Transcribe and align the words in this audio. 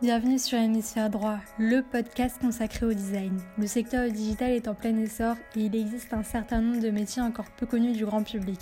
Bienvenue 0.00 0.38
sur 0.38 0.56
Hémisphère 0.56 1.10
Droit, 1.10 1.38
le 1.58 1.82
podcast 1.82 2.36
consacré 2.40 2.86
au 2.86 2.92
design. 2.92 3.36
Le 3.58 3.66
secteur 3.66 4.08
digital 4.08 4.52
est 4.52 4.68
en 4.68 4.74
plein 4.76 4.96
essor 4.96 5.34
et 5.56 5.62
il 5.62 5.74
existe 5.74 6.12
un 6.12 6.22
certain 6.22 6.60
nombre 6.60 6.80
de 6.80 6.90
métiers 6.90 7.20
encore 7.20 7.46
peu 7.58 7.66
connus 7.66 7.96
du 7.96 8.04
grand 8.04 8.22
public. 8.22 8.60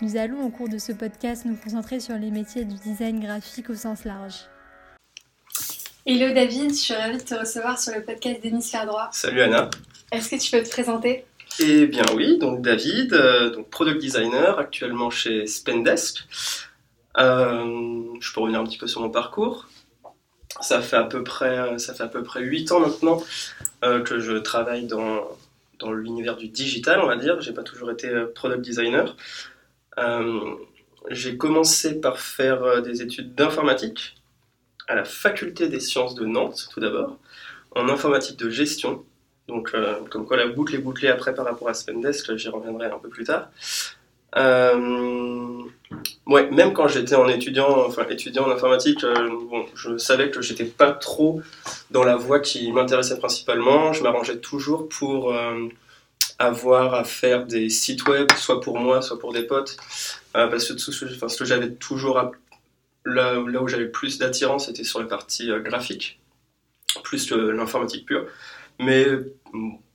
Nous 0.00 0.16
allons 0.16 0.40
au 0.46 0.50
cours 0.50 0.68
de 0.68 0.78
ce 0.78 0.92
podcast 0.92 1.46
nous 1.46 1.56
concentrer 1.56 1.98
sur 1.98 2.14
les 2.14 2.30
métiers 2.30 2.64
du 2.64 2.76
design 2.76 3.18
graphique 3.18 3.70
au 3.70 3.74
sens 3.74 4.04
large. 4.04 4.36
Hello 6.06 6.32
David, 6.32 6.70
je 6.70 6.76
suis 6.76 6.94
ravie 6.94 7.18
de 7.18 7.24
te 7.24 7.34
recevoir 7.34 7.76
sur 7.80 7.96
le 7.96 8.04
podcast 8.04 8.40
d'Hémisphère 8.40 8.86
Droit. 8.86 9.08
Salut 9.10 9.42
Anna. 9.42 9.70
Est-ce 10.12 10.30
que 10.30 10.36
tu 10.36 10.52
peux 10.52 10.62
te 10.62 10.70
présenter? 10.70 11.24
Eh 11.58 11.88
bien 11.88 12.04
oui, 12.14 12.38
donc 12.38 12.62
David, 12.62 13.14
euh, 13.14 13.50
donc 13.50 13.68
product 13.68 14.00
designer 14.00 14.56
actuellement 14.60 15.10
chez 15.10 15.48
Spendesk. 15.48 16.24
Euh, 17.18 18.04
je 18.20 18.32
peux 18.32 18.40
revenir 18.40 18.60
un 18.60 18.64
petit 18.64 18.78
peu 18.78 18.86
sur 18.86 19.00
mon 19.00 19.10
parcours. 19.10 19.66
Ça 20.60 20.80
fait 20.80 20.96
à 20.96 21.04
peu 21.04 21.22
près, 21.22 21.78
ça 21.78 21.94
fait 21.94 22.02
à 22.02 22.08
peu 22.08 22.22
près 22.22 22.40
8 22.40 22.72
ans 22.72 22.80
maintenant 22.80 23.22
euh, 23.84 24.02
que 24.02 24.18
je 24.18 24.32
travaille 24.32 24.86
dans, 24.86 25.28
dans 25.78 25.92
l'univers 25.92 26.36
du 26.36 26.48
digital, 26.48 27.00
on 27.00 27.06
va 27.06 27.16
dire. 27.16 27.40
J'ai 27.40 27.52
pas 27.52 27.62
toujours 27.62 27.90
été 27.90 28.08
euh, 28.08 28.26
product 28.34 28.62
designer. 28.62 29.16
Euh, 29.98 30.54
j'ai 31.10 31.36
commencé 31.36 32.00
par 32.00 32.18
faire 32.18 32.82
des 32.82 33.02
études 33.02 33.34
d'informatique 33.34 34.16
à 34.88 34.94
la 34.94 35.04
faculté 35.04 35.68
des 35.68 35.80
sciences 35.80 36.14
de 36.14 36.24
Nantes, 36.24 36.68
tout 36.72 36.80
d'abord, 36.80 37.18
en 37.72 37.88
informatique 37.88 38.38
de 38.38 38.50
gestion. 38.50 39.04
Donc, 39.46 39.74
comme 40.10 40.26
quoi 40.26 40.36
la 40.36 40.48
boucle 40.48 40.74
est 40.74 40.78
bouclée 40.78 41.08
après 41.08 41.34
par 41.34 41.46
rapport 41.46 41.68
à 41.68 41.74
Spendesk, 41.74 42.36
j'y 42.36 42.48
reviendrai 42.48 42.86
un 42.86 42.98
peu 42.98 43.08
plus 43.08 43.24
tard. 43.24 43.48
Euh, 44.36 45.62
ouais, 46.26 46.50
même 46.50 46.72
quand 46.72 46.88
j'étais 46.88 47.14
en 47.14 47.28
étudiant, 47.28 47.86
enfin 47.86 48.06
étudiant 48.08 48.46
en 48.46 48.50
informatique, 48.50 49.04
euh, 49.04 49.28
bon, 49.50 49.66
je 49.74 49.96
savais 49.96 50.30
que 50.30 50.42
j'étais 50.42 50.64
pas 50.64 50.92
trop 50.92 51.40
dans 51.90 52.04
la 52.04 52.16
voie 52.16 52.40
qui 52.40 52.70
m'intéressait 52.72 53.18
principalement. 53.18 53.92
Je 53.92 54.02
m'arrangeais 54.02 54.38
toujours 54.38 54.88
pour 54.88 55.32
euh, 55.32 55.68
avoir 56.38 56.94
à 56.94 57.04
faire 57.04 57.46
des 57.46 57.70
sites 57.70 58.06
web, 58.06 58.30
soit 58.36 58.60
pour 58.60 58.78
moi, 58.78 59.02
soit 59.02 59.18
pour 59.18 59.32
des 59.32 59.42
potes, 59.42 59.76
parce 60.32 60.68
que 60.68 61.14
enfin, 61.14 61.28
ce 61.28 61.38
que 61.38 61.44
j'avais 61.44 61.72
toujours 61.72 62.20
là, 63.04 63.40
où 63.40 63.68
j'avais 63.68 63.88
plus 63.88 64.18
d'attirance, 64.18 64.66
c'était 64.66 64.84
sur 64.84 65.00
la 65.00 65.06
partie 65.06 65.50
graphique, 65.64 66.20
plus 67.02 67.26
que 67.28 67.34
l'informatique 67.34 68.06
pure. 68.06 68.26
Mais 68.78 69.06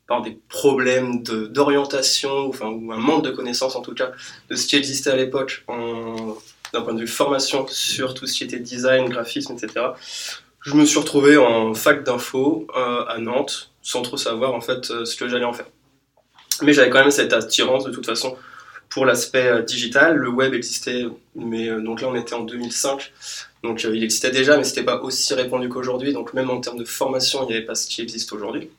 par 0.07 0.21
des 0.21 0.37
problèmes 0.49 1.23
d'orientation, 1.23 2.49
enfin, 2.49 2.67
ou 2.67 2.91
un 2.91 2.97
manque 2.97 3.23
de 3.23 3.31
connaissances 3.31 3.75
en 3.75 3.81
tout 3.81 3.93
cas, 3.93 4.11
de 4.49 4.55
ce 4.55 4.67
qui 4.67 4.75
existait 4.75 5.11
à 5.11 5.15
l'époque 5.15 5.65
d'un 6.73 6.81
point 6.81 6.93
de 6.93 6.99
vue 6.99 7.07
formation 7.07 7.65
sur 7.69 8.13
tout 8.13 8.27
ce 8.27 8.33
qui 8.33 8.43
était 8.43 8.59
design, 8.59 9.07
graphisme, 9.07 9.53
etc. 9.53 9.85
Je 10.61 10.75
me 10.75 10.85
suis 10.85 10.99
retrouvé 10.99 11.37
en 11.37 11.73
fac 11.73 12.03
d'info 12.03 12.67
euh, 12.75 13.05
à 13.05 13.17
Nantes, 13.19 13.71
sans 13.81 14.01
trop 14.01 14.17
savoir 14.17 14.53
en 14.53 14.61
fait 14.61 14.91
euh, 14.91 15.05
ce 15.05 15.15
que 15.15 15.27
j'allais 15.27 15.45
en 15.45 15.53
faire. 15.53 15.67
Mais 16.61 16.73
j'avais 16.73 16.89
quand 16.89 16.99
même 16.99 17.11
cette 17.11 17.33
attirance 17.33 17.83
de 17.83 17.91
toute 17.91 18.05
façon 18.05 18.37
pour 18.89 19.05
l'aspect 19.05 19.47
euh, 19.47 19.61
digital. 19.61 20.15
Le 20.15 20.29
web 20.29 20.53
existait, 20.53 21.05
mais 21.35 21.69
donc 21.81 22.01
là 22.01 22.07
on 22.07 22.15
était 22.15 22.33
en 22.33 22.43
2005, 22.43 23.11
donc 23.63 23.83
il 23.83 24.03
existait 24.03 24.31
déjà, 24.31 24.57
mais 24.57 24.63
c'était 24.63 24.83
pas 24.83 25.01
aussi 25.01 25.33
répandu 25.33 25.69
qu'aujourd'hui. 25.69 26.13
Donc 26.13 26.33
même 26.33 26.49
en 26.49 26.59
termes 26.59 26.77
de 26.77 26.85
formation, 26.85 27.43
il 27.43 27.47
n'y 27.47 27.53
avait 27.57 27.65
pas 27.65 27.75
ce 27.75 27.87
qui 27.87 28.01
existe 28.01 28.33
aujourd'hui. 28.33 28.69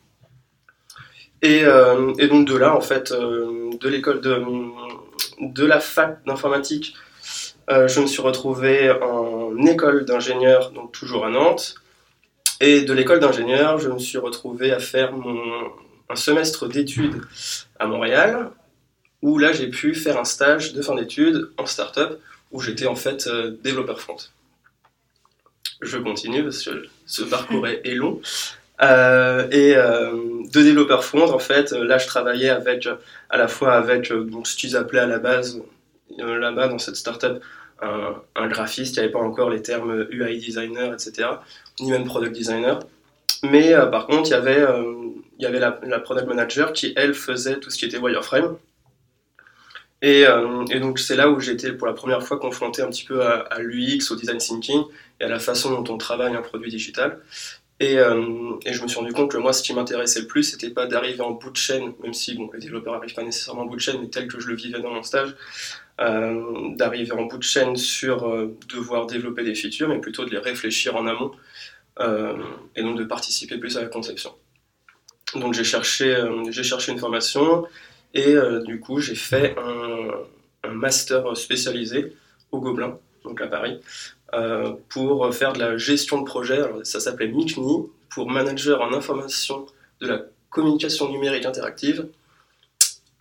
Euh, 1.45 2.14
et, 2.19 2.28
donc 2.28 2.47
de 2.47 2.56
là, 2.56 2.75
en 2.75 2.81
fait, 2.81 3.12
euh, 3.12 3.70
de 3.78 3.89
l'école 3.89 4.20
de, 4.20 4.42
de 5.41 5.64
la 5.64 5.81
fac 5.81 6.25
d'informatique, 6.25 6.95
euh, 7.70 7.89
je 7.89 8.00
me 8.00 8.06
suis 8.06 8.23
retrouvé 8.23 8.91
en 8.91 9.56
école 9.67 10.05
d'ingénieur, 10.05 10.70
donc 10.70 10.92
toujours 10.92 11.27
à 11.27 11.31
Nantes. 11.31 11.77
Et 12.61 12.83
de 12.83 12.92
l'école 12.92 13.20
d'ingénieur, 13.20 13.78
je 13.78 13.91
me 13.91 13.98
suis 13.98 14.19
retrouvé 14.19 14.72
à 14.72 14.78
faire 14.78 15.12
mon, 15.12 15.39
un 16.09 16.17
semestre 16.17 16.67
d'études 16.69 17.20
à 17.78 17.87
Montréal, 17.87 18.50
où 19.22 19.38
là 19.38 19.53
j'ai 19.53 19.69
pu 19.69 19.94
faire 19.94 20.19
un 20.19 20.25
stage 20.25 20.72
de 20.72 20.81
fin 20.81 20.94
d'études 20.94 21.50
en 21.59 21.66
start-up, 21.66 22.21
où 22.53 22.61
j'étais 22.61 22.87
en 22.87 22.94
fait 22.94 23.28
développeur 23.62 24.00
front. 24.00 24.16
Je 25.82 25.99
continue 25.99 26.44
parce 26.44 26.62
que 26.62 26.87
ce 27.06 27.22
parcours 27.22 27.66
est 27.66 27.94
long. 27.94 28.21
Euh, 28.83 29.49
et 29.51 29.77
euh, 29.77 30.43
de 30.53 30.62
développeurs 30.62 31.05
front, 31.05 31.31
en 31.31 31.39
fait, 31.39 31.73
euh, 31.73 31.85
là 31.85 31.99
je 31.99 32.07
travaillais 32.07 32.51
avec, 32.51 32.89
à 33.31 33.37
la 33.37 33.49
fois 33.49 33.75
avec 33.75 34.12
donc, 34.12 34.47
ce 34.47 34.57
qu'ils 34.57 34.77
appelaient 34.77 35.01
à 35.01 35.07
la 35.07 35.19
base, 35.19 35.62
là-bas 36.19 36.69
dans 36.69 36.79
cette 36.79 36.97
startup, 36.97 37.43
un, 37.81 38.49
graphiste, 38.49 38.97
il 38.97 39.01
n'y 39.01 39.05
avait 39.05 39.12
pas 39.12 39.21
encore 39.21 39.51
les 39.51 39.61
termes 39.61 40.07
UI 40.11 40.39
designer, 40.39 40.93
etc., 40.93 41.29
ni 41.81 41.91
même 41.91 42.05
product 42.05 42.33
designer. 42.33 42.81
Mais 43.43 43.75
par 43.91 44.07
contre, 44.07 44.31
il 44.31 44.33
y 44.33 44.35
avait, 44.35 44.65
il 45.39 45.43
y 45.43 45.47
avait 45.47 45.59
la, 45.61 46.01
product 46.01 46.27
manager 46.27 46.73
qui, 46.73 46.95
elle, 46.97 47.12
faisait 47.15 47.61
tout 47.61 47.71
ce 47.71 47.77
qui 47.77 47.85
était 47.85 47.99
wireframe. 47.99 48.56
Et, 50.01 50.25
donc 50.81 50.99
c'est 50.99 51.17
là 51.17 51.29
où 51.29 51.41
j'étais 51.41 51.73
pour 51.73 51.87
la 51.87 51.93
première 51.93 52.23
fois 52.23 52.39
confronté 52.39 52.81
un 52.81 52.89
petit 52.89 53.05
peu 53.05 53.23
à 53.23 53.59
l'UX, 53.59 54.11
au 54.11 54.17
design 54.17 54.39
thinking 54.39 54.85
et 55.21 55.25
à 55.25 55.29
la 55.29 55.39
façon 55.39 55.79
dont 55.79 55.93
on 55.93 55.99
travaille 55.99 56.35
un 56.35 56.43
produit 56.43 56.71
digital. 56.71 57.21
Euh, 57.83 58.57
et, 58.65 58.73
je 58.73 58.83
me 58.83 58.89
suis 58.89 58.99
rendu 58.99 59.12
compte 59.12 59.31
que 59.31 59.37
moi, 59.37 59.53
ce 59.53 59.62
qui 59.62 59.75
m'intéressait 59.75 60.21
le 60.21 60.27
plus, 60.27 60.45
c'était 60.45 60.71
pas 60.71 60.87
d'arriver 60.87 61.21
en 61.23 61.33
bout 61.33 61.51
de 61.51 61.57
chaîne, 61.57 61.93
même 62.03 62.15
si 62.15 62.35
bon, 62.35 62.49
les 62.53 62.61
développeurs 62.61 62.95
n'arrivent 62.95 63.15
pas 63.15 63.25
nécessairement 63.25 63.62
en 63.62 63.67
bout 63.67 63.77
de 63.77 63.81
chaîne, 63.81 64.01
mais 64.01 64.09
tel 64.09 64.29
que 64.29 64.39
je 64.39 64.47
le 64.49 64.55
vivais 64.55 64.81
dans 64.81 64.91
mon 64.91 65.03
stage, 65.03 65.35
euh, 66.01 66.75
d'arriver 66.77 67.12
en 67.12 67.25
bout 67.25 67.39
de 67.39 67.43
chaîne 67.43 67.77
sur 67.77 68.29
euh, 68.29 68.57
devoir 68.69 69.07
développer 69.07 69.43
des 69.43 69.55
features, 69.55 69.89
mais 69.89 70.01
plutôt 70.01 70.25
de 70.25 70.31
les 70.31 70.39
réfléchir 70.39 70.97
en 70.97 71.07
amont, 71.07 71.33
et 72.75 72.83
donc 72.83 72.99
de 72.99 73.05
participer 73.05 73.57
plus 73.59 73.77
à 73.77 73.83
la 73.83 73.87
conception. 73.87 74.35
Donc 75.37 75.55
j'ai 75.55 75.62
cherché, 75.62 76.25
j'ai 76.51 76.65
cherché 76.65 76.91
une 76.91 76.99
formation, 76.99 77.65
et 78.15 78.35
du 78.67 78.81
coup 78.81 78.99
j'ai 78.99 79.15
fait 79.15 79.55
un, 79.56 80.09
un 80.65 80.73
master 80.73 81.37
spécialisé 81.37 82.17
au 82.51 82.59
Gobelin, 82.59 82.99
donc 83.23 83.41
à 83.41 83.47
Paris, 83.47 83.79
euh, 84.34 84.72
pour 84.89 85.34
faire 85.34 85.53
de 85.53 85.59
la 85.59 85.77
gestion 85.77 86.21
de 86.21 86.25
projet. 86.25 86.61
ça 86.83 87.00
s'appelait 87.00 87.28
MICNI, 87.28 87.87
pour 88.11 88.31
manager 88.31 88.81
en 88.81 88.93
information 88.93 89.67
de 90.00 90.06
la 90.06 90.22
communication 90.50 91.11
numérique 91.11 91.47
interactive. 91.47 92.09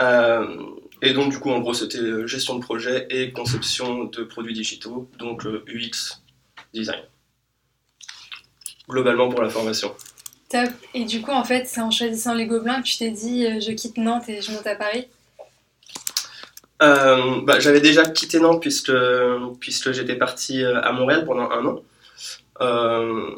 Euh, 0.02 0.57
et 1.02 1.13
donc, 1.13 1.31
du 1.31 1.40
coup, 1.40 1.50
en 1.50 1.59
gros, 1.59 1.73
c'était 1.73 2.28
gestion 2.28 2.56
de 2.57 2.63
projet 2.63 3.07
et 3.09 3.31
conception 3.31 4.06
de 4.06 4.23
produits 4.23 4.53
digitaux, 4.53 5.09
donc 5.18 5.46
UX 5.68 6.22
design. 6.73 7.02
Globalement 8.90 9.29
pour 9.29 9.41
la 9.41 9.50
formation. 9.50 9.94
Top. 10.50 10.69
Et 10.94 11.06
du 11.06 11.22
coup, 11.22 11.31
en 11.31 11.44
fait, 11.44 11.68
c'est 11.68 11.81
en 11.81 11.90
choisissant 11.90 12.35
les 12.35 12.46
Gobelins 12.46 12.81
que 12.81 12.88
tu 12.88 12.97
t'es 12.97 13.09
dit 13.09 13.46
euh, 13.46 13.59
je 13.59 13.72
quitte 13.72 13.97
Nantes 13.97 14.29
et 14.29 14.40
je 14.40 14.52
monte 14.52 14.68
à 14.68 14.75
Paris? 14.75 15.07
Euh, 16.83 17.41
bah, 17.44 17.59
J'avais 17.59 17.81
déjà 17.81 18.05
quitté 18.05 18.39
Nantes 18.39 18.61
puisque, 18.61 18.94
puisque 19.59 19.91
j'étais 19.91 20.16
parti 20.16 20.63
euh, 20.63 20.81
à 20.81 20.91
Montréal 20.91 21.25
pendant 21.25 21.49
un 21.49 21.66
an. 21.66 21.83
Euh, 22.61 23.35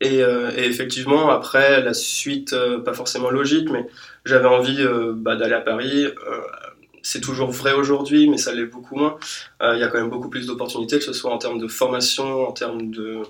et, 0.00 0.20
effectivement, 0.58 1.30
après, 1.30 1.82
la 1.82 1.92
suite, 1.92 2.54
pas 2.84 2.92
forcément 2.92 3.30
logique, 3.30 3.68
mais 3.68 3.84
j'avais 4.24 4.46
envie 4.46 4.86
bah, 5.14 5.34
d'aller 5.34 5.54
à 5.54 5.60
Paris. 5.60 6.06
c'est 7.02 7.20
toujours 7.20 7.50
vrai 7.50 7.72
aujourd'hui, 7.72 8.28
mais 8.30 8.38
ça 8.38 8.54
l'est 8.54 8.66
beaucoup 8.66 8.94
moins. 8.94 9.18
Il 9.60 9.78
y 9.78 9.82
a 9.82 9.88
quand 9.88 9.98
même 9.98 10.08
beaucoup 10.08 10.28
plus 10.30 10.46
d'opportunités, 10.46 10.98
que 10.98 11.04
ce 11.04 11.12
soit 11.12 11.32
en 11.32 11.38
termes 11.38 11.58
de 11.58 11.66
formation, 11.66 12.46
en 12.46 12.52
termes 12.52 12.92
de, 12.92 13.22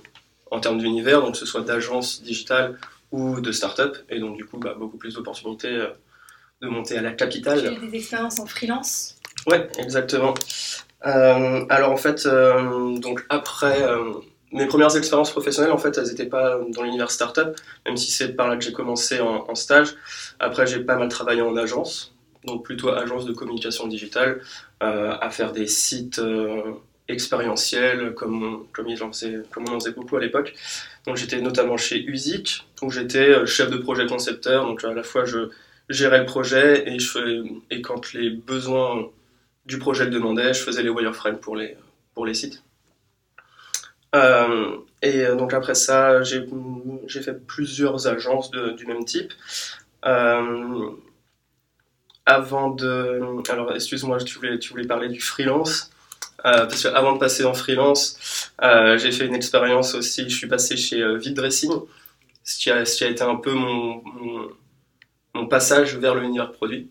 en 0.51 0.61
termes 0.61 0.79
d'univers, 0.79 1.23
donc 1.23 1.33
que 1.33 1.39
ce 1.39 1.47
soit 1.47 1.63
d'agence 1.63 2.23
digitale 2.23 2.79
ou 3.13 3.41
de 3.41 3.51
start-up. 3.51 3.97
Et 4.11 4.21
donc, 4.21 4.37
du 4.37 4.45
coup, 4.45 4.59
bah, 4.59 4.75
beaucoup 4.79 4.99
plus 4.99 5.15
d'opportunités 5.15 5.87
de 6.61 6.69
monter 6.69 6.99
à 6.99 7.03
la 7.03 7.13
capitale. 7.13 7.79
Eu 7.83 7.89
des 7.89 7.97
expériences 7.97 8.41
en 8.41 8.47
freelance? 8.47 9.18
Ouais, 9.49 9.67
exactement. 9.79 10.35
Euh, 11.07 11.65
alors 11.71 11.91
en 11.91 11.97
fait, 11.97 12.27
euh, 12.27 12.99
donc 12.99 13.25
après 13.31 13.83
euh, 13.83 14.13
mes 14.53 14.67
premières 14.67 14.95
expériences 14.95 15.31
professionnelles, 15.31 15.73
en 15.73 15.79
fait, 15.79 15.97
elles 15.97 16.09
n'étaient 16.09 16.27
pas 16.27 16.59
dans 16.69 16.83
l'univers 16.83 17.11
startup, 17.11 17.57
même 17.87 17.97
si 17.97 18.11
c'est 18.11 18.35
par 18.35 18.49
là 18.49 18.57
que 18.57 18.65
j'ai 18.65 18.73
commencé 18.73 19.21
en, 19.21 19.55
stage. 19.55 19.95
Après, 20.39 20.67
j'ai 20.67 20.81
pas 20.81 20.97
mal 20.97 21.09
travaillé 21.09 21.41
en 21.41 21.57
agence, 21.57 22.15
donc 22.45 22.63
plutôt 22.65 22.91
agence 22.91 23.25
de 23.25 23.33
communication 23.33 23.87
digitale, 23.87 24.43
à 24.81 25.31
faire 25.31 25.53
des 25.53 25.67
sites 25.67 26.21
expérientiels, 27.09 28.15
comme 28.15 28.67
comme, 28.73 28.87
comme 29.51 29.65
on 29.69 29.73
en 29.77 29.81
faisait 29.81 29.93
beaucoup 29.93 30.17
à 30.17 30.21
l'époque. 30.21 30.55
Donc 31.07 31.17
j'étais 31.17 31.41
notamment 31.41 31.77
chez 31.79 32.03
Usic, 32.05 32.67
où 32.83 32.91
j'étais 32.91 33.47
chef 33.47 33.71
de 33.71 33.79
projet 33.79 34.07
concepteur, 34.07 34.67
donc 34.67 34.85
à 34.85 34.93
la 34.93 35.03
fois 35.03 35.25
je 35.25 35.51
gérais 35.89 36.21
le 36.21 36.27
projet 36.27 36.85
et, 36.89 36.99
je 36.99 37.45
et 37.71 37.81
quand 37.81 38.13
les 38.13 38.31
besoins 38.31 39.11
du 39.69 39.79
projet 39.79 40.07
le 40.07 40.11
demandait, 40.11 40.55
je 40.55 40.63
faisais 40.63 40.83
les 40.83 40.89
wireframes 40.89 41.39
pour 41.39 41.55
les, 41.55 41.77
sites. 42.35 42.63
Euh, 44.15 44.79
et 45.03 45.27
donc 45.37 45.53
après 45.53 45.75
ça, 45.75 46.23
j'ai 46.23 46.43
fait 47.23 47.47
plusieurs 47.47 48.09
agences 48.09 48.51
du 48.51 48.87
même 48.87 49.05
type. 49.05 49.33
Euh, 50.07 50.91
avant 52.25 52.71
de... 52.71 53.21
Alors 53.51 53.75
excuse-moi, 53.75 54.19
tu 54.19 54.39
voulais, 54.39 54.87
parler 54.87 55.09
du 55.11 55.21
freelance. 55.21 55.91
parce 56.43 56.83
qu'avant 56.83 57.13
de 57.13 57.19
passer 57.19 57.45
en 57.45 57.55
freelance, 57.55 58.51
j'ai 58.97 59.13
fait 59.13 59.27
une 59.27 59.35
expérience 59.35 59.95
aussi. 59.95 60.29
Je 60.31 60.37
suis 60.37 60.49
passé 60.49 60.79
chez 60.79 61.17
Vide 61.19 61.35
Dressing, 61.35 61.73
ce 62.43 62.59
qui, 62.59 62.71
a, 62.71 62.87
ce 62.87 62.97
qui 62.97 63.05
a 63.05 63.09
été 63.09 63.23
un 63.23 63.37
peu 63.37 63.53
mon, 63.53 64.03
mon, 65.35 65.47
passage 65.47 65.97
vers 65.97 66.15
l'univers 66.15 66.53
produit, 66.53 66.89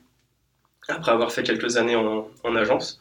après 0.87 1.11
avoir 1.11 1.31
fait 1.31 1.43
quelques 1.43 1.77
années 1.77 1.95
en, 1.95 2.27
en 2.43 2.55
agence. 2.55 2.99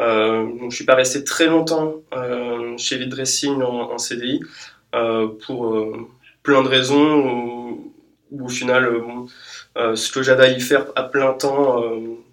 Euh, 0.00 0.44
donc, 0.44 0.70
je 0.70 0.76
suis 0.76 0.84
pas 0.84 0.94
resté 0.94 1.24
très 1.24 1.46
longtemps 1.46 1.94
euh, 2.16 2.76
chez 2.78 2.98
Vide 2.98 3.10
Dressing 3.10 3.62
en, 3.62 3.92
en 3.92 3.98
CDI 3.98 4.40
euh, 4.94 5.28
pour 5.46 5.76
plein 6.42 6.62
de 6.62 6.68
raisons 6.68 7.92
où, 8.30 8.44
au 8.44 8.48
final, 8.48 8.88
ce 9.76 10.10
que 10.10 10.22
j'avais 10.22 10.44
à 10.44 10.50
y 10.50 10.60
faire 10.60 10.86
à 10.96 11.04
plein 11.04 11.32
temps, 11.32 11.82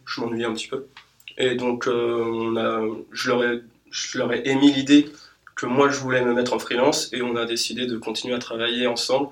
je 0.06 0.22
m'ennuyais 0.22 0.46
un 0.46 0.54
petit 0.54 0.68
peu. 0.68 0.88
Et 1.38 1.56
donc, 1.56 1.88
on 1.88 2.58
a, 2.58 2.82
je, 3.12 3.30
leur 3.30 3.44
ai, 3.44 3.62
je 3.92 4.18
leur 4.18 4.34
ai 4.34 4.42
émis 4.46 4.72
l'idée 4.72 5.12
que 5.56 5.68
moi 5.68 5.90
je 5.90 6.00
voulais 6.00 6.24
me 6.24 6.34
mettre 6.34 6.54
en 6.54 6.60
freelance 6.60 7.14
et 7.14 7.22
on 7.22 7.36
a 7.36 7.46
décidé 7.46 7.86
de 7.86 7.98
continuer 7.98 8.34
à 8.34 8.40
travailler 8.40 8.88
ensemble. 8.88 9.30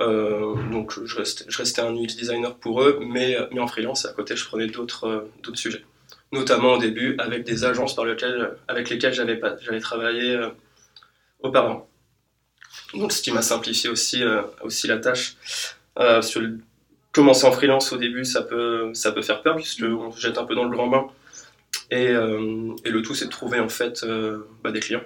Euh, 0.00 0.54
donc 0.70 1.04
je 1.04 1.18
restais, 1.18 1.82
un 1.82 1.94
UX 1.94 2.16
designer 2.16 2.56
pour 2.56 2.82
eux, 2.82 3.00
mais, 3.02 3.36
mais 3.52 3.60
en 3.60 3.66
freelance, 3.66 4.06
à 4.06 4.12
côté 4.12 4.36
je 4.36 4.44
prenais 4.44 4.66
d'autres 4.66 5.28
d'autres 5.42 5.58
sujets 5.58 5.84
notamment 6.32 6.74
au 6.74 6.78
début 6.78 7.14
avec 7.18 7.44
des 7.44 7.64
agences 7.64 7.94
par 7.94 8.06
lesquelles, 8.06 8.56
avec 8.66 8.88
lesquelles 8.90 9.12
j'avais 9.12 9.80
travaillé 9.80 10.34
euh, 10.34 10.48
auparavant. 11.40 11.88
Donc, 12.94 13.12
ce 13.12 13.22
qui 13.22 13.30
m'a 13.32 13.42
simplifié 13.42 13.90
aussi, 13.90 14.22
euh, 14.22 14.42
aussi 14.62 14.86
la 14.86 14.98
tâche. 14.98 15.36
Euh, 15.98 16.22
sur 16.22 16.40
commencer 17.12 17.46
en 17.46 17.52
freelance 17.52 17.92
au 17.92 17.98
début, 17.98 18.24
ça 18.24 18.42
peut, 18.42 18.92
ça 18.94 19.12
peut 19.12 19.20
faire 19.20 19.42
peur 19.42 19.56
puisqu'on 19.56 20.10
se 20.10 20.20
jette 20.20 20.38
un 20.38 20.44
peu 20.44 20.54
dans 20.54 20.64
le 20.64 20.70
grand 20.70 20.88
bain. 20.88 21.06
Et, 21.90 22.06
et 22.06 22.90
le 22.90 23.02
tout, 23.02 23.14
c'est 23.14 23.26
de 23.26 23.30
trouver 23.30 23.60
en 23.60 23.68
fait 23.68 24.02
bah, 24.64 24.72
des 24.72 24.80
clients. 24.80 25.02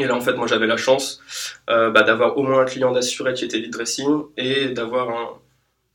Et 0.00 0.06
là, 0.06 0.14
en 0.14 0.20
fait, 0.20 0.34
moi, 0.34 0.46
j'avais 0.46 0.66
la 0.66 0.76
chance 0.76 1.22
bah, 1.68 2.02
d'avoir 2.02 2.36
au 2.38 2.42
moins 2.42 2.62
un 2.62 2.64
client 2.64 2.92
d'assuré 2.92 3.34
qui 3.34 3.44
était 3.44 3.58
lead 3.58 3.72
dressing 3.72 4.22
et 4.36 4.68
d'avoir 4.68 5.10
un, 5.10 5.40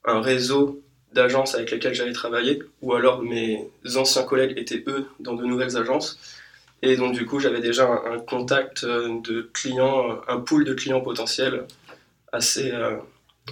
un 0.06 0.22
réseau 0.22 0.81
d'agences 1.13 1.56
avec 1.56 1.72
lesquelles 1.72 1.96
j'avais 1.96 2.13
travaillé, 2.13 2.62
ou 2.81 2.94
alors 2.94 3.24
mes 3.24 3.68
anciens 3.96 4.24
collègues 4.24 4.57
étaient 4.57 4.84
eux 4.88 5.07
dans 5.19 5.34
de 5.34 5.46
nouvelles 5.46 5.78
agences. 5.78 6.19
Et 6.81 6.98
donc 6.98 7.13
du 7.13 7.25
coup, 7.25 7.40
j'avais 7.40 7.62
déjà 7.62 7.90
un, 7.90 8.19
contact 8.19 8.84
euh, 8.84 9.19
de 9.22 9.50
clients, 9.54 10.12
euh, 10.12 10.16
un 10.28 10.40
pool 10.40 10.66
de 10.66 10.74
clients 10.74 11.02
potentiels 11.02 11.66
assez, 12.31 12.72
euh, 12.72 12.98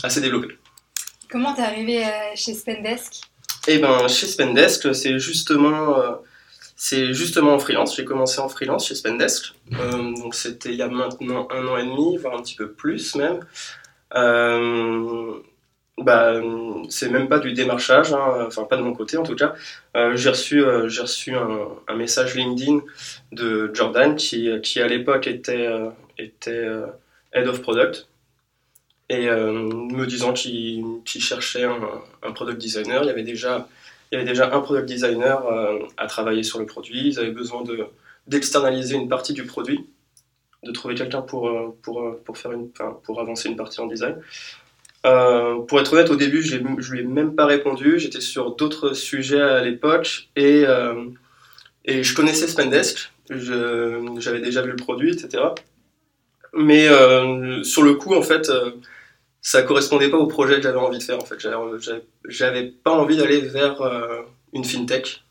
assez 0.04 0.22
développé. 0.22 0.58
Comment 1.30 1.54
t'es 1.56 1.64
arrivé 1.64 2.04
chez 2.36 2.54
Spendesk? 2.54 3.22
Eh 3.68 3.80
ben, 3.80 4.08
chez 4.08 4.28
Spendesk, 4.28 4.94
c'est 4.94 5.18
justement, 5.18 5.96
c'est 6.84 7.14
justement 7.14 7.54
en 7.54 7.60
freelance. 7.60 7.96
J'ai 7.96 8.06
commencé 8.06 8.40
en 8.40 8.50
freelance 8.50 8.88
chez 8.88 8.96
Spendesk. 8.96 9.54
donc 9.72 10.36
c'était 10.36 10.70
il 10.70 10.76
y 10.76 10.82
a 10.82 10.88
maintenant 10.88 11.48
un 11.52 11.66
an 11.68 11.78
et 11.78 11.86
demi, 11.86 12.18
voire 12.18 12.36
un 12.36 12.42
petit 12.42 12.56
peu 12.56 12.72
plus 12.72 13.16
même 13.16 13.40
bah, 15.98 16.42
c'est 16.90 17.10
même 17.10 17.30
pas 17.30 17.40
du 17.40 17.54
démarchage, 17.54 18.14
hein, 18.14 18.46
enfin 18.48 18.64
pas 18.64 18.78
de 18.78 18.82
mon 18.82 18.94
côté 18.94 19.18
en 19.18 19.24
tout 19.24 19.36
cas. 19.36 19.56
Euh, 19.96 20.16
j'ai 20.16 20.30
reçu, 20.30 20.64
euh, 20.64 20.90
j'ai 20.90 21.02
reçu 21.02 21.36
un, 21.36 21.96
message 21.96 22.36
LinkedIn 22.36 22.82
de 23.32 23.72
Jordan 23.74 24.16
qui, 24.16 24.50
qui 24.62 24.82
à 24.82 24.88
l'époque 24.88 25.28
était, 25.28 25.68
euh, 25.68 25.90
était 26.18 26.52
euh, 26.52 26.88
Head 27.34 27.48
of 27.48 27.62
Product 27.62 28.08
et 29.10 29.28
me 29.28 30.06
disant 30.08 30.34
qu'il 30.34 31.04
cherchait 31.06 31.66
un, 31.66 31.78
un, 32.24 32.32
product 32.32 32.58
designer. 32.60 33.04
Il 33.04 33.08
y 33.08 33.10
avait 33.12 33.22
déjà, 33.22 33.68
il 34.14 34.20
y 34.20 34.22
avait 34.22 34.30
déjà 34.30 34.54
un 34.54 34.60
product 34.60 34.88
designer 34.88 35.44
à 35.98 36.06
travailler 36.08 36.44
sur 36.44 36.60
le 36.60 36.66
produit. 36.66 37.08
Ils 37.08 37.20
avaient 37.20 37.32
besoin 37.32 37.64
de, 37.64 37.88
d'externaliser 38.28 38.96
une 38.96 39.10
partie 39.10 39.34
du 39.34 39.44
produit, 39.44 39.88
de 40.64 40.72
trouver 40.72 40.94
quelqu'un 40.94 41.22
pour, 41.22 41.76
pour, 41.82 42.16
pour, 42.24 42.38
faire 42.38 42.52
une, 42.52 42.70
pour 42.70 43.20
avancer 43.20 43.50
une 43.50 43.56
partie 43.56 43.82
en 43.82 43.88
design. 43.88 44.16
Euh, 45.06 45.60
pour 45.62 45.80
être 45.82 45.94
honnête, 45.94 46.10
au 46.10 46.16
début, 46.16 46.42
je 46.42 46.58
lui 46.58 47.00
ai 47.00 47.04
même 47.04 47.36
pas 47.36 47.46
répondu. 47.46 48.00
J'étais 48.00 48.22
sur 48.22 48.56
d'autres 48.56 48.94
sujets 48.94 49.42
à 49.42 49.62
l'époque 49.62 50.30
et, 50.36 50.64
euh, 50.66 51.06
et 51.86 52.04
je 52.04 52.16
connaissais 52.16 52.48
Spendesk. 52.48 53.12
J'avais 53.30 54.40
déjà 54.40 54.62
vu 54.62 54.72
le 54.72 54.76
produit, 54.76 55.12
etc. 55.12 55.44
Mais 56.54 56.88
euh, 56.88 57.64
sur 57.64 57.82
le 57.82 57.96
coup, 57.96 58.14
en 58.14 58.22
fait, 58.22 58.50
ça 59.44 59.62
correspondait 59.62 60.10
pas 60.10 60.18
au 60.18 60.26
projet 60.26 60.56
que 60.56 60.64
j'avais 60.64 60.80
envie 60.80 60.98
de 60.98 61.04
faire. 61.04 61.20
En 61.20 61.26
fait, 61.26 61.38
j'avais 62.28 62.64
pas 62.84 62.92
envie 62.92 63.18
d'aller 63.18 63.42
vers 63.42 63.82
une 64.54 64.66
fintech. 64.66 65.24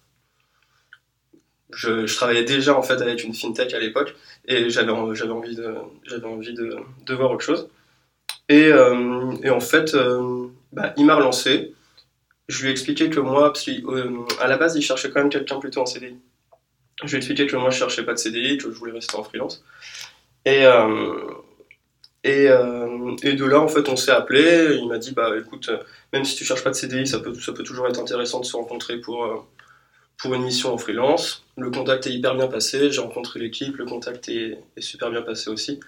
Je, 1.70 2.14
travaillais 2.14 2.44
déjà 2.44 2.76
en 2.76 2.82
fait 2.82 3.00
avec 3.00 3.24
une 3.24 3.34
fintech 3.34 3.72
à 3.72 3.78
l'époque 3.78 4.14
et 4.46 4.68
j'avais 4.68 4.92
envie 4.92 5.56
de 5.56 6.24
envie 6.24 6.54
de, 6.54 7.14
voir 7.14 7.32
autre 7.32 7.44
chose. 7.44 7.68
Euh, 8.50 9.32
et, 9.42 9.50
en 9.50 9.60
fait, 9.60 9.94
euh, 9.94 10.48
bah, 10.72 10.92
il 10.96 11.06
m'a 11.06 11.14
relancé. 11.14 11.72
Je 12.48 12.62
lui 12.62 12.68
ai 12.68 12.72
expliqué 12.72 13.08
que 13.08 13.20
moi, 13.20 13.52
parce 13.52 13.66
euh, 13.68 14.26
à 14.40 14.48
la 14.48 14.58
base, 14.58 14.76
il 14.76 14.82
cherchait 14.82 15.10
quand 15.10 15.20
même 15.20 15.30
quelqu'un 15.30 15.58
plutôt 15.58 15.80
en 15.80 15.86
CDI. 15.86 16.16
Je 17.02 17.08
lui 17.08 17.14
ai 17.14 17.16
expliqué 17.18 17.46
que 17.46 17.56
moi, 17.56 17.70
je 17.70 17.78
cherchais 17.78 18.04
pas 18.04 18.12
de 18.12 18.18
CDI, 18.18 18.58
que 18.58 18.64
je 18.64 18.76
voulais 18.76 18.92
rester 18.92 19.16
en 19.16 19.22
freelance. 19.22 19.64
Et, 20.44 20.64
et, 22.24 22.44
et, 22.44 23.32
de 23.34 23.44
là, 23.44 23.60
en 23.60 23.68
fait, 23.68 23.88
on 23.88 23.96
s'est 23.96 24.12
appelé. 24.12 24.78
Il 24.80 24.88
m'a 24.88 24.98
dit, 24.98 25.12
bah 25.12 25.30
écoute, 25.38 25.70
même 26.12 26.24
si 26.24 26.36
tu 26.36 26.44
cherches 26.44 26.62
pas 26.62 26.70
de 26.70 26.76
CDI, 26.76 27.06
ça 27.06 27.18
peut, 27.18 27.34
ça 27.34 27.52
peut 27.52 27.64
toujours 27.64 27.88
être 27.88 28.00
intéressant 28.00 28.40
de 28.40 28.44
se 28.44 28.56
rencontrer 28.56 28.98
pour, 29.00 29.46
pour 30.22 30.34
une 30.34 30.44
mission 30.44 30.72
en 30.72 30.78
freelance. 30.78 31.44
Le 31.56 31.70
contact 31.70 32.06
est 32.06 32.12
hyper 32.12 32.34
bien 32.36 32.46
passé. 32.46 32.90
J'ai 32.90 33.00
rencontré 33.00 33.40
l'équipe, 33.40 33.76
le 33.76 33.84
contact 33.84 34.28
est, 34.28 34.58
super 34.78 35.10
bien 35.10 35.22
passé 35.22 35.50
aussi. 35.50 35.80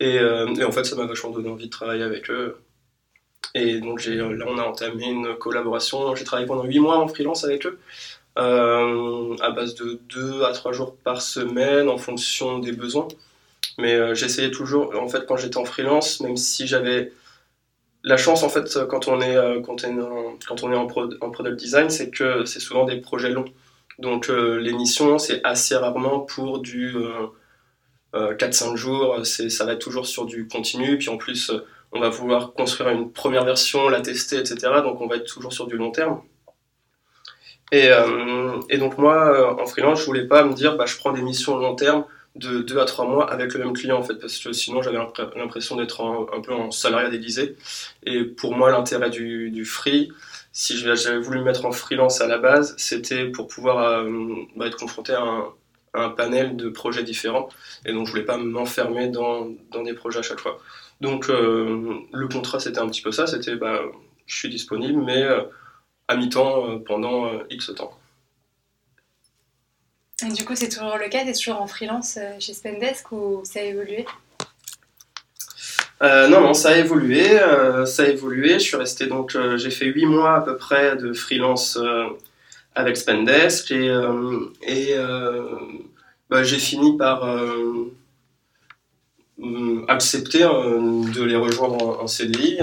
Euh, 0.00 0.54
et, 0.54 0.64
en 0.64 0.72
fait, 0.72 0.84
ça 0.84 0.94
m'a 0.94 1.06
vachement 1.06 1.30
donné 1.30 1.48
envie 1.48 1.66
de 1.66 1.70
travailler 1.70 2.02
avec 2.02 2.30
eux. 2.30 2.58
Et 3.54 3.80
donc 3.80 4.06
euh, 4.06 4.34
là, 4.36 4.46
on 4.48 4.58
a 4.58 4.62
entamé 4.62 5.06
une 5.06 5.34
collaboration. 5.36 6.14
J'ai 6.14 6.24
travaillé 6.24 6.46
pendant 6.46 6.64
8 6.64 6.78
mois 6.80 6.98
en 6.98 7.08
freelance 7.08 7.44
avec 7.44 7.66
eux, 7.66 7.78
euh, 8.38 9.36
à 9.40 9.50
base 9.50 9.74
de 9.74 10.00
2 10.08 10.44
à 10.44 10.52
3 10.52 10.72
jours 10.72 10.96
par 10.96 11.20
semaine 11.20 11.88
en 11.88 11.98
fonction 11.98 12.58
des 12.58 12.72
besoins. 12.72 13.08
Mais 13.78 14.14
j'essayais 14.14 14.50
toujours, 14.50 14.92
en 15.00 15.08
fait, 15.08 15.26
quand 15.26 15.36
j'étais 15.36 15.56
en 15.56 15.64
freelance, 15.64 16.20
même 16.20 16.36
si 16.36 16.66
j'avais 16.66 17.12
la 18.04 18.16
chance, 18.16 18.42
en 18.42 18.48
fait, 18.48 18.86
quand 18.88 19.08
on 19.08 19.20
est, 19.20 19.36
quand 19.62 19.84
on 19.84 20.38
quand 20.46 20.62
on 20.62 20.72
est 20.72 20.76
en, 20.76 20.86
en 21.20 21.30
product 21.30 21.58
design, 21.58 21.88
c'est 21.88 22.10
que 22.10 22.44
c'est 22.44 22.60
souvent 22.60 22.84
des 22.84 23.00
projets 23.00 23.30
longs. 23.30 23.46
Donc 23.98 24.28
les 24.28 24.72
missions, 24.72 25.18
c'est 25.18 25.40
assez 25.44 25.76
rarement 25.76 26.20
pour 26.20 26.58
du 26.58 26.94
4-5 28.14 28.72
euh, 28.72 28.76
jours, 28.76 29.26
ça 29.26 29.64
va 29.64 29.72
être 29.72 29.80
toujours 29.80 30.06
sur 30.06 30.26
du 30.26 30.46
continu, 30.48 30.98
puis 30.98 31.08
en 31.08 31.16
plus 31.16 31.50
on 31.92 32.00
va 32.00 32.08
vouloir 32.08 32.52
construire 32.54 32.90
une 32.90 33.12
première 33.12 33.44
version, 33.44 33.88
la 33.88 34.00
tester, 34.00 34.38
etc. 34.38 34.56
Donc 34.82 35.00
on 35.00 35.06
va 35.06 35.16
être 35.16 35.26
toujours 35.26 35.52
sur 35.52 35.66
du 35.66 35.76
long 35.76 35.90
terme. 35.90 36.22
Et, 37.70 37.88
euh, 37.88 38.60
et 38.68 38.76
donc 38.76 38.98
moi, 38.98 39.56
euh, 39.58 39.62
en 39.62 39.66
freelance, 39.66 40.00
je 40.00 40.06
voulais 40.06 40.26
pas 40.26 40.44
me 40.44 40.52
dire, 40.52 40.76
bah, 40.76 40.84
je 40.86 40.96
prends 40.96 41.12
des 41.12 41.22
missions 41.22 41.56
long 41.56 41.74
terme 41.74 42.04
de 42.36 42.60
2 42.62 42.78
à 42.78 42.84
3 42.84 43.06
mois 43.06 43.30
avec 43.30 43.52
le 43.54 43.60
même 43.60 43.72
client, 43.72 43.98
en 43.98 44.02
fait, 44.02 44.14
parce 44.14 44.38
que 44.38 44.52
sinon 44.52 44.82
j'avais 44.82 44.98
l'impression 45.36 45.76
d'être 45.76 46.02
un, 46.02 46.40
peu 46.40 46.52
en 46.52 46.70
salariat 46.70 47.10
déguisé. 47.10 47.56
Et 48.04 48.24
pour 48.24 48.54
moi, 48.56 48.70
l'intérêt 48.70 49.10
du, 49.10 49.64
free, 49.64 50.10
si 50.52 50.76
j'avais 50.76 51.18
voulu 51.18 51.38
me 51.40 51.44
mettre 51.44 51.66
en 51.66 51.72
freelance 51.72 52.20
à 52.20 52.26
la 52.26 52.38
base, 52.38 52.74
c'était 52.78 53.26
pour 53.26 53.48
pouvoir 53.48 54.04
bah, 54.56 54.66
être 54.66 54.78
confronté 54.78 55.12
à 55.12 55.22
un, 55.94 56.08
panel 56.10 56.56
de 56.56 56.70
projets 56.70 57.02
différents. 57.02 57.48
Et 57.84 57.92
donc, 57.92 58.06
je 58.06 58.12
voulais 58.12 58.24
pas 58.24 58.38
m'enfermer 58.38 59.08
dans, 59.08 59.48
des 59.84 59.94
projets 59.94 60.20
à 60.20 60.22
chaque 60.22 60.40
fois. 60.40 60.58
Donc, 61.00 61.28
euh, 61.28 61.98
le 62.12 62.28
contrat, 62.28 62.60
c'était 62.60 62.78
un 62.78 62.88
petit 62.88 63.02
peu 63.02 63.12
ça. 63.12 63.26
C'était, 63.26 63.56
bah, 63.56 63.80
je 64.26 64.36
suis 64.36 64.48
disponible, 64.48 65.02
mais 65.02 65.22
euh, 65.22 65.42
à 66.08 66.16
mi-temps 66.16 66.70
euh, 66.70 66.78
pendant 66.78 67.30
X 67.50 67.72
temps. 67.74 67.92
Du 70.34 70.44
coup, 70.44 70.54
c'est 70.54 70.68
toujours 70.68 70.96
le 70.96 71.08
cas 71.08 71.22
Tu 71.24 71.30
es 71.30 71.32
toujours 71.32 71.60
en 71.60 71.66
freelance 71.66 72.18
chez 72.38 72.54
Spendesk 72.54 73.10
ou 73.12 73.42
ça 73.44 73.60
a 73.60 73.62
évolué? 73.62 74.06
Non, 76.00 76.40
non, 76.40 76.54
ça 76.54 76.70
a 76.70 76.76
évolué. 76.76 77.38
ça 77.86 78.02
a 78.02 78.06
évolué. 78.06 78.54
Je 78.54 78.64
suis 78.64 78.76
resté 78.76 79.06
donc, 79.06 79.36
j'ai 79.56 79.70
fait 79.70 79.86
8 79.86 80.06
mois 80.06 80.36
à 80.36 80.40
peu 80.40 80.56
près 80.56 80.96
de 80.96 81.12
freelance 81.12 81.78
avec 82.74 82.96
Spendesk 82.96 83.70
et, 83.70 83.88
euh, 83.88 84.50
euh, 84.68 85.58
bah, 86.30 86.42
j'ai 86.42 86.58
fini 86.58 86.96
par 86.96 87.24
euh, 87.24 87.92
accepter 89.88 90.40
de 90.40 91.22
les 91.22 91.36
rejoindre 91.36 92.00
en, 92.02 92.06
CDI. 92.06 92.58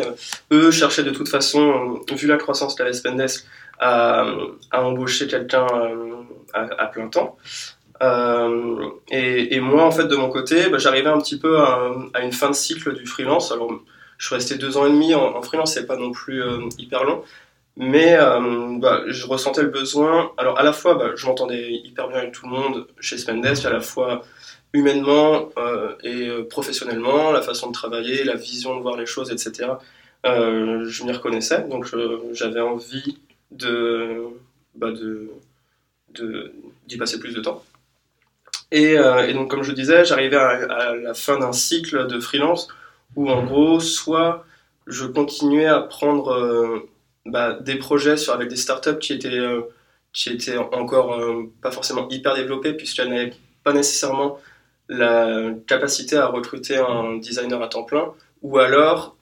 Eux 0.51 0.71
cherchaient 0.71 1.03
de 1.03 1.11
toute 1.11 1.29
façon, 1.29 2.01
vu 2.11 2.27
la 2.27 2.37
croissance 2.37 2.75
qu'avait 2.75 2.93
Spendesk, 2.93 3.45
à, 3.79 4.25
embaucher 4.73 5.27
quelqu'un 5.27 5.67
à, 6.53 6.85
plein 6.87 7.07
temps. 7.07 7.37
et, 9.11 9.55
et, 9.55 9.59
moi, 9.59 9.85
en 9.85 9.91
fait, 9.91 10.05
de 10.05 10.15
mon 10.15 10.29
côté, 10.29 10.69
bah, 10.69 10.77
j'arrivais 10.77 11.09
un 11.09 11.19
petit 11.19 11.39
peu 11.39 11.59
à, 11.59 12.21
une 12.23 12.33
fin 12.33 12.49
de 12.49 12.55
cycle 12.55 12.93
du 12.93 13.05
freelance. 13.05 13.51
Alors, 13.51 13.71
je 14.17 14.25
suis 14.25 14.35
resté 14.35 14.55
deux 14.55 14.77
ans 14.77 14.85
et 14.85 14.89
demi 14.89 15.15
en, 15.15 15.35
en 15.35 15.41
freelance, 15.41 15.73
c'est 15.73 15.85
pas 15.85 15.95
non 15.95 16.11
plus 16.11 16.43
hyper 16.77 17.03
long, 17.03 17.23
Mais 17.77 18.17
bah, 18.79 19.01
je 19.07 19.25
ressentais 19.27 19.61
le 19.61 19.69
besoin. 19.69 20.31
Alors 20.37 20.59
à 20.59 20.63
la 20.63 20.73
fois, 20.73 20.95
bah, 20.95 21.11
je 21.15 21.25
m'entendais 21.25 21.71
hyper 21.71 22.09
bien 22.09 22.17
avec 22.19 22.33
tout 22.33 22.45
le 22.45 22.51
monde 22.51 22.87
chez 22.99 23.17
Spendesk, 23.17 23.65
à 23.65 23.69
la 23.69 23.81
fois 23.81 24.23
humainement 24.73 25.49
et 26.03 26.29
professionnellement, 26.49 27.31
la 27.31 27.41
façon 27.41 27.67
de 27.67 27.73
travailler, 27.73 28.23
la 28.23 28.35
vision 28.35 28.75
de 28.75 28.81
voir 28.81 28.97
les 28.97 29.05
choses, 29.05 29.31
etc. 29.31 29.69
je 30.25 31.03
m'y 31.03 31.11
reconnaissais, 31.11 31.61
donc 31.69 31.85
j'avais 32.33 32.61
envie 32.61 33.17
de, 33.51 34.27
bah, 34.75 34.91
de, 34.91 36.53
d'y 36.87 36.97
passer 36.97 37.19
plus 37.19 37.33
de 37.33 37.41
temps. 37.41 37.63
Euh, 38.73 39.27
et, 39.27 39.33
donc, 39.33 39.49
comme 39.49 39.63
je 39.63 39.71
disais, 39.71 40.05
j'arrivais 40.05 40.37
à, 40.37 40.95
la 40.95 41.13
fin 41.13 41.39
d'un 41.39 41.53
cycle 41.53 42.07
de 42.07 42.19
freelance 42.19 42.67
où, 43.15 43.29
en 43.29 43.43
gros, 43.43 43.79
soit 43.79 44.45
je 44.87 45.05
continuais 45.05 45.65
à 45.65 45.79
prendre 45.81 46.31
euh, 46.33 46.89
bah, 47.25 47.53
des 47.53 47.75
projets 47.75 48.17
sur, 48.17 48.33
avec 48.33 48.49
des 48.49 48.55
startups 48.55 48.99
qui 48.99 49.13
étaient, 49.13 49.29
euh, 49.29 49.61
qui 50.13 50.29
étaient 50.29 50.57
encore 50.57 51.19
pas 51.61 51.71
forcément 51.71 52.07
hyper 52.09 52.35
développés, 52.35 52.73
puisqu'elles 52.73 53.09
n'avaient 53.09 53.33
pas 53.63 53.73
nécessairement 53.73 54.39
la 54.87 55.51
capacité 55.67 56.17
à 56.17 56.27
recruter 56.27 56.77
un 56.77 57.17
designer 57.17 57.61
à 57.61 57.67
temps 57.67 57.83
plein, 57.83 58.11
ou 58.41 58.57
alors, 58.57 59.15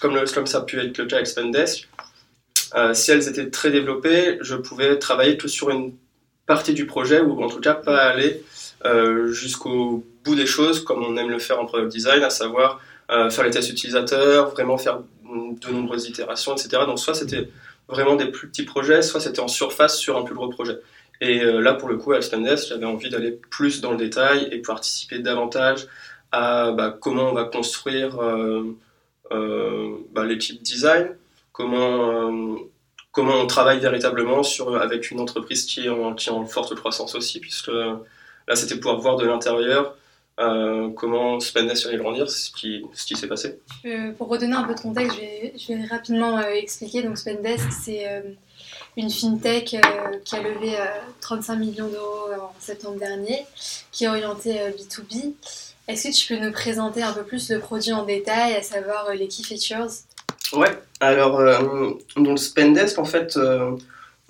comme, 0.00 0.18
comme 0.34 0.46
ça 0.46 0.58
a 0.58 0.60
pu 0.62 0.78
être 0.78 0.98
le 0.98 1.06
cas 1.06 1.16
avec 1.16 1.26
Spendesk, 1.26 1.88
si 2.92 3.10
elles 3.10 3.28
étaient 3.28 3.50
très 3.50 3.70
développées, 3.70 4.38
je 4.40 4.56
pouvais 4.56 4.98
travailler 4.98 5.36
que 5.36 5.48
sur 5.48 5.70
une 5.70 5.94
partie 6.50 6.74
du 6.74 6.84
projet, 6.84 7.20
ou 7.20 7.42
en 7.42 7.48
tout 7.48 7.60
cas 7.60 7.74
pas 7.74 7.98
aller 7.98 8.42
euh, 8.84 9.30
jusqu'au 9.30 10.04
bout 10.24 10.34
des 10.34 10.46
choses, 10.46 10.82
comme 10.82 11.04
on 11.04 11.16
aime 11.16 11.30
le 11.30 11.38
faire 11.38 11.60
en 11.60 11.66
product 11.66 11.92
design, 11.92 12.22
à 12.22 12.30
savoir 12.30 12.80
euh, 13.10 13.30
faire 13.30 13.44
les 13.44 13.50
tests 13.50 13.70
utilisateurs, 13.70 14.50
vraiment 14.50 14.78
faire 14.78 15.00
de 15.24 15.70
nombreuses 15.70 16.08
itérations, 16.08 16.56
etc. 16.56 16.82
Donc 16.86 16.98
soit 16.98 17.14
c'était 17.14 17.48
vraiment 17.88 18.16
des 18.16 18.26
plus 18.26 18.48
petits 18.48 18.64
projets, 18.64 19.02
soit 19.02 19.20
c'était 19.20 19.40
en 19.40 19.48
surface 19.48 19.96
sur 19.96 20.16
un 20.16 20.22
plus 20.22 20.34
gros 20.34 20.48
projet. 20.48 20.78
Et 21.20 21.40
euh, 21.40 21.60
là, 21.60 21.74
pour 21.74 21.88
le 21.88 21.98
coup, 21.98 22.12
à 22.12 22.22
Spendesk, 22.22 22.68
j'avais 22.68 22.86
envie 22.86 23.10
d'aller 23.10 23.38
plus 23.50 23.80
dans 23.80 23.92
le 23.92 23.98
détail 23.98 24.48
et 24.50 24.58
participer 24.58 25.18
davantage 25.18 25.86
à 26.32 26.72
bah, 26.72 26.96
comment 26.98 27.30
on 27.30 27.34
va 27.34 27.44
construire 27.44 28.16
bah, 29.30 30.24
l'équipe 30.24 30.62
design, 30.62 31.14
comment, 31.60 32.58
comment 33.12 33.34
on 33.34 33.46
travaille 33.46 33.80
véritablement 33.80 34.42
sur, 34.42 34.76
avec 34.76 35.10
une 35.10 35.20
entreprise 35.20 35.64
qui 35.66 35.86
est, 35.86 35.88
en, 35.88 36.46
forte 36.46 36.74
croissance 36.74 37.14
aussi, 37.14 37.40
puisque 37.40 37.70
Là, 38.50 38.56
c'était 38.56 38.74
pouvoir 38.74 38.98
voir 38.98 39.16
de 39.16 39.26
l'intérieur 39.26 39.96
euh, 40.40 40.90
comment 40.96 41.38
Spendesk 41.38 41.86
allait 41.86 41.98
grandir, 41.98 42.28
ce 42.28 42.50
qui, 42.50 42.82
ce 42.94 43.04
qui 43.04 43.14
s'est 43.14 43.28
passé. 43.28 43.60
Euh, 43.84 44.10
pour 44.12 44.28
redonner 44.28 44.54
un 44.54 44.64
peu 44.64 44.74
de 44.74 44.80
contexte, 44.80 45.18
je 45.18 45.74
vais, 45.74 45.84
rapidement 45.86 46.38
euh, 46.38 46.54
expliquer. 46.54 47.02
Donc 47.02 47.16
Spendesk, 47.16 47.70
c'est 47.70 48.06
une 48.96 49.08
fintech 49.08 49.76
qui 50.24 50.36
a 50.36 50.42
levé 50.42 50.76
35 51.20 51.56
millions 51.56 51.88
d'euros 51.88 52.32
en 52.40 52.52
septembre 52.58 52.98
dernier, 52.98 53.46
qui 53.92 54.04
est 54.04 54.08
orientée 54.08 54.58
B2B. 54.70 55.34
Est-ce 55.86 56.08
que 56.08 56.14
tu 56.14 56.34
peux 56.34 56.44
nous 56.44 56.52
présenter 56.52 57.02
un 57.04 57.12
peu 57.12 57.22
plus 57.22 57.50
le 57.50 57.60
produit 57.60 57.92
en 57.92 58.04
détail, 58.04 58.54
à 58.54 58.62
savoir 58.62 59.12
les 59.14 59.28
key 59.28 59.44
features? 59.44 59.90
Ouais, 60.52 60.78
alors 61.00 61.40
donc 62.16 62.38
Spendesk, 62.38 62.98
en 62.98 63.04
fait, 63.04 63.38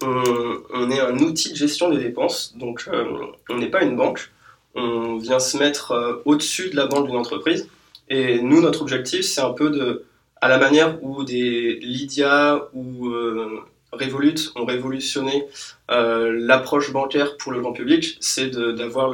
on, 0.02 0.90
est 0.90 1.00
un 1.00 1.18
outil 1.18 1.50
de 1.50 1.56
gestion 1.56 1.90
des 1.90 1.98
dépenses, 1.98 2.54
donc 2.56 2.88
euh, 2.88 3.04
on 3.48 3.58
n'est 3.58 3.70
pas 3.70 3.82
une 3.82 3.96
banque. 3.96 4.30
On 4.74 5.16
vient 5.18 5.40
se 5.40 5.56
mettre 5.58 5.92
euh, 5.92 6.22
au-dessus 6.24 6.70
de 6.70 6.76
la 6.76 6.86
banque 6.86 7.06
d'une 7.06 7.16
entreprise. 7.16 7.68
Et 8.08 8.40
nous, 8.40 8.60
notre 8.60 8.82
objectif, 8.82 9.22
c'est 9.22 9.40
un 9.40 9.52
peu 9.52 9.70
de, 9.70 10.04
à 10.40 10.48
la 10.48 10.58
manière 10.58 11.02
où 11.02 11.24
des 11.24 11.78
Lydia 11.80 12.68
ou 12.72 13.08
euh, 13.08 13.60
Revolut 13.92 14.52
ont 14.54 14.64
révolutionné 14.64 15.46
l'approche 15.88 16.92
bancaire 16.92 17.36
pour 17.36 17.50
le 17.50 17.60
grand 17.60 17.72
public, 17.72 18.16
c'est 18.20 18.50
d'avoir 18.50 19.10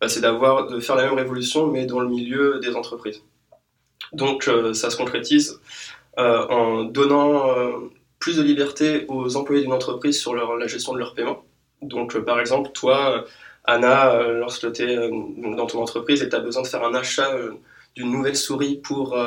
bah, 0.00 0.08
c'est 0.08 0.22
d'avoir 0.22 0.68
de 0.68 0.80
faire 0.80 0.96
la 0.96 1.04
même 1.04 1.16
révolution, 1.16 1.66
mais 1.66 1.84
dans 1.84 2.00
le 2.00 2.08
milieu 2.08 2.58
des 2.60 2.74
entreprises. 2.76 3.22
Donc, 4.14 4.50
ça 4.72 4.88
se 4.88 4.96
concrétise 4.96 5.60
en 6.16 6.84
donnant 6.84 7.54
plus 8.18 8.36
de 8.36 8.42
liberté 8.42 9.06
aux 9.08 9.36
employés 9.36 9.62
d'une 9.62 9.72
entreprise 9.72 10.20
sur 10.20 10.34
la 10.34 10.66
gestion 10.66 10.92
de 10.92 10.98
leur 10.98 11.14
paiement. 11.14 11.42
Donc, 11.82 12.14
euh, 12.14 12.22
par 12.22 12.40
exemple, 12.40 12.70
toi, 12.72 13.16
euh, 13.16 13.22
Anna, 13.64 14.12
euh, 14.12 14.38
lorsque 14.38 14.72
tu 14.72 14.82
es 14.82 14.96
dans 15.56 15.66
ton 15.66 15.80
entreprise 15.80 16.22
et 16.22 16.28
tu 16.28 16.36
as 16.36 16.40
besoin 16.40 16.62
de 16.62 16.66
faire 16.66 16.84
un 16.84 16.94
achat 16.94 17.30
d'une 17.94 18.10
nouvelle 18.10 18.36
souris 18.36 18.76
pour, 18.76 19.18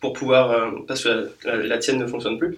pour 0.00 0.12
pouvoir, 0.12 0.72
parce 0.86 1.04
que 1.04 1.30
la, 1.44 1.78
tienne 1.78 1.98
ne 1.98 2.06
fonctionne 2.06 2.38
plus, 2.38 2.54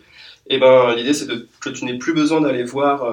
et 0.49 0.57
eh 0.57 0.59
ben, 0.59 0.95
l'idée 0.95 1.15
c'est 1.15 1.27
que 1.61 1.69
tu 1.71 1.85
n'aies 1.85 1.99
plus 1.99 2.13
besoin 2.13 2.41
d'aller 2.41 2.65
voir 2.65 3.11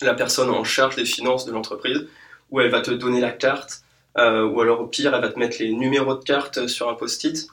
la 0.00 0.14
personne 0.14 0.48
en 0.48 0.64
charge 0.64 0.96
des 0.96 1.04
finances 1.04 1.44
de 1.44 1.52
l'entreprise, 1.52 2.06
où 2.50 2.60
elle 2.60 2.70
va 2.70 2.80
te 2.80 2.92
donner 2.92 3.20
la 3.20 3.32
carte, 3.32 3.82
ou 4.16 4.60
alors 4.60 4.80
au 4.80 4.86
pire, 4.86 5.14
elle 5.14 5.20
va 5.20 5.28
te 5.28 5.38
mettre 5.38 5.56
les 5.60 5.70
numéros 5.72 6.14
de 6.14 6.24
carte 6.24 6.66
sur 6.66 6.88
un 6.88 6.94
post-it. 6.94 7.48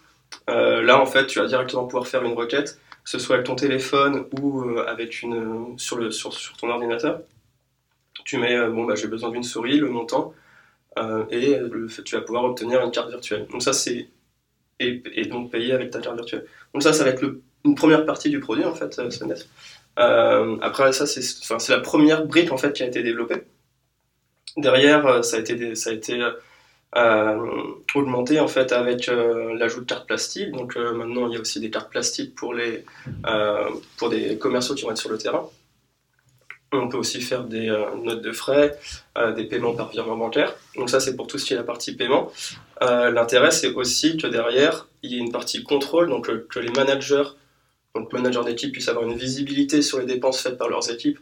Là, 0.47 0.99
en 0.99 1.05
fait, 1.05 1.27
tu 1.27 1.39
vas 1.39 1.47
directement 1.47 1.85
pouvoir 1.85 2.07
faire 2.07 2.23
une 2.23 2.33
requête 2.33 2.79
que 3.03 3.09
ce 3.09 3.19
soit 3.19 3.35
avec 3.35 3.47
ton 3.47 3.55
téléphone 3.55 4.25
ou 4.39 4.61
euh, 4.61 4.85
avec 4.87 5.21
une, 5.21 5.33
euh, 5.33 5.77
sur, 5.77 5.97
le, 5.97 6.09
ton 6.57 6.69
ordinateur. 6.69 7.21
Tu 8.25 8.37
mets, 8.37 8.55
euh, 8.55 8.69
bon, 8.69 8.85
bah, 8.85 8.95
j'ai 8.95 9.07
besoin 9.07 9.31
d'une 9.31 9.43
souris, 9.43 9.77
le 9.77 9.89
montant, 9.89 10.33
et 11.29 11.57
tu 12.05 12.15
vas 12.15 12.21
pouvoir 12.21 12.43
obtenir 12.43 12.81
une 12.81 12.91
carte 12.91 13.09
virtuelle. 13.09 13.47
Donc 13.49 13.63
ça, 13.63 13.73
c'est 13.73 14.09
et, 14.79 15.25
donc 15.25 15.51
payer 15.51 15.73
avec 15.73 15.91
ta 15.91 16.01
carte 16.01 16.17
virtuelle. 16.17 16.45
Donc 16.73 16.83
ça, 16.83 16.91
ça 16.91 17.03
va 17.03 17.11
être 17.11 17.21
le, 17.21 17.41
une 17.65 17.75
première 17.75 18.05
partie 18.05 18.29
du 18.29 18.39
produit 18.39 18.65
en 18.65 18.75
fait, 18.75 18.99
euh, 19.99 20.57
après 20.61 20.93
ça, 20.93 21.05
c'est 21.05 21.69
la 21.69 21.79
première 21.79 22.25
brique 22.25 22.51
en 22.51 22.57
fait 22.57 22.73
qui 22.73 22.83
a 22.83 22.87
été 22.87 23.03
développée. 23.03 23.43
Derrière, 24.57 25.23
ça 25.23 25.37
a 25.37 25.39
été, 25.39 25.75
ça 25.75 25.91
a 25.91 25.93
été 25.93 26.19
euh, 26.97 27.73
augmenté 27.95 28.41
en 28.41 28.49
fait 28.49 28.73
avec 28.73 29.07
euh, 29.07 29.57
l'ajout 29.57 29.79
de 29.81 29.85
cartes 29.85 30.07
plastiques. 30.07 30.51
Donc 30.51 30.75
euh, 30.75 30.93
maintenant 30.93 31.27
il 31.27 31.33
y 31.33 31.37
a 31.37 31.39
aussi 31.39 31.59
des 31.61 31.69
cartes 31.69 31.89
plastiques 31.89 32.35
pour, 32.35 32.53
les, 32.53 32.83
pour 33.97 34.09
des 34.09 34.37
commerciaux 34.37 34.75
qui 34.75 34.83
vont 34.83 34.91
être 34.91 34.97
sur 34.97 35.09
le 35.09 35.17
terrain. 35.17 35.47
On 36.73 36.87
peut 36.87 36.97
aussi 36.97 37.19
faire 37.19 37.43
des 37.43 37.67
notes 38.01 38.21
de 38.21 38.31
frais, 38.31 38.79
des 39.35 39.43
paiements 39.43 39.73
par 39.73 39.89
virement 39.89 40.15
bancaire. 40.15 40.55
Donc 40.77 40.89
ça 40.89 41.01
c'est 41.01 41.17
pour 41.17 41.27
tout 41.27 41.37
ce 41.37 41.45
qui 41.45 41.53
est 41.53 41.57
la 41.57 41.63
partie 41.63 41.93
paiement. 41.95 42.31
L'intérêt 42.79 43.51
c'est 43.51 43.73
aussi 43.73 44.15
que 44.15 44.27
derrière 44.27 44.87
il 45.03 45.11
y 45.11 45.15
ait 45.15 45.19
une 45.19 45.33
partie 45.33 45.63
contrôle, 45.63 46.07
donc 46.07 46.31
que 46.47 46.59
les 46.59 46.71
managers, 46.71 47.25
donc 47.93 48.13
managers 48.13 48.45
d'équipe 48.45 48.71
puissent 48.71 48.87
avoir 48.87 49.05
une 49.05 49.17
visibilité 49.17 49.81
sur 49.81 49.99
les 49.99 50.05
dépenses 50.05 50.41
faites 50.41 50.57
par 50.57 50.69
leurs 50.69 50.89
équipes. 50.89 51.19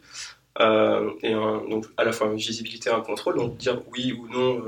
et 0.60 1.34
donc 1.68 1.86
à 1.96 2.04
la 2.04 2.12
fois 2.12 2.28
une 2.28 2.36
visibilité 2.36 2.90
et 2.90 2.92
un 2.92 3.00
contrôle, 3.00 3.36
donc 3.36 3.56
dire 3.56 3.82
oui 3.90 4.12
ou 4.12 4.28
non, 4.28 4.62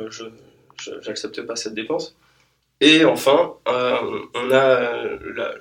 j'accepte 1.02 1.42
pas 1.42 1.56
cette 1.56 1.74
dépense. 1.74 2.16
Et 2.80 3.04
enfin, 3.04 3.54
euh, 3.68 3.96
on 4.34 4.50
a 4.50 5.04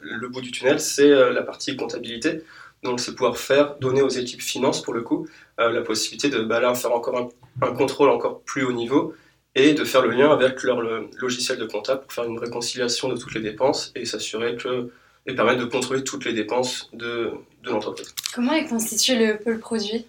le 0.02 0.28
bout 0.28 0.42
du 0.42 0.52
tunnel, 0.52 0.80
c'est 0.80 1.12
euh, 1.12 1.32
la 1.32 1.44
partie 1.44 1.76
comptabilité. 1.78 2.42
Donc, 2.82 3.00
c'est 3.00 3.12
pouvoir 3.12 3.38
faire, 3.38 3.76
donner 3.80 4.02
aux 4.02 4.10
équipes 4.10 4.42
finances, 4.42 4.82
pour 4.82 4.96
le 4.96 5.02
coup, 5.02 5.28
euh, 5.60 5.70
la 5.72 5.82
possibilité 5.82 6.30
de 6.30 6.42
bah, 6.42 6.74
faire 6.74 6.92
encore 6.92 7.32
un, 7.62 7.74
contrôle 7.74 8.10
encore 8.10 8.42
plus 8.42 8.64
haut 8.64 8.72
niveau 8.72 9.14
et 9.54 9.76
de 9.76 9.84
faire 9.84 10.02
le 10.02 10.10
lien 10.10 10.32
avec 10.32 10.64
leur 10.64 10.82
logiciel 10.82 11.60
de 11.60 11.66
comptable 11.66 12.02
pour 12.02 12.12
faire 12.12 12.24
une 12.24 12.40
réconciliation 12.40 13.08
de 13.08 13.16
toutes 13.16 13.36
les 13.36 13.42
dépenses 13.42 13.92
et 13.96 14.06
s'assurer 14.06 14.56
que 14.56 14.92
et 15.28 15.36
permettre 15.36 15.60
de 15.60 15.66
contrôler 15.66 16.04
toutes 16.04 16.26
les 16.26 16.34
dépenses 16.34 16.90
de, 16.94 17.34
de 17.62 17.70
l'entreprise. 17.70 18.16
Comment 18.34 18.54
est 18.54 18.66
constitué 18.66 19.24
le 19.24 19.38
pôle 19.38 19.60
produit? 19.60 20.08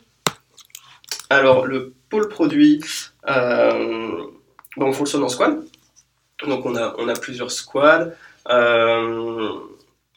Alors, 1.29 1.67
le 1.67 1.93
pôle 2.09 2.29
produit, 2.29 2.81
on 4.77 4.93
fonctionne 4.93 5.23
en 5.23 5.29
squad. 5.29 5.65
Donc 6.47 6.67
on 6.67 6.77
a, 6.77 6.95
on 6.99 7.09
a 7.09 7.15
plusieurs 7.15 7.51
squads. 7.51 8.11
Euh, 8.49 9.51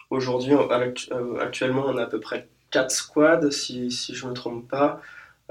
aujourd'hui, 0.10 0.54
euh, 0.54 1.40
actuellement, 1.40 1.86
on 1.88 1.98
a 1.98 2.04
à 2.04 2.08
peu 2.08 2.20
près 2.20 2.48
4 2.72 2.92
squads, 2.92 3.52
si, 3.52 3.92
si 3.92 4.16
je 4.16 4.26
ne 4.26 4.32
me 4.32 4.36
trompe 4.36 4.68
pas. 4.70 5.02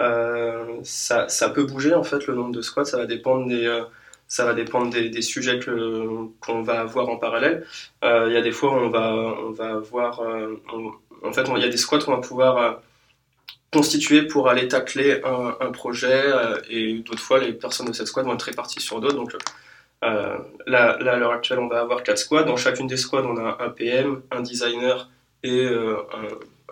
Euh, 0.00 0.80
ça, 0.82 1.28
ça, 1.28 1.50
peut 1.50 1.64
bouger 1.64 1.94
en 1.94 2.02
fait 2.02 2.26
le 2.26 2.34
nombre 2.34 2.52
de 2.52 2.62
squads, 2.62 2.84
ça 2.84 2.99
va 2.99 3.06
dépendre 3.06 3.46
des, 3.46 3.82
ça 4.26 4.44
va 4.44 4.52
dépendre 4.54 4.92
des, 4.92 5.08
des 5.08 5.23
sujets 5.23 5.61
qu'on 5.61 6.62
va 6.62 6.80
avoir 6.80 7.08
en 7.08 7.16
parallèle. 7.16 7.64
Il 8.02 8.32
y 8.32 8.37
a 8.37 8.42
des 8.42 8.52
fois 8.52 8.73
où 8.73 8.78
on 8.78 8.90
va, 8.90 9.12
on 9.12 9.52
va 9.52 9.70
avoir. 9.75 10.20
en 10.20 11.32
fait, 11.32 11.44
il 11.56 11.62
y 11.62 11.64
a 11.64 11.68
des 11.68 11.76
squads 11.76 12.00
qu'on 12.00 12.16
va 12.16 12.20
pouvoir 12.20 12.80
constitué 13.75 14.23
pour 14.23 14.49
aller 14.49 14.69
tacler 14.69 15.21
un, 15.25 15.73
projet 15.73 16.23
euh, 16.26 16.61
et 16.71 16.95
d'autres 16.95 17.21
fois 17.21 17.40
les 17.40 17.52
personnes 17.52 17.88
de 17.88 17.93
cette 17.93 18.07
squad 18.07 18.25
vont 18.25 18.35
être 18.35 18.43
réparties 18.43 18.81
sur 18.81 19.00
d'autres. 19.00 19.16
Donc 19.16 19.33
euh, 20.04 20.37
là, 20.66 20.90
à 20.90 21.16
l'heure 21.16 21.33
actuelle, 21.33 21.59
on 21.59 21.66
va 21.66 21.81
avoir 21.81 22.04
quatre 22.04 22.19
squads. 22.19 22.45
Dans 22.45 22.57
chacune 22.57 22.87
des 22.87 22.97
squads, 22.97 23.26
on 23.26 23.37
a 23.37 23.59
un 23.61 23.71
PM, 23.71 24.23
un 24.31 24.43
designer 24.43 25.11
et 25.43 25.64
euh, 25.64 25.97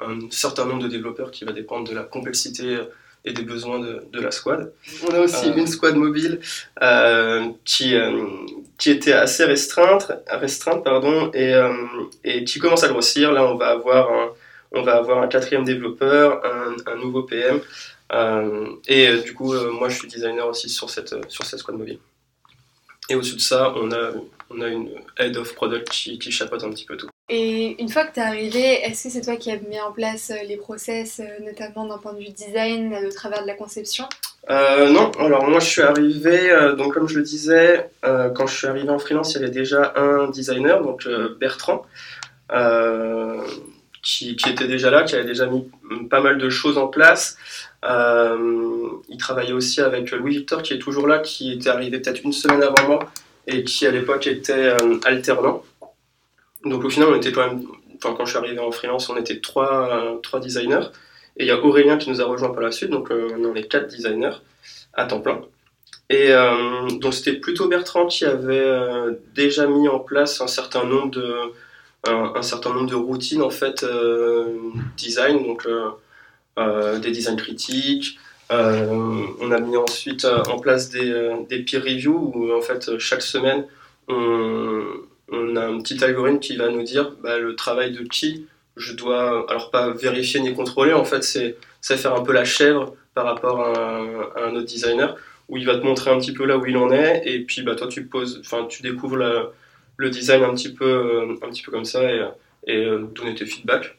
un, 0.01 0.31
certain 0.31 0.65
nombre 0.65 0.85
de 0.85 0.89
développeurs 0.89 1.33
qui 1.33 1.45
va 1.45 1.53
dépendre 1.53 1.91
de 1.91 1.95
la 1.95 2.05
complexité 2.05 2.79
et 3.25 3.33
des 3.33 3.43
besoins 3.43 3.81
de, 3.81 4.21
la 4.21 4.31
squad. 4.31 4.73
On 5.09 5.15
a 5.15 5.21
aussi 5.21 5.49
une 5.49 5.67
squad 5.67 5.97
mobile 5.97 6.41
qui, 7.65 7.95
qui 8.79 8.91
était 8.91 9.13
assez 9.13 9.45
restreinte, 9.45 10.13
restreinte 10.29 10.83
pardon, 10.83 11.31
et, 11.33 11.55
et 12.25 12.45
qui 12.45 12.59
commence 12.59 12.83
à 12.83 12.89
grossir. 12.89 13.33
Là, 13.33 13.45
on 13.47 13.55
va 13.55 13.69
avoir 13.69 14.13
un, 14.13 14.31
on 14.75 14.83
va 14.83 14.97
avoir 14.97 15.23
un 15.23 15.29
quatrième 15.29 15.65
développeur, 15.65 16.43
un, 16.87 16.97
nouveau 16.97 17.23
PM. 17.23 17.61
et 18.89 19.17
du 19.19 19.35
coup, 19.35 19.53
moi, 19.73 19.89
je 19.89 19.99
suis 19.99 20.09
designer 20.09 20.47
aussi 20.47 20.69
sur 20.69 20.91
cette, 20.91 21.15
sur 21.31 21.45
cette 21.45 21.59
squad 21.59 21.77
mobile. 21.77 21.99
Et 23.09 23.15
au-dessus 23.15 23.37
de 23.37 23.41
ça, 23.41 23.75
on 23.77 23.91
a, 23.93 24.13
on 24.51 24.61
a 24.61 24.69
une 24.69 24.91
head 25.19 25.37
of 25.37 25.55
product 25.55 25.89
qui, 25.91 26.19
qui 26.19 26.31
chapeaute 26.31 26.65
un 26.65 26.71
petit 26.71 26.85
peu 26.85 26.97
tout. 26.97 27.09
Et 27.29 27.81
une 27.81 27.89
fois 27.89 28.05
que 28.05 28.13
tu 28.13 28.21
es 28.21 28.23
arrivé, 28.23 28.83
est-ce 28.83 29.05
que 29.05 29.11
c'est 29.11 29.23
toi 29.23 29.37
qui 29.37 29.51
as 29.51 29.57
mis 29.57 29.81
en 29.81 29.93
place 29.93 30.31
euh, 30.31 30.45
les 30.47 30.57
process, 30.57 31.21
euh, 31.21 31.45
notamment 31.45 31.87
d'un 31.87 31.99
point 31.99 32.13
de 32.13 32.19
vue 32.19 32.31
design, 32.31 32.95
au 32.95 33.11
travers 33.11 33.43
de 33.43 33.47
la 33.47 33.55
conception? 33.55 34.05
Euh, 34.51 34.91
Non, 34.91 35.11
alors 35.13 35.49
moi 35.49 35.61
je 35.61 35.67
suis 35.67 35.83
arrivé, 35.83 36.51
donc 36.77 36.95
comme 36.95 37.09
je 37.09 37.17
le 37.17 37.23
disais, 37.23 37.89
quand 38.03 38.47
je 38.47 38.55
suis 38.55 38.67
arrivé 38.67 38.91
en 38.91 38.99
freelance, 38.99 39.35
il 39.35 39.41
y 39.41 39.45
avait 39.45 39.53
déjà 39.53 39.93
un 39.95 40.29
designer, 40.31 40.83
donc 40.83 41.09
Bertrand, 41.39 41.87
qui, 44.03 44.31
était 44.31 44.67
déjà 44.67 44.91
là, 44.91 45.05
qui 45.05 45.15
avait 45.15 45.25
déjà 45.25 45.47
mis 45.47 45.71
pas 46.11 46.21
mal 46.21 46.39
de 46.39 46.51
choses 46.51 46.77
en 46.77 46.89
place. 46.89 47.37
il 47.85 49.17
travaillait 49.19 49.53
aussi 49.53 49.81
avec 49.81 50.11
Louis 50.11 50.39
Victor, 50.39 50.63
qui 50.63 50.75
est 50.75 50.79
toujours 50.79 51.07
là, 51.07 51.21
qui 51.21 51.53
était 51.53 51.71
arrivé 51.71 51.99
peut-être 52.01 52.23
une 52.25 52.33
semaine 52.33 52.63
avant 52.63 52.87
moi, 52.87 53.13
et 53.47 53.65
qui 53.65 53.87
à 53.87 53.91
l'époque 53.91 54.27
était 54.27 54.75
alternant. 55.05 55.63
Donc 56.65 56.85
au 56.85 56.91
final, 56.91 57.09
on 57.11 57.17
était 57.17 57.33
quand 57.33 57.47
même, 57.47 57.63
quand 58.01 58.25
je 58.25 58.31
suis 58.31 58.39
arrivé 58.39 58.59
en 58.59 58.73
freelance, 58.73 59.09
on 59.09 59.17
était 59.17 59.41
trois, 59.41 60.19
trois 60.23 60.41
designers. 60.41 60.89
Et 61.37 61.45
il 61.45 61.47
y 61.47 61.51
a 61.51 61.63
Aurélien 61.63 61.97
qui 61.97 62.11
nous 62.11 62.21
a 62.21 62.25
rejoint 62.25 62.51
par 62.51 62.63
la 62.63 62.71
suite, 62.71 62.91
donc 62.91 63.11
euh, 63.11 63.31
on 63.39 63.55
est 63.55 63.65
quatre 63.65 63.89
designers 63.89 64.37
à 64.95 65.07
temps 65.07 65.21
plein. 65.21 65.41
Et 66.11 66.31
euh, 66.31 66.89
donc 67.01 67.15
c'était 67.15 67.33
plutôt 67.33 67.69
Bertrand 67.69 68.07
qui 68.07 68.27
avait 68.27 68.59
euh, 68.59 69.13
déjà 69.35 69.67
mis 69.67 69.89
en 69.89 69.99
place 69.99 70.41
un 70.43 70.47
certain 70.47 70.85
nombre 70.85 71.11
de, 71.11 71.35
un, 72.05 72.43
certain 72.43 72.73
nombre 72.73 72.91
de 72.91 72.95
routines 72.95 73.43
en 73.43 73.51
fait 73.51 73.85
design, 74.97 75.45
donc 75.47 75.67
des 76.57 77.11
designs 77.11 77.37
critiques. 77.37 78.19
on 78.51 79.51
a 79.51 79.61
mis 79.61 79.77
ensuite 79.77 80.25
en 80.25 80.59
place 80.59 80.91
des, 80.91 81.65
peer 81.65 81.83
reviews 81.83 82.33
où 82.35 82.53
en 82.53 82.61
fait 82.61 82.99
chaque 82.99 83.23
semaine 83.23 83.67
on, 84.09 85.57
a 85.57 85.65
un 85.65 85.79
petit 85.81 86.03
algorithme 86.03 86.41
qui 86.41 86.57
va 86.57 86.69
nous 86.69 86.83
dire 86.83 87.13
bah, 87.23 87.39
le 87.39 87.55
travail 87.57 87.93
de 87.93 88.03
qui 88.03 88.47
je 88.77 88.95
dois, 88.95 89.47
alors 89.51 89.71
pas 89.71 89.91
vérifier 89.91 90.41
ni 90.41 90.55
contrôler, 90.55 90.93
en 90.93 91.05
fait, 91.05 91.23
c'est 91.23 91.57
faire 91.83 92.15
un 92.15 92.23
peu 92.23 92.33
la 92.33 92.45
chèvre 92.45 92.95
par 93.15 93.27
rapport 93.27 93.61
à 93.61 94.01
un, 94.37 94.55
autre 94.55 94.67
designer, 94.67 95.17
où 95.49 95.57
il 95.59 95.67
va 95.67 95.77
te 95.77 95.85
montrer 95.85 96.11
un 96.11 96.19
petit 96.19 96.33
peu 96.33 96.47
là 96.47 96.57
où 96.57 96.65
il 96.67 96.77
en 96.77 96.91
est, 96.91 97.23
et 97.27 97.41
puis 97.41 97.63
bah, 97.63 97.75
toi, 97.75 97.89
tu, 97.89 98.07
poses, 98.07 98.41
enfin, 98.45 98.67
tu 98.69 98.83
découvres 98.83 99.53
le 99.97 100.11
design 100.11 100.43
un 100.43 100.55
petit 100.55 100.73
peu, 100.73 101.37
un 101.43 101.49
petit 101.49 101.63
peu 101.63 101.73
comme 101.73 101.85
ça, 101.85 102.03
et, 102.03 102.27
et 102.67 102.77
euh, 102.77 103.07
donner 103.15 103.35
tes 103.35 103.47
feedbacks. 103.47 103.97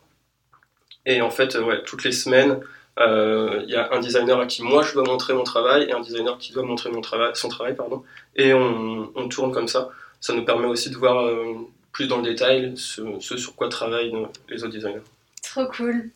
Et 1.06 1.22
en 1.22 1.30
fait, 1.30 1.56
ouais, 1.56 1.84
toutes 1.84 2.04
les 2.04 2.12
semaines, 2.12 2.60
euh, 3.00 3.62
il 3.64 3.72
y 3.72 3.76
a 3.76 3.92
un 3.92 4.00
designer 4.00 4.40
à 4.40 4.46
qui 4.46 4.62
moi 4.62 4.84
je 4.84 4.94
dois 4.94 5.04
montrer 5.04 5.34
mon 5.34 5.44
travail, 5.44 5.84
et 5.90 5.94
un 5.94 6.02
designer 6.02 6.38
qui 6.38 6.54
doit 6.54 6.64
montrer 6.64 6.92
mon 6.92 7.02
travail, 7.02 7.32
son 7.34 7.50
travail, 7.50 7.76
pardon, 7.76 8.04
et 8.36 8.54
on, 8.54 9.28
tourne 9.30 9.52
comme 9.52 9.68
ça 9.68 9.90
ça 10.20 10.34
nous 10.34 10.46
permet 10.46 10.68
aussi 10.68 10.90
de 10.90 10.96
voir 10.96 11.26
euh, 11.26 11.56
plus 11.92 12.08
dans 12.08 12.18
le 12.18 12.24
détail 12.24 12.74
ce, 12.78 13.20
sur 13.20 13.56
quoi 13.56 13.68
travaillent 13.68 14.14
les 14.48 14.64
autres 14.64 14.74
designers. 14.74 15.02
Trop 15.42 15.66
cool. 15.66 16.12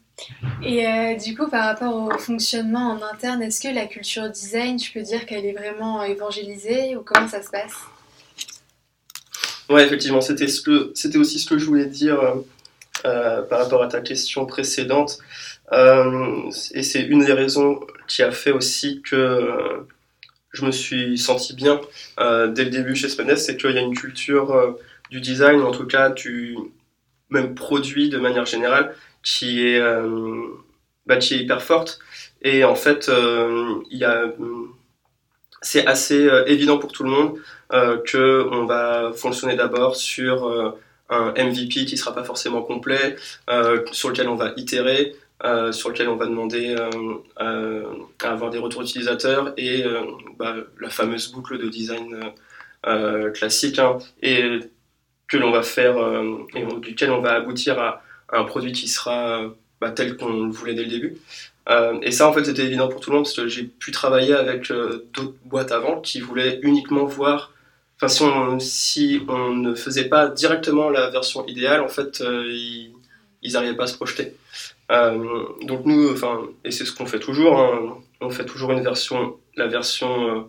Et 0.64 0.88
euh, 0.88 1.16
du 1.16 1.36
coup, 1.36 1.48
par 1.50 1.66
rapport 1.66 1.94
au 1.94 2.18
fonctionnement 2.18 2.92
en 2.92 3.02
interne, 3.02 3.42
est-ce 3.44 3.62
que 3.62 3.74
la 3.74 3.86
culture 3.86 4.30
design, 4.30 4.78
tu 4.78 4.92
peux 4.92 5.02
dire 5.02 5.26
qu'elle 5.26 5.46
est 5.46 5.54
vraiment 5.54 6.04
évangélisée 6.04 6.96
ou 6.96 7.02
comment 7.02 7.28
ça 7.28 7.44
se 7.44 7.50
passe? 7.50 7.76
Ouais, 9.70 9.86
effectivement, 9.86 10.22
c'était 10.22 10.48
c'était 10.48 11.18
aussi 11.18 11.40
ce 11.40 11.50
que 11.50 11.58
je 11.58 11.66
voulais 11.66 11.86
dire 11.86 12.20
euh, 13.06 13.42
par 13.44 13.60
rapport 13.60 13.84
à 13.84 13.88
ta 13.88 14.02
question 14.02 14.46
précédente. 14.46 15.20
et 15.72 16.84
c'est 16.84 17.02
une 17.02 17.26
des 17.26 17.34
raisons 17.34 17.80
qui 18.08 18.24
a 18.24 18.32
fait 18.32 18.52
aussi 18.52 19.02
que 19.02 19.86
je 20.58 20.66
me 20.66 20.72
suis 20.72 21.18
senti 21.18 21.54
bien 21.54 21.80
euh, 22.20 22.48
dès 22.48 22.66
le 22.66 22.70
début 22.70 22.96
chez 22.96 23.10
Spendes, 23.10 23.38
c'est 23.38 23.58
qu'il 23.58 23.72
y 23.72 23.78
a 23.78 23.82
une 23.82 23.96
culture 23.96 24.52
euh, 24.52 24.72
du 25.12 25.22
design, 25.22 25.62
en 25.62 25.72
tout 25.72 25.86
cas 25.86 26.10
du 26.10 26.58
même 27.30 27.56
produit 27.56 28.10
de 28.10 28.18
manière 28.18 28.46
générale, 28.46 28.96
qui 29.24 29.68
est, 29.68 29.80
euh, 29.80 30.48
bah, 31.06 31.18
qui 31.18 31.36
est 31.36 31.40
hyper 31.40 31.62
forte. 31.62 32.00
Et 32.42 32.64
en 32.64 32.76
fait, 32.76 33.10
il 33.10 33.98
y 33.98 34.06
a, 34.06 34.32
c'est 35.62 35.86
assez 35.86 36.30
évident 36.46 36.78
pour 36.78 36.92
tout 36.92 37.04
le 37.04 37.10
monde 37.10 37.40
que 38.06 38.48
on 38.52 38.66
va 38.66 39.12
fonctionner 39.14 39.56
d'abord 39.56 39.96
sur 39.96 40.76
un 41.10 41.32
MVP 41.32 41.86
qui 41.86 41.98
sera 41.98 42.14
pas 42.14 42.24
forcément 42.24 42.62
complet, 42.62 43.16
sur 43.92 44.10
lequel 44.10 44.30
on 44.30 44.36
va 44.36 44.54
itérer, 44.56 45.16
euh, 45.44 45.72
sur 45.72 45.90
lequel 45.90 46.10
on 46.10 46.16
va 46.16 46.26
demander 46.26 46.76
euh, 46.76 46.90
euh, 47.42 47.94
à 48.24 48.32
avoir 48.32 48.50
des 48.50 48.58
retours 48.58 48.82
utilisateurs 48.82 49.54
et 49.56 49.84
bah, 50.40 50.56
la 50.80 50.90
fameuse 50.90 51.32
boucle 51.32 51.60
de 51.60 51.70
design 51.70 52.34
classique 53.34 53.78
hein, 53.80 54.00
et 54.24 54.60
que 55.28 55.38
l'on 55.38 55.52
va 55.52 55.62
faire 55.62 55.98
et 56.56 56.66
duquel 56.80 57.12
on 57.12 57.22
va 57.22 57.34
aboutir 57.34 57.78
à, 57.80 58.02
un 58.30 58.44
produit 58.46 58.72
qui 58.72 58.88
sera 58.88 59.44
bah, 59.80 59.92
tel 59.92 60.18
qu'on 60.18 60.46
le 60.46 60.52
voulait 60.52 60.74
dès 60.74 60.84
le 60.84 60.90
début. 60.90 61.18
Et 62.02 62.12
ça, 62.12 62.30
en 62.30 62.34
fait, 62.34 62.46
c'était 62.46 62.66
évident 62.66 62.88
pour 62.88 63.02
tout 63.02 63.10
le 63.10 63.18
monde 63.18 63.26
parce 63.26 63.36
que 63.36 63.48
j'ai 63.48 63.64
pu 63.64 63.92
travailler 63.92 64.34
avec 64.34 64.72
d'autres 64.72 65.36
boîtes 65.46 65.72
avant 65.72 66.00
qui 66.00 66.22
voulaient 66.22 66.60
uniquement 66.62 67.06
voir. 67.06 67.54
Enfin, 67.98 68.08
si 68.08 68.24
on, 68.24 68.60
si 68.60 69.22
on 69.28 69.50
ne 69.50 69.76
faisait 69.76 70.08
pas 70.08 70.30
directement 70.30 70.90
la 70.90 71.10
version 71.10 71.46
idéale, 71.46 71.82
en 71.82 71.90
fait, 71.90 72.24
ils 72.24 73.54
n'arrivaient 73.54 73.76
pas 73.76 73.84
à 73.84 73.88
se 73.88 73.96
projeter. 73.96 74.36
Euh, 74.92 75.46
donc 75.64 75.86
nous, 75.86 76.12
enfin, 76.12 76.48
et 76.64 76.72
c'est 76.72 76.86
ce 76.86 76.94
qu'on 76.94 77.06
fait 77.06 77.20
toujours, 77.20 77.60
hein, 77.60 77.98
on 78.22 78.30
fait 78.30 78.46
toujours 78.46 78.72
une 78.72 78.82
version, 78.82 79.38
la 79.56 79.68
version, 79.68 80.30
euh, 80.30 80.42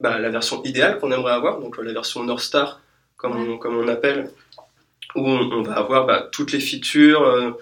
bah, 0.00 0.18
la 0.18 0.28
version 0.30 0.62
idéale 0.64 0.98
qu'on 0.98 1.10
aimerait 1.10 1.32
avoir, 1.32 1.60
donc 1.60 1.78
la 1.78 1.92
version 1.92 2.22
North 2.22 2.42
Star, 2.42 2.82
comme, 3.16 3.36
on, 3.36 3.58
comme 3.58 3.76
on 3.76 3.88
appelle, 3.88 4.30
où 5.14 5.26
on, 5.26 5.62
va 5.62 5.74
avoir 5.74 6.06
bah, 6.06 6.28
toutes 6.32 6.52
les 6.52 6.60
features 6.60 7.22
euh, 7.22 7.52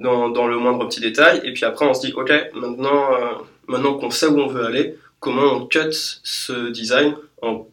dans, 0.00 0.46
le 0.46 0.56
moindre 0.56 0.86
petit 0.88 1.00
détail, 1.00 1.40
et 1.44 1.52
puis 1.52 1.64
après 1.64 1.86
on 1.86 1.94
se 1.94 2.06
dit, 2.06 2.12
ok, 2.12 2.32
maintenant, 2.54 3.10
maintenant 3.66 3.94
qu'on 3.94 4.10
sait 4.10 4.26
où 4.26 4.38
on 4.38 4.46
veut 4.46 4.64
aller, 4.64 4.96
comment 5.20 5.52
on 5.52 5.66
cut 5.66 5.92
ce 5.92 6.70
design 6.70 7.14
en 7.42 7.66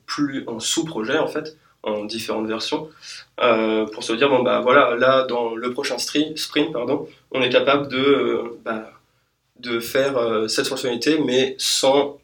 en 0.47 0.59
sous-projet 0.59 1.17
en 1.17 1.27
fait, 1.27 1.57
en 1.83 2.05
différentes 2.05 2.47
versions, 2.47 2.89
euh, 3.41 3.85
pour 3.85 4.03
se 4.03 4.13
dire 4.13 4.29
bon 4.29 4.43
bah 4.43 4.61
voilà 4.61 4.95
là 4.95 5.23
dans 5.23 5.55
le 5.55 5.71
prochain 5.71 5.97
sprint 5.99 6.73
pardon 6.73 7.07
on 7.31 7.41
est 7.41 7.49
capable 7.49 7.87
de 7.87 7.97
euh, 7.97 8.59
bah, 8.65 8.91
de 9.59 9.79
faire 9.79 10.17
euh, 10.17 10.47
cette 10.47 10.67
fonctionnalité 10.67 11.19
mais 11.19 11.55
sans 11.57 12.19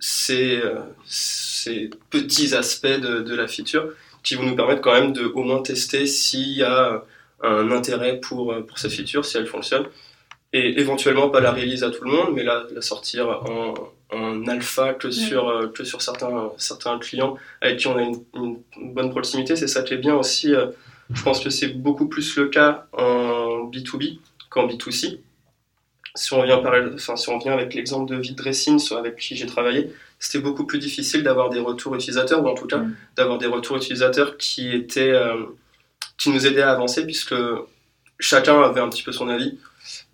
ces, 0.00 0.62
ces, 1.04 1.90
petits 2.08 2.54
aspects 2.54 2.86
de, 2.86 3.20
de, 3.20 3.34
la 3.34 3.46
feature 3.46 3.90
qui 4.22 4.34
vont 4.34 4.44
nous 4.44 4.56
permettre 4.56 4.80
quand 4.80 4.94
même 4.94 5.12
de 5.12 5.26
au 5.26 5.42
moins 5.42 5.60
tester 5.60 6.06
s'il 6.06 6.56
y 6.56 6.62
a 6.62 7.04
un 7.42 7.70
intérêt 7.70 8.18
pour, 8.20 8.54
pour 8.66 8.78
cette 8.78 8.92
feature 8.92 9.24
si 9.24 9.36
elle 9.36 9.46
fonctionne 9.46 9.86
et 10.52 10.80
éventuellement 10.80 11.28
pas 11.28 11.40
la 11.40 11.52
réaliser 11.52 11.84
à 11.84 11.90
tout 11.90 12.04
le 12.04 12.10
monde 12.10 12.30
mais 12.34 12.42
la, 12.42 12.64
la 12.72 12.80
sortir 12.80 13.28
en 13.28 13.74
en 14.12 14.46
alpha 14.46 14.94
que 14.94 15.10
sur, 15.10 15.48
euh, 15.48 15.68
que 15.68 15.84
sur 15.84 16.02
certains, 16.02 16.50
certains 16.58 16.98
clients 16.98 17.36
avec 17.60 17.78
qui 17.78 17.88
on 17.88 17.96
a 17.96 18.02
une, 18.02 18.62
bonne 18.92 19.10
proximité. 19.10 19.56
C'est 19.56 19.66
ça 19.66 19.82
qui 19.82 19.94
est 19.94 19.98
bien 19.98 20.14
aussi. 20.14 20.54
Euh, 20.54 20.66
je 21.12 21.22
pense 21.22 21.40
que 21.40 21.50
c'est 21.50 21.68
beaucoup 21.68 22.06
plus 22.06 22.36
le 22.36 22.48
cas 22.48 22.86
en 22.92 23.68
B2B 23.70 24.18
qu'en 24.50 24.66
B2C. 24.66 25.20
Si 26.14 26.32
on 26.32 26.42
vient, 26.44 26.58
par, 26.58 26.74
enfin, 26.94 27.16
si 27.16 27.28
on 27.28 27.38
vient 27.38 27.52
avec 27.52 27.74
l'exemple 27.74 28.10
de 28.10 28.18
Vidressing 28.18 28.80
avec 28.96 29.16
qui 29.16 29.36
j'ai 29.36 29.46
travaillé, 29.46 29.92
c'était 30.18 30.42
beaucoup 30.42 30.64
plus 30.64 30.78
difficile 30.78 31.22
d'avoir 31.22 31.50
des 31.50 31.60
retours 31.60 31.94
utilisateurs, 31.94 32.42
ou 32.42 32.48
en 32.48 32.54
tout 32.54 32.66
cas 32.66 32.82
d'avoir 33.16 33.36
des 33.36 33.46
retours 33.46 33.76
utilisateurs 33.76 34.38
qui, 34.38 34.74
étaient, 34.74 35.10
euh, 35.10 35.44
qui 36.18 36.30
nous 36.30 36.46
aidaient 36.46 36.62
à 36.62 36.72
avancer, 36.72 37.04
puisque 37.04 37.34
chacun 38.18 38.60
avait 38.62 38.80
un 38.80 38.88
petit 38.88 39.02
peu 39.02 39.12
son 39.12 39.28
avis. 39.28 39.58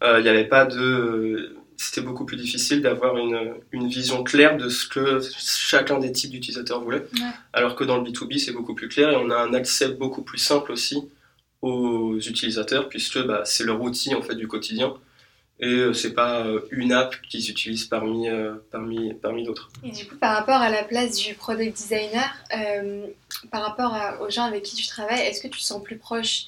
Il 0.03 0.23
n'y 0.23 0.29
avait 0.29 0.49
pas 0.49 0.65
de 0.65 1.57
c'était 1.83 2.01
beaucoup 2.01 2.25
plus 2.25 2.37
difficile 2.37 2.81
d'avoir 2.81 3.17
une, 3.17 3.55
une, 3.73 3.89
vision 3.89 4.23
claire 4.23 4.57
de 4.57 4.69
ce 4.69 4.87
que 4.87 5.21
chacun 5.39 5.99
des 5.99 6.13
types 6.13 6.31
d'utilisateurs 6.31 6.81
voulait. 6.81 7.05
Alors 7.53 7.75
que 7.75 7.83
dans 7.83 7.99
le 7.99 8.05
B2B, 8.09 8.39
c'est 8.39 8.53
beaucoup 8.53 8.75
plus 8.75 8.89
clair 8.89 9.11
et 9.11 9.17
on 9.17 9.31
a 9.31 9.37
un 9.37 9.53
accès 9.53 9.89
beaucoup 9.89 10.23
plus 10.23 10.39
simple 10.39 10.71
aussi 10.73 11.09
aux 11.61 12.19
utilisateurs 12.19 12.89
puisque 12.89 13.21
bah, 13.25 13.43
c'est 13.45 13.65
leur 13.65 13.81
outil 13.81 14.15
en 14.15 14.23
fait 14.23 14.35
du 14.35 14.47
quotidien 14.49 14.95
et 15.63 15.75
euh, 15.75 15.93
c'est 15.93 16.13
pas 16.13 16.45
euh, 16.45 16.61
une 16.73 16.93
app 16.93 17.15
qu'ils 17.23 17.49
utilisent 17.49 17.85
parmi, 17.85 18.29
euh, 18.29 18.55
parmi, 18.73 19.15
parmi 19.15 19.45
d'autres. 19.45 19.71
Et 19.85 19.93
du 19.93 20.07
coup, 20.07 20.17
par 20.17 20.37
rapport 20.37 20.57
à 20.57 20.69
la 20.69 20.83
place 20.83 21.17
du 21.17 21.35
product 21.35 21.77
designer, 21.77 22.35
par 23.51 23.63
rapport 23.63 23.97
aux 24.21 24.29
gens 24.29 24.45
avec 24.45 24.65
qui 24.65 24.75
tu 24.75 24.87
travailles, 24.89 25.21
est-ce 25.21 25.41
que 25.41 25.49
tu 25.49 25.61
te 25.61 25.65
sens 25.65 25.83
plus 25.83 25.97
proche 25.97 26.47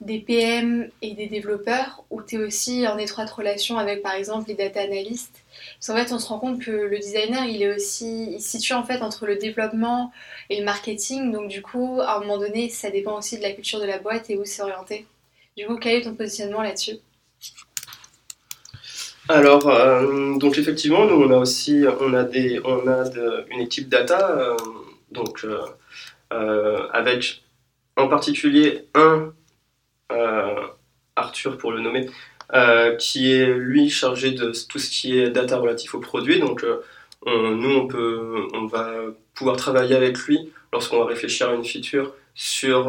des 0.00 0.18
PM 0.18 0.90
et 1.02 1.14
des 1.14 1.26
développeurs 1.26 2.04
où 2.10 2.22
tu 2.22 2.36
es 2.36 2.38
aussi 2.38 2.88
en 2.88 2.98
étroite 2.98 3.30
relation 3.30 3.78
avec 3.78 4.02
par 4.02 4.14
exemple 4.14 4.48
les 4.48 4.54
data 4.54 4.80
analysts. 4.80 5.44
Parce 5.78 5.86
qu'en 5.86 5.96
fait, 5.96 6.12
on 6.12 6.18
se 6.18 6.26
rend 6.26 6.38
compte 6.38 6.60
que 6.60 6.70
le 6.70 6.98
designer, 6.98 7.44
il 7.44 7.62
est 7.62 7.74
aussi 7.74 8.32
il 8.32 8.40
se 8.40 8.50
situe 8.50 8.72
en 8.72 8.82
fait 8.82 9.02
entre 9.02 9.26
le 9.26 9.36
développement 9.36 10.10
et 10.48 10.58
le 10.58 10.64
marketing. 10.64 11.32
Donc 11.32 11.48
du 11.48 11.62
coup, 11.62 12.00
à 12.00 12.16
un 12.16 12.20
moment 12.20 12.38
donné, 12.38 12.70
ça 12.70 12.90
dépend 12.90 13.18
aussi 13.18 13.36
de 13.36 13.42
la 13.42 13.52
culture 13.52 13.78
de 13.78 13.86
la 13.86 13.98
boîte 13.98 14.30
et 14.30 14.38
où 14.38 14.44
c'est 14.44 14.62
orienté. 14.62 15.06
Du 15.56 15.66
coup, 15.66 15.76
quel 15.76 16.00
est 16.00 16.02
ton 16.02 16.14
positionnement 16.14 16.62
là-dessus? 16.62 16.96
Alors, 19.28 19.68
euh, 19.68 20.36
donc 20.36 20.58
effectivement, 20.58 21.06
nous 21.06 21.14
on 21.14 21.30
a 21.30 21.38
aussi, 21.38 21.84
on 22.00 22.12
a 22.12 22.24
des, 22.24 22.60
on 22.64 22.86
a 22.86 23.04
une 23.50 23.60
équipe 23.60 23.88
data, 23.88 24.30
euh, 24.38 24.56
donc 25.12 25.46
euh, 25.46 26.88
avec 26.92 27.42
en 27.96 28.08
particulier 28.08 28.86
un 28.94 29.32
Arthur 31.16 31.56
pour 31.56 31.72
le 31.72 31.80
nommer, 31.80 32.10
qui 32.98 33.32
est 33.32 33.46
lui 33.46 33.88
chargé 33.88 34.32
de 34.32 34.52
tout 34.68 34.78
ce 34.78 34.90
qui 34.90 35.18
est 35.18 35.30
data 35.30 35.56
relatif 35.56 35.94
au 35.94 36.00
produit. 36.00 36.38
Donc, 36.38 36.64
nous 37.26 37.70
on 37.70 37.86
peut, 37.86 38.46
on 38.52 38.66
va 38.66 38.92
pouvoir 39.34 39.56
travailler 39.56 39.94
avec 39.96 40.18
lui 40.18 40.52
lorsqu'on 40.72 40.98
va 40.98 41.06
réfléchir 41.06 41.48
à 41.48 41.54
une 41.54 41.64
feature 41.64 42.12
sur 42.34 42.88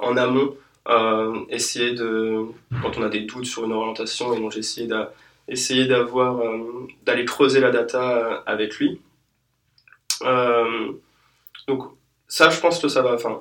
en 0.00 0.16
amont, 0.16 0.56
essayer 1.50 1.92
de, 1.92 2.42
quand 2.82 2.98
on 2.98 3.02
a 3.02 3.08
des 3.08 3.20
doutes 3.20 3.46
sur 3.46 3.64
une 3.64 3.72
orientation, 3.72 4.34
et 4.34 4.40
donc 4.40 4.52
j'ai 4.52 4.60
essayé 4.60 4.86
de 4.86 4.96
essayer 5.48 5.86
d'avoir, 5.86 6.40
euh, 6.40 6.86
d'aller 7.04 7.24
creuser 7.24 7.60
la 7.60 7.70
data 7.70 8.16
euh, 8.16 8.38
avec 8.46 8.76
lui. 8.76 9.00
Euh, 10.22 10.92
donc 11.68 11.84
ça, 12.28 12.50
je 12.50 12.60
pense 12.60 12.78
que 12.80 12.88
ça 12.88 13.02
va. 13.02 13.14
Enfin, 13.14 13.40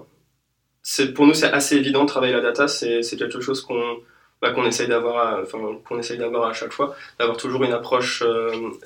pour 1.15 1.25
nous, 1.25 1.33
c'est 1.33 1.51
assez 1.51 1.75
évident 1.77 2.03
de 2.03 2.09
travailler 2.09 2.33
la 2.33 2.41
data. 2.41 2.67
C'est, 2.67 3.01
quelque 3.17 3.41
chose 3.41 3.61
qu'on 3.61 3.97
bah, 4.41 4.51
qu'on 4.51 4.65
essaye 4.65 4.87
d'avoir, 4.87 5.41
enfin, 5.41 5.79
qu'on 5.87 5.97
essaye 5.97 6.17
d'avoir 6.17 6.49
à 6.49 6.53
chaque 6.53 6.73
fois, 6.73 6.95
d'avoir 7.17 7.37
toujours 7.37 7.63
une 7.63 7.71
approche 7.71 8.23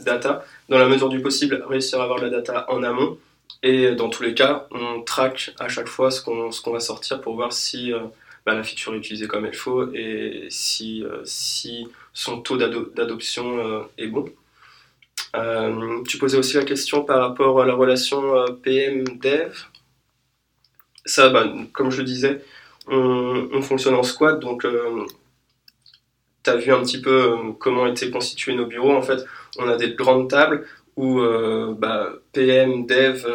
data. 0.01 0.45
Dans 0.69 0.77
la 0.77 0.87
mesure 0.87 1.09
du 1.09 1.21
possible, 1.21 1.63
réussir 1.67 1.99
à 1.99 2.03
avoir 2.03 2.19
la 2.19 2.29
data 2.29 2.65
en 2.69 2.83
amont. 2.83 3.17
Et 3.63 3.95
dans 3.95 4.09
tous 4.09 4.23
les 4.23 4.33
cas, 4.35 4.67
on 4.71 5.01
traque 5.01 5.53
à 5.59 5.67
chaque 5.67 5.87
fois 5.87 6.11
ce 6.11 6.21
qu'on, 6.21 6.51
ce 6.51 6.61
qu'on 6.61 6.71
va 6.71 6.79
sortir 6.79 7.19
pour 7.19 7.35
voir 7.35 7.51
si 7.51 7.91
la 8.53 8.63
feature 8.63 8.93
est 8.93 8.97
utilisée 8.97 9.27
comme 9.27 9.45
il 9.45 9.53
faut 9.53 9.93
et 9.93 10.47
si, 10.49 11.03
si 11.23 11.87
son 12.19 12.41
taux 12.41 12.57
d'adoption 12.57 13.59
euh, 13.59 13.83
est 13.97 14.07
bon. 14.07 14.25
Euh, 15.35 16.03
tu 16.07 16.17
posais 16.17 16.37
aussi 16.37 16.55
la 16.55 16.65
question 16.65 17.03
par 17.03 17.19
rapport 17.21 17.61
à 17.61 17.65
la 17.65 17.73
relation 17.73 18.35
euh, 18.35 18.47
PM-Dev. 18.61 19.53
Ça, 21.05 21.29
bah, 21.29 21.45
comme 21.71 21.91
je 21.91 21.99
le 21.99 22.03
disais, 22.03 22.43
on, 22.87 23.61
fonctionne 23.61 23.95
en 23.95 24.03
squad, 24.03 24.39
donc 24.39 24.65
tu 26.43 26.49
as 26.49 26.55
vu 26.57 26.73
un 26.73 26.81
petit 26.81 27.01
peu 27.01 27.53
comment 27.59 27.87
étaient 27.87 28.09
constitués 28.11 28.53
nos 28.53 28.65
bureaux. 28.65 28.95
En 28.95 29.01
fait, 29.01 29.25
on 29.57 29.67
a 29.69 29.77
des 29.77 29.93
grandes 29.93 30.29
tables 30.29 30.67
où 30.97 31.21
bah, 31.77 32.11
PM, 32.33 32.85
Dev, 32.85 33.25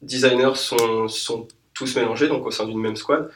designers 0.00 0.54
sont, 0.54 1.08
sont, 1.08 1.48
tous 1.74 1.94
mélangés, 1.96 2.28
donc 2.28 2.46
au 2.46 2.50
sein 2.50 2.66
d'une 2.66 2.80
même 2.80 2.96
squad. 2.96 3.30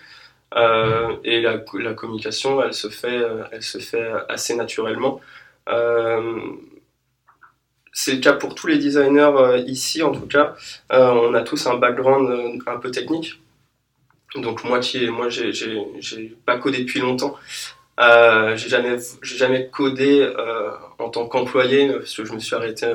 Euh, 0.56 1.16
et 1.24 1.40
la, 1.40 1.58
communication, 1.58 2.62
elle 2.62 2.74
se 2.74 2.88
fait, 2.88 3.18
euh, 3.18 3.44
elle 3.52 3.62
se 3.62 3.78
fait 3.78 4.10
assez 4.28 4.54
naturellement. 4.56 5.20
Euh, 5.68 6.40
c'est 7.92 8.14
le 8.14 8.20
cas 8.20 8.32
pour 8.32 8.54
tous 8.54 8.66
les 8.66 8.78
designers 8.78 9.62
ici, 9.66 10.02
en 10.02 10.12
tout 10.12 10.26
cas. 10.26 10.54
on 10.90 11.34
a 11.34 11.42
tous 11.42 11.66
un 11.66 11.76
background 11.76 12.60
un 12.66 12.76
peu 12.78 12.90
technique. 12.90 13.40
Donc 14.36 14.62
moi 14.62 14.78
qui 14.78 15.08
moi 15.08 15.28
j'ai, 15.28 16.36
pas 16.46 16.56
codé 16.58 16.78
depuis 16.78 17.00
longtemps. 17.00 17.36
J'ai 17.98 18.68
jamais 18.68 18.96
j'ai 19.22 19.36
jamais 19.36 19.68
codé 19.68 20.32
en 20.98 21.10
tant 21.10 21.26
qu'employé 21.26 21.92
parce 21.92 22.14
que 22.14 22.24
je 22.24 22.32
me 22.32 22.38
suis 22.38 22.54
arrêté 22.54 22.86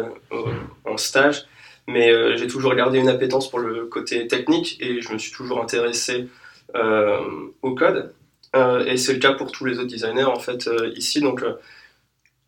en 0.86 0.98
stage. 0.98 1.46
Mais 1.88 2.38
j'ai 2.38 2.48
toujours 2.48 2.74
gardé 2.74 2.98
une 2.98 3.10
appétence 3.10 3.50
pour 3.50 3.60
le 3.60 3.86
côté 3.86 4.28
technique 4.28 4.78
et 4.80 5.02
je 5.02 5.14
me 5.14 5.18
suis 5.18 5.34
toujours 5.34 5.62
intéressé 5.62 6.30
au 6.74 7.76
code. 7.76 8.14
Euh, 8.56 8.86
et 8.86 8.98
c'est 8.98 9.14
le 9.14 9.20
cas 9.20 9.34
pour 9.34 9.52
tous 9.52 9.66
les 9.66 9.80
autres 9.80 9.90
designers 9.90 10.24
en 10.24 10.40
fait 10.40 10.68
euh, 10.68 10.92
ici. 10.96 11.20
Donc 11.20 11.44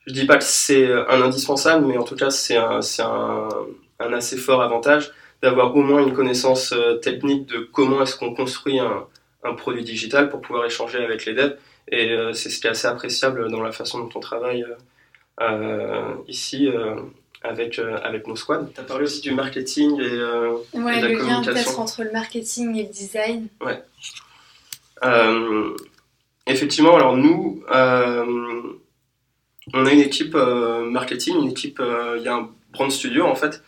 je 0.06 0.14
dis 0.14 0.26
pas 0.26 0.38
que 0.38 0.44
c'est 0.44 0.92
un 0.92 1.22
indispensable, 1.22 1.86
mais 1.86 1.98
en 1.98 2.04
tout 2.04 2.16
cas 2.16 2.30
c'est 2.30 2.56
un, 2.56 2.80
un, 4.00 4.14
assez 4.14 4.38
fort 4.38 4.62
avantage 4.62 5.12
d'avoir 5.42 5.76
au 5.76 5.82
moins 5.82 6.02
une 6.02 6.14
connaissance 6.14 6.74
technique 7.02 7.48
de 7.48 7.60
comment 7.60 8.02
est-ce 8.02 8.16
qu'on 8.16 8.34
construit 8.34 8.80
un, 8.80 9.08
produit 9.56 9.84
digital 9.84 10.30
pour 10.30 10.42
pouvoir 10.42 10.66
échanger 10.66 10.98
avec 10.98 11.26
les 11.26 11.34
devs. 11.34 11.58
Et 11.90 12.16
c'est 12.34 12.50
ce 12.50 12.60
qui 12.60 12.68
est 12.68 12.72
assez 12.72 12.88
appréciable 12.88 13.50
dans 13.50 13.62
la 13.62 13.72
façon 13.72 14.00
dont 14.00 14.10
on 14.16 14.20
travaille 14.20 14.66
ici 16.28 16.70
avec, 17.44 17.80
avec 17.80 18.28
nos 18.28 18.36
squads. 18.36 18.70
Tu 18.74 18.80
as 18.80 18.84
parlé 18.84 19.04
aussi 19.04 19.22
du 19.22 19.32
marketing 19.32 20.00
et, 20.00 20.78
ouais, 20.78 21.02
le 21.02 21.26
lien 21.26 21.42
peut-être 21.42 21.80
entre 21.80 22.04
le 22.04 22.12
marketing 22.12 22.76
et 22.76 22.84
le 22.84 22.90
design. 22.90 23.48
Ouais. 23.62 23.82
Euh, 25.04 25.76
effectivement, 26.46 26.96
alors 26.96 27.16
nous, 27.16 27.64
euh, 27.74 28.26
on 29.74 29.86
a 29.86 29.92
une 29.92 30.00
équipe 30.00 30.36
euh, 30.36 30.90
marketing, 30.90 31.36
une 31.42 31.50
équipe, 31.50 31.82
il 32.18 32.24
y 32.24 32.28
a 32.28 32.36
un 32.36 32.50
brand 32.72 32.92
studio 32.92 33.26
en 33.26 33.36
fait, 33.36 33.64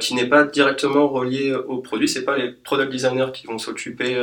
qui 0.00 0.14
n'est 0.14 0.28
pas 0.28 0.44
directement 0.44 1.08
relié 1.08 1.54
au 1.54 1.78
produit. 1.78 2.08
C'est 2.08 2.24
pas 2.24 2.36
les 2.36 2.50
product 2.50 2.90
designers 2.90 3.30
qui 3.32 3.46
vont 3.46 3.58
s'occuper 3.58 4.16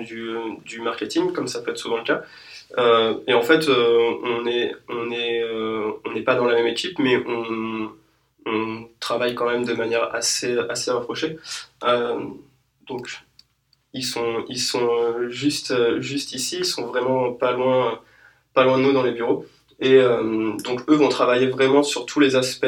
du, 0.00 0.34
du, 0.64 0.80
marketing, 0.80 1.32
comme 1.32 1.48
ça 1.48 1.60
peut 1.60 1.70
être 1.70 1.78
souvent 1.78 1.98
le 1.98 2.04
cas. 2.04 2.22
Et 2.76 3.34
en 3.34 3.42
fait, 3.42 3.68
on 3.68 4.42
n'est 4.42 4.74
on 4.88 5.10
est, 5.10 5.44
on 6.04 6.12
n'est 6.12 6.22
pas 6.22 6.34
dans 6.34 6.44
la 6.44 6.54
même 6.54 6.66
équipe, 6.66 6.98
mais 6.98 7.16
on, 7.26 7.90
travaille 9.00 9.34
quand 9.34 9.48
même 9.48 9.64
de 9.64 9.74
manière 9.74 10.14
assez, 10.14 10.56
rapprochée. 10.90 11.38
donc, 12.86 13.08
ils 13.94 14.04
sont, 14.04 14.44
euh, 14.90 15.28
juste, 15.30 15.70
euh, 15.70 16.00
ici, 16.00 16.58
ils 16.60 16.64
sont 16.64 16.86
vraiment 16.86 17.32
pas 17.32 17.52
loin, 17.52 18.00
de 18.56 18.82
nous 18.82 18.92
dans 18.92 19.02
les 19.02 19.12
bureaux. 19.12 19.46
Et 19.80 19.94
euh, 19.94 20.52
donc 20.64 20.82
eux 20.88 20.94
vont 20.96 21.08
travailler 21.08 21.46
vraiment 21.46 21.84
sur 21.84 22.04
tous 22.06 22.18
les 22.18 22.34
aspects 22.34 22.66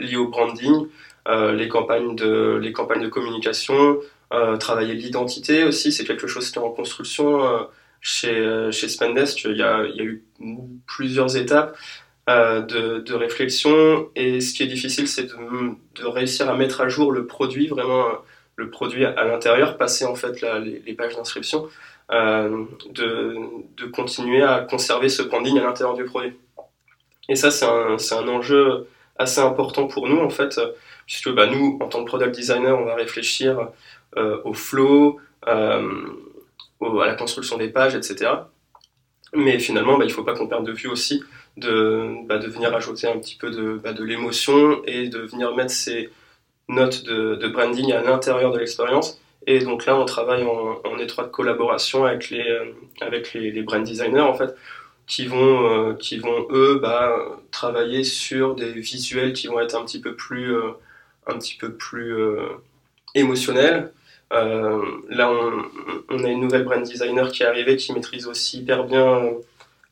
liés 0.00 0.16
au 0.16 0.28
branding, 0.28 0.86
les 1.28 1.68
campagnes 1.68 2.16
de 2.16 3.08
communication, 3.08 3.98
travailler 4.58 4.94
l'identité 4.94 5.64
aussi, 5.64 5.92
c'est 5.92 6.04
quelque 6.04 6.26
chose 6.26 6.50
qui 6.50 6.58
est 6.58 6.62
en 6.62 6.70
construction 6.70 7.66
chez, 8.06 8.70
chez 8.72 8.88
Spendesk. 8.88 9.44
Il 9.44 9.56
y, 9.56 9.62
a, 9.62 9.84
il 9.84 9.96
y 9.96 10.00
a 10.00 10.04
eu 10.04 10.24
plusieurs 10.86 11.36
étapes 11.36 11.76
de, 12.28 12.98
de, 12.98 13.14
réflexion 13.14 14.08
et 14.16 14.40
ce 14.40 14.52
qui 14.52 14.64
est 14.64 14.66
difficile 14.66 15.06
c'est 15.06 15.28
de, 15.28 16.04
réussir 16.04 16.50
à 16.50 16.56
mettre 16.56 16.80
à 16.80 16.88
jour 16.88 17.12
le 17.12 17.24
produit 17.24 17.68
vraiment 17.68 18.08
le 18.56 18.70
produit 18.70 19.04
à 19.04 19.24
l'intérieur, 19.24 19.76
passer 19.76 20.04
en 20.06 20.14
fait 20.14 20.40
les, 20.40 20.94
pages 20.94 21.14
d'inscription, 21.14 21.68
euh, 22.10 22.64
de, 22.90 23.36
de, 23.76 23.86
continuer 23.86 24.42
à 24.42 24.60
conserver 24.60 25.08
ce 25.08 25.22
branding 25.22 25.58
à 25.58 25.64
l'intérieur 25.64 25.94
du 25.94 26.04
produit. 26.04 26.32
Et 27.28 27.36
ça, 27.36 27.50
c'est 27.50 27.66
un, 27.66 27.96
un, 27.96 28.28
enjeu 28.28 28.88
assez 29.18 29.40
important 29.40 29.86
pour 29.86 30.08
nous 30.08 30.18
en 30.18 30.30
fait, 30.30 30.58
puisque 31.06 31.30
bah, 31.30 31.46
nous, 31.46 31.78
en 31.82 31.88
tant 31.88 32.02
que 32.02 32.08
product 32.08 32.34
designer, 32.34 32.78
on 32.78 32.84
va 32.84 32.94
réfléchir 32.94 33.68
euh, 34.16 34.40
au 34.44 34.54
flow, 34.54 35.20
euh, 35.48 35.82
à 36.82 37.06
la 37.06 37.14
construction 37.14 37.56
des 37.56 37.68
pages, 37.68 37.94
etc. 37.94 38.30
Mais 39.34 39.58
finalement, 39.58 39.98
bah, 39.98 40.04
il 40.04 40.08
ne 40.08 40.12
faut 40.12 40.24
pas 40.24 40.34
qu'on 40.34 40.46
perde 40.46 40.66
de 40.66 40.72
vue 40.72 40.88
aussi 40.88 41.22
de, 41.56 42.26
bah, 42.26 42.38
venir 42.38 42.74
ajouter 42.74 43.08
un 43.08 43.18
petit 43.18 43.36
peu 43.36 43.50
de, 43.50 43.80
bah, 43.82 43.92
de 43.92 44.04
l'émotion 44.04 44.82
et 44.86 45.08
de 45.08 45.18
venir 45.20 45.54
mettre 45.54 45.72
ces, 45.72 46.10
notes 46.68 47.04
de, 47.04 47.48
branding 47.48 47.92
à 47.92 48.02
l'intérieur 48.02 48.52
de 48.52 48.58
l'expérience. 48.58 49.20
Et 49.46 49.60
donc 49.60 49.86
là, 49.86 49.96
on 49.96 50.04
travaille 50.04 50.44
en, 50.44 50.98
étroite 50.98 51.30
collaboration 51.30 52.04
avec 52.04 52.30
les, 52.30 52.48
euh, 52.48 52.72
avec 53.00 53.32
les, 53.34 53.62
brand 53.62 53.84
designers, 53.84 54.20
en 54.20 54.34
fait, 54.34 54.56
qui 55.06 55.26
vont, 55.26 55.90
euh, 55.90 55.94
qui 55.94 56.18
vont 56.18 56.46
eux, 56.50 56.82
travailler 57.52 58.02
sur 58.02 58.54
des 58.54 58.72
visuels 58.72 59.32
qui 59.32 59.46
vont 59.46 59.60
être 59.60 59.76
un 59.76 59.84
petit 59.84 60.00
peu 60.00 60.16
plus, 60.16 60.56
euh, 60.56 60.72
un 61.26 61.38
petit 61.38 61.56
peu 61.56 61.74
plus 61.74 62.16
émotionnels. 63.14 63.92
Là, 64.30 65.30
on, 65.30 65.62
on, 66.10 66.24
a 66.24 66.28
une 66.28 66.40
nouvelle 66.40 66.64
brand 66.64 66.82
designer 66.82 67.30
qui 67.30 67.42
est 67.42 67.46
arrivée, 67.46 67.76
qui 67.76 67.92
maîtrise 67.92 68.26
aussi 68.26 68.60
hyper 68.60 68.84
bien 68.84 69.22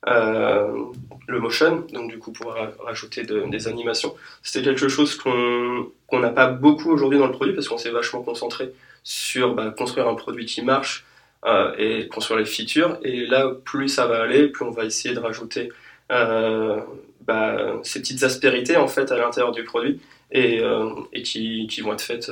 le 0.06 1.40
motion, 1.40 1.86
donc 1.92 2.10
du 2.10 2.18
coup 2.18 2.32
pouvoir 2.32 2.72
rajouter 2.84 3.24
des 3.24 3.68
animations. 3.68 4.14
C'était 4.42 4.64
quelque 4.64 4.88
chose 4.88 5.16
qu'on 5.16 6.18
n'a 6.18 6.30
pas 6.30 6.48
beaucoup 6.48 6.90
aujourd'hui 6.90 7.18
dans 7.18 7.26
le 7.26 7.32
produit 7.32 7.54
parce 7.54 7.68
qu'on 7.68 7.78
s'est 7.78 7.90
vachement 7.90 8.22
concentré 8.22 8.72
sur 9.02 9.54
bah, 9.54 9.72
construire 9.76 10.08
un 10.08 10.14
produit 10.14 10.46
qui 10.46 10.62
marche 10.62 11.04
euh, 11.44 11.74
et 11.78 12.08
construire 12.08 12.40
les 12.40 12.46
features. 12.46 12.98
Et 13.02 13.26
là, 13.26 13.52
plus 13.64 13.88
ça 13.88 14.06
va 14.06 14.22
aller, 14.22 14.48
plus 14.48 14.64
on 14.64 14.70
va 14.70 14.84
essayer 14.84 15.14
de 15.14 15.20
rajouter 15.20 15.70
euh, 16.10 16.80
bah, 17.20 17.74
ces 17.82 18.00
petites 18.00 18.22
aspérités 18.22 18.76
en 18.76 18.88
fait 18.88 19.12
à 19.12 19.16
l'intérieur 19.16 19.52
du 19.52 19.64
produit 19.64 20.00
et, 20.34 20.60
euh, 20.60 20.90
et 21.12 21.22
qui, 21.22 21.66
qui, 21.68 21.80
vont 21.80 21.94
être 21.94 22.02
faites 22.02 22.30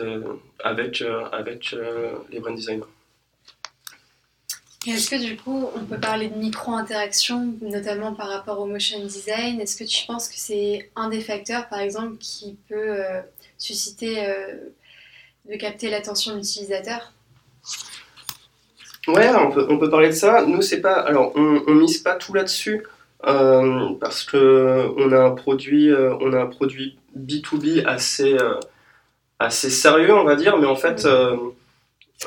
avec, 0.63 1.03
avec 1.33 1.75
les 2.31 2.41
brand 2.41 2.55
designers. 2.55 2.85
Est-ce 4.87 5.11
que 5.11 5.17
du 5.17 5.37
coup, 5.37 5.69
on 5.77 5.85
peut 5.85 6.01
parler 6.01 6.29
de 6.29 6.37
micro-interaction, 6.37 7.55
notamment 7.61 8.15
par 8.15 8.29
rapport 8.29 8.59
au 8.59 8.67
motion 8.67 8.99
design? 9.05 9.61
Est-ce 9.61 9.77
que 9.77 9.85
tu 9.85 10.05
penses 10.07 10.29
que 10.29 10.35
c'est 10.37 10.91
un 10.97 11.09
des 11.09 11.21
facteurs, 11.21 11.69
par 11.69 11.79
exemple, 11.79 12.17
qui 12.19 12.57
peut 12.69 12.75
euh, 12.75 13.21
susciter 13.59 14.27
euh, 14.27 14.57
de 15.49 15.57
capter 15.57 15.89
l'attention 15.89 16.33
de 16.33 16.39
l'utilisateur? 16.39 17.13
Ouais, 19.07 19.29
on 19.29 19.53
peut, 19.53 19.67
on 19.71 19.79
peut 19.79 19.89
parler 19.89 20.09
de 20.09 20.15
ça. 20.15 20.45
Nous, 20.47 20.63
c'est 20.63 20.81
pas. 20.81 20.95
Alors, 20.95 21.33
on, 21.37 21.63
on 21.69 21.75
mise 21.75 21.99
pas 21.99 22.17
tout 22.17 22.35
là-dessus 22.35 22.83
euh, 23.25 23.91
parce 24.01 24.25
que 24.25 24.93
on 24.97 25.13
a 25.13 25.21
un 25.21 25.31
produit, 25.31 25.91
euh, 25.91 26.17
on 26.21 26.33
a 26.33 26.41
un 26.41 26.47
produit 26.47 26.99
B2B 27.17 27.85
assez, 27.87 28.35
euh, 28.35 28.55
assez 29.39 29.71
sérieux, 29.71 30.15
on 30.15 30.25
va 30.25 30.37
dire, 30.37 30.57
mais 30.59 30.67
en 30.67 30.77
fait, 30.77 31.05
euh, 31.05 31.37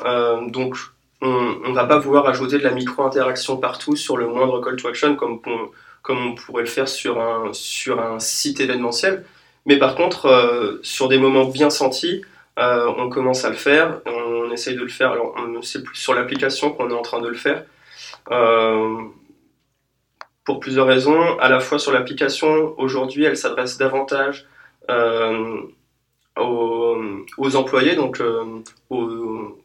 euh, 0.04 0.48
donc, 0.48 0.76
on, 1.22 1.56
on 1.64 1.72
va 1.72 1.84
pas 1.84 1.98
vouloir 1.98 2.26
ajouter 2.26 2.58
de 2.58 2.62
la 2.64 2.72
micro-interaction 2.72 3.56
partout 3.56 3.96
sur 3.96 4.16
le 4.16 4.26
moindre 4.26 4.60
call 4.60 4.76
to 4.76 4.88
action 4.88 5.16
comme 5.16 5.40
on, 5.46 5.70
comme 6.02 6.24
on 6.24 6.34
pourrait 6.34 6.62
le 6.62 6.68
faire 6.68 6.88
sur 6.88 7.20
un, 7.20 7.52
sur 7.52 8.00
un 8.00 8.20
site 8.20 8.60
événementiel. 8.60 9.24
Mais 9.66 9.78
par 9.78 9.96
contre, 9.96 10.26
euh, 10.26 10.78
sur 10.82 11.08
des 11.08 11.18
moments 11.18 11.44
bien 11.44 11.70
sentis, 11.70 12.22
euh, 12.58 12.90
on 12.96 13.08
commence 13.10 13.44
à 13.44 13.50
le 13.50 13.56
faire, 13.56 14.00
on 14.06 14.50
essaye 14.52 14.76
de 14.76 14.82
le 14.82 14.88
faire. 14.88 15.10
Alors, 15.12 15.34
c'est 15.62 15.82
plus 15.82 15.96
sur 15.96 16.14
l'application 16.14 16.70
qu'on 16.70 16.90
est 16.90 16.94
en 16.94 17.02
train 17.02 17.20
de 17.20 17.28
le 17.28 17.34
faire. 17.34 17.64
Euh, 18.30 19.02
pour 20.44 20.60
plusieurs 20.60 20.86
raisons. 20.86 21.38
À 21.38 21.48
la 21.48 21.60
fois 21.60 21.78
sur 21.78 21.92
l'application, 21.92 22.74
aujourd'hui, 22.78 23.24
elle 23.24 23.36
s'adresse 23.36 23.76
davantage 23.76 24.46
aux, 24.88 25.72
aux 27.38 27.56
employés, 27.56 27.96
donc 27.96 28.20
euh, 28.20 28.62
aux, 28.90 29.58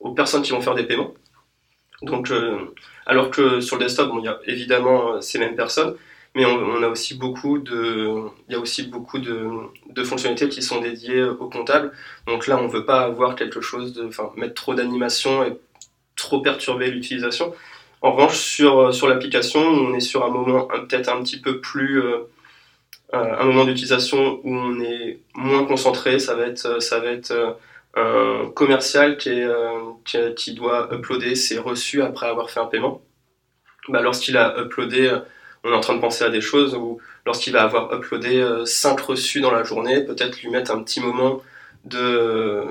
aux 0.00 0.12
personnes 0.12 0.42
qui 0.42 0.52
vont 0.52 0.60
faire 0.60 0.74
des 0.74 0.84
paiements. 0.84 1.14
Donc, 2.02 2.30
euh, 2.30 2.58
alors 3.06 3.30
que 3.30 3.60
sur 3.60 3.76
le 3.76 3.84
desktop, 3.84 4.12
il 4.18 4.24
y 4.24 4.28
a 4.28 4.38
évidemment 4.46 5.14
euh, 5.14 5.20
ces 5.20 5.38
mêmes 5.38 5.56
personnes, 5.56 5.96
mais 6.34 6.44
on, 6.44 6.82
a 6.82 6.88
aussi 6.88 7.14
beaucoup 7.14 7.58
de, 7.58 8.22
il 8.48 8.52
y 8.52 8.56
a 8.56 8.58
aussi 8.58 8.88
beaucoup 8.88 9.18
de, 9.18 9.48
de 9.88 10.04
fonctionnalités 10.04 10.48
qui 10.48 10.62
sont 10.62 10.80
dédiées 10.80 11.22
au 11.22 11.48
comptable. 11.48 11.92
Donc 12.26 12.48
là, 12.48 12.58
on 12.60 12.66
veut 12.66 12.84
pas 12.84 13.02
avoir 13.02 13.36
quelque 13.36 13.60
chose 13.60 13.92
de, 13.92 14.06
enfin, 14.06 14.32
mettre 14.36 14.54
trop 14.54 14.74
d'animation 14.74 15.44
et 15.44 15.56
trop 16.16 16.40
perturber 16.40 16.90
l'utilisation. 16.90 17.54
En 18.02 18.12
revanche, 18.12 18.36
sur, 18.36 18.92
sur 18.92 19.08
l'application, 19.08 19.60
on 19.60 19.94
est 19.94 20.00
sur 20.00 20.24
un 20.24 20.28
moment 20.28 20.66
peut-être 20.66 21.08
un 21.08 21.22
petit 21.22 21.40
peu 21.40 21.60
plus, 21.60 22.02
euh, 22.02 22.08
euh, 22.08 22.28
un 23.12 23.44
moment 23.44 23.64
d'utilisation 23.64 24.40
où 24.42 24.54
on 24.54 24.80
est 24.80 25.20
moins 25.34 25.64
concentré. 25.64 26.18
Ça 26.18 26.34
va 26.34 26.46
être, 26.46 26.82
ça 26.82 26.98
va 27.00 27.10
être 27.10 27.32
euh, 27.96 28.44
un 28.46 28.50
commercial 28.50 29.16
qui, 29.16 29.30
est, 29.30 29.44
euh, 29.44 29.92
qui, 30.04 30.18
qui 30.34 30.54
doit 30.54 30.88
uploader 30.92 31.34
ses 31.36 31.58
reçus 31.58 32.02
après 32.02 32.26
avoir 32.26 32.50
fait 32.50 32.60
un 32.60 32.66
paiement. 32.66 33.02
Bah, 33.88 34.00
lorsqu'il 34.02 34.36
a 34.36 34.58
uploadé, 34.60 35.06
euh, 35.08 35.18
on 35.64 35.70
est 35.72 35.74
en 35.74 35.80
train 35.80 35.94
de 35.94 36.00
penser 36.00 36.24
à 36.24 36.30
des 36.30 36.40
choses 36.40 36.74
où 36.74 37.00
lorsqu'il 37.26 37.52
va 37.52 37.62
avoir 37.62 37.92
uploadé 37.94 38.40
euh, 38.40 38.64
5 38.64 39.00
reçus 39.00 39.40
dans 39.40 39.50
la 39.50 39.64
journée, 39.64 40.02
peut-être 40.04 40.40
lui 40.42 40.50
mettre 40.50 40.70
un 40.72 40.82
petit 40.82 41.00
moment 41.00 41.42
de 41.84 41.98
euh, 41.98 42.64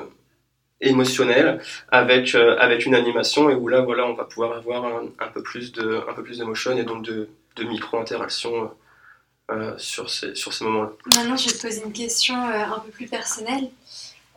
émotionnel 0.82 1.62
avec, 1.92 2.36
euh, 2.36 2.58
avec 2.60 2.86
une 2.86 2.96
animation 2.96 3.50
et 3.50 3.56
où 3.56 3.68
là 3.68 3.82
voilà 3.82 4.06
on 4.06 4.14
va 4.14 4.26
pouvoir 4.26 4.54
avoir 4.54 4.86
un, 4.86 5.28
peu 5.34 5.42
plus 5.44 5.72
de 5.72 6.02
un 6.10 6.14
peu 6.14 6.24
plus 6.24 6.40
d'émotion 6.40 6.78
et 6.78 6.84
donc 6.84 7.04
de, 7.06 7.30
de 7.56 7.64
micro-interaction 7.64 8.72
euh, 9.52 9.74
sur 9.78 10.10
ces, 10.10 10.36
sur 10.36 10.54
ces 10.54 10.64
moments-là. 10.66 10.92
Maintenant, 11.18 11.36
je 11.36 11.50
vais 11.50 11.56
te 11.56 11.62
poser 11.62 11.84
une 11.84 11.94
question 11.94 12.36
euh, 12.48 12.64
un 12.64 12.80
peu 12.80 12.92
plus 12.92 13.08
personnelle. 13.08 13.70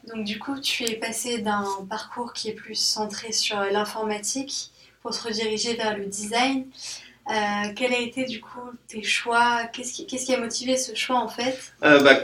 Donc, 0.08 0.24
du 0.24 0.38
coup, 0.38 0.58
tu 0.60 0.84
es 0.84 0.94
passé 0.96 1.38
d'un 1.38 1.64
parcours 1.88 2.32
qui 2.32 2.48
est 2.48 2.54
plus 2.54 2.74
centré 2.74 3.32
sur 3.32 3.58
l'informatique 3.60 4.70
pour 5.02 5.16
te 5.16 5.28
rediriger 5.28 5.74
vers 5.74 5.96
le 5.96 6.06
design. 6.06 6.66
Euh, 7.28 7.72
quel 7.74 7.92
a 7.92 7.98
été, 7.98 8.24
du 8.24 8.40
coup, 8.40 8.70
tes 8.88 9.02
choix? 9.02 9.64
Qu'est-ce 9.72 10.02
qui, 10.02 10.34
a 10.34 10.38
motivé 10.38 10.76
ce 10.76 10.94
choix, 10.94 11.16
en 11.16 11.28
fait? 11.28 11.72
Euh, 11.82 12.00
bah, 12.02 12.20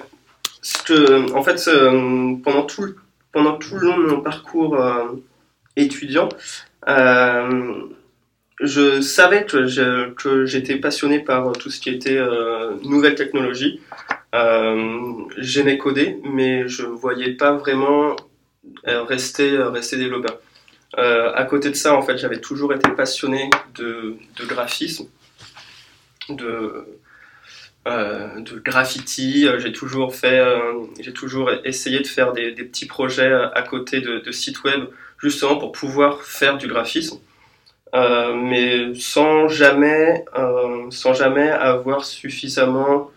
que, 0.85 1.33
en 1.33 1.43
fait, 1.43 1.67
euh, 1.69 2.37
pendant, 2.45 2.65
tout, 2.65 2.83
le- 2.83 2.97
pendant 3.33 3.57
tout 3.59 3.77
le 3.77 3.87
long 3.89 3.99
de 3.99 4.07
mon 4.07 4.21
parcours 4.21 4.77
euh, 4.77 5.09
étudiant, 5.77 6.29
je 8.63 9.01
savais 9.01 9.45
que 9.45 9.67
j'étais 10.47 10.77
passionné 10.77 11.19
par 11.19 11.53
tout 11.53 11.71
ce 11.71 11.81
qui 11.81 11.91
était 11.91 12.17
euh, 12.17 12.77
nouvelles 12.85 13.17
technologies. 13.17 13.81
Euh, 14.35 15.13
J'aimais 15.37 15.79
coder, 15.79 16.19
mais 16.25 16.69
je 16.69 16.85
ne 16.85 16.93
voyais 16.93 17.33
pas 17.33 17.53
vraiment 17.53 18.17
euh, 18.87 19.03
rester, 19.03 19.51
développeur. 19.93 20.39
Euh, 20.99 21.33
à 21.35 21.45
côté 21.45 21.71
de 21.71 21.75
ça, 21.75 21.95
en 21.95 22.03
fait, 22.03 22.19
j'avais 22.19 22.41
toujours 22.41 22.73
été 22.73 22.89
passionné 22.91 23.51
de, 23.75 24.17
graphisme, 24.47 25.09
de, 26.29 26.87
euh, 27.89 28.41
graffiti. 28.65 29.49
Euh, 29.49 29.59
J'ai 29.59 29.73
toujours 29.73 30.15
fait, 30.15 30.39
euh, 30.39 30.85
j'ai 31.01 31.13
toujours 31.13 31.51
essayé 31.65 31.99
de 31.99 32.07
faire 32.07 32.33
des, 32.33 32.53
petits 32.53 32.87
projets 32.87 33.33
à 33.33 33.63
côté 33.63 34.01
de 34.01 34.31
sites 34.31 34.63
web, 34.63 34.85
justement 35.19 35.57
pour 35.57 35.73
pouvoir 35.73 36.23
faire 36.23 36.59
du 36.59 36.69
graphisme, 36.69 37.19
Euh, 37.95 38.35
mais 38.35 38.95
sans 38.95 39.49
jamais, 39.49 40.25
euh, 40.39 40.91
sans 40.91 41.13
jamais 41.13 41.51
avoir 41.51 42.05
suffisamment, 42.05 43.11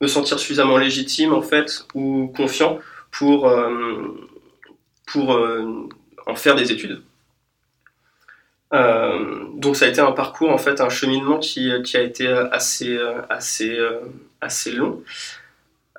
me 0.00 0.06
sentir 0.06 0.38
suffisamment 0.38 0.76
légitime 0.76 1.32
en 1.32 1.42
fait 1.42 1.84
ou 1.94 2.32
confiant 2.36 2.78
pour 3.10 3.48
euh, 3.48 4.28
pour 5.06 5.36
en 6.26 6.34
faire 6.36 6.54
des 6.54 6.70
études. 6.70 7.02
Donc 8.72 9.76
ça 9.76 9.86
a 9.86 9.88
été 9.88 10.00
un 10.00 10.12
parcours 10.12 10.50
en 10.50 10.58
fait, 10.58 10.80
un 10.80 10.88
cheminement 10.88 11.38
qui, 11.38 11.70
qui 11.82 11.96
a 11.96 12.02
été 12.02 12.28
assez 12.28 12.98
assez 13.28 13.76
assez 14.40 14.70
long. 14.70 15.02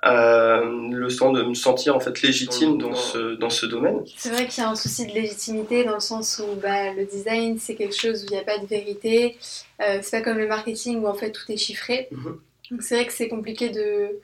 Euh, 0.04 0.90
le 0.90 1.16
temps 1.16 1.32
de 1.32 1.44
me 1.44 1.54
sentir 1.54 1.96
en 1.96 2.00
fait 2.00 2.24
légitime 2.24 2.80
dans 2.80 2.96
ce, 2.96 3.36
dans 3.36 3.52
ce 3.52 3.68
domaine. 3.68 4.04
C'est 4.18 4.32
vrai 4.32 4.48
qu'il 4.48 4.64
y 4.64 4.66
a 4.66 4.70
un 4.70 4.76
souci 4.76 5.06
de 5.06 5.12
légitimité 5.12 5.84
dans 5.84 5.94
le 5.94 6.00
sens 6.00 6.42
où 6.44 6.56
bah, 6.60 6.92
le 6.92 7.06
design, 7.06 7.60
c'est 7.60 7.76
quelque 7.76 7.96
chose 7.96 8.24
où 8.24 8.26
il 8.30 8.32
n'y 8.32 8.40
a 8.40 8.44
pas 8.44 8.58
de 8.58 8.66
vérité. 8.66 9.38
Euh, 9.80 10.00
c'est 10.02 10.18
pas 10.18 10.22
comme 10.22 10.40
le 10.40 10.48
marketing 10.48 11.04
où 11.04 11.08
en 11.08 11.14
fait 11.14 11.32
tout 11.32 11.52
est 11.52 11.58
chiffré. 11.58 12.08
Mhm. 12.10 12.40
Donc 12.72 12.82
c'est 12.82 12.96
vrai 12.96 13.06
que 13.06 13.14
c'est 13.14 13.28
compliqué 13.28 13.70
de, 13.70 14.20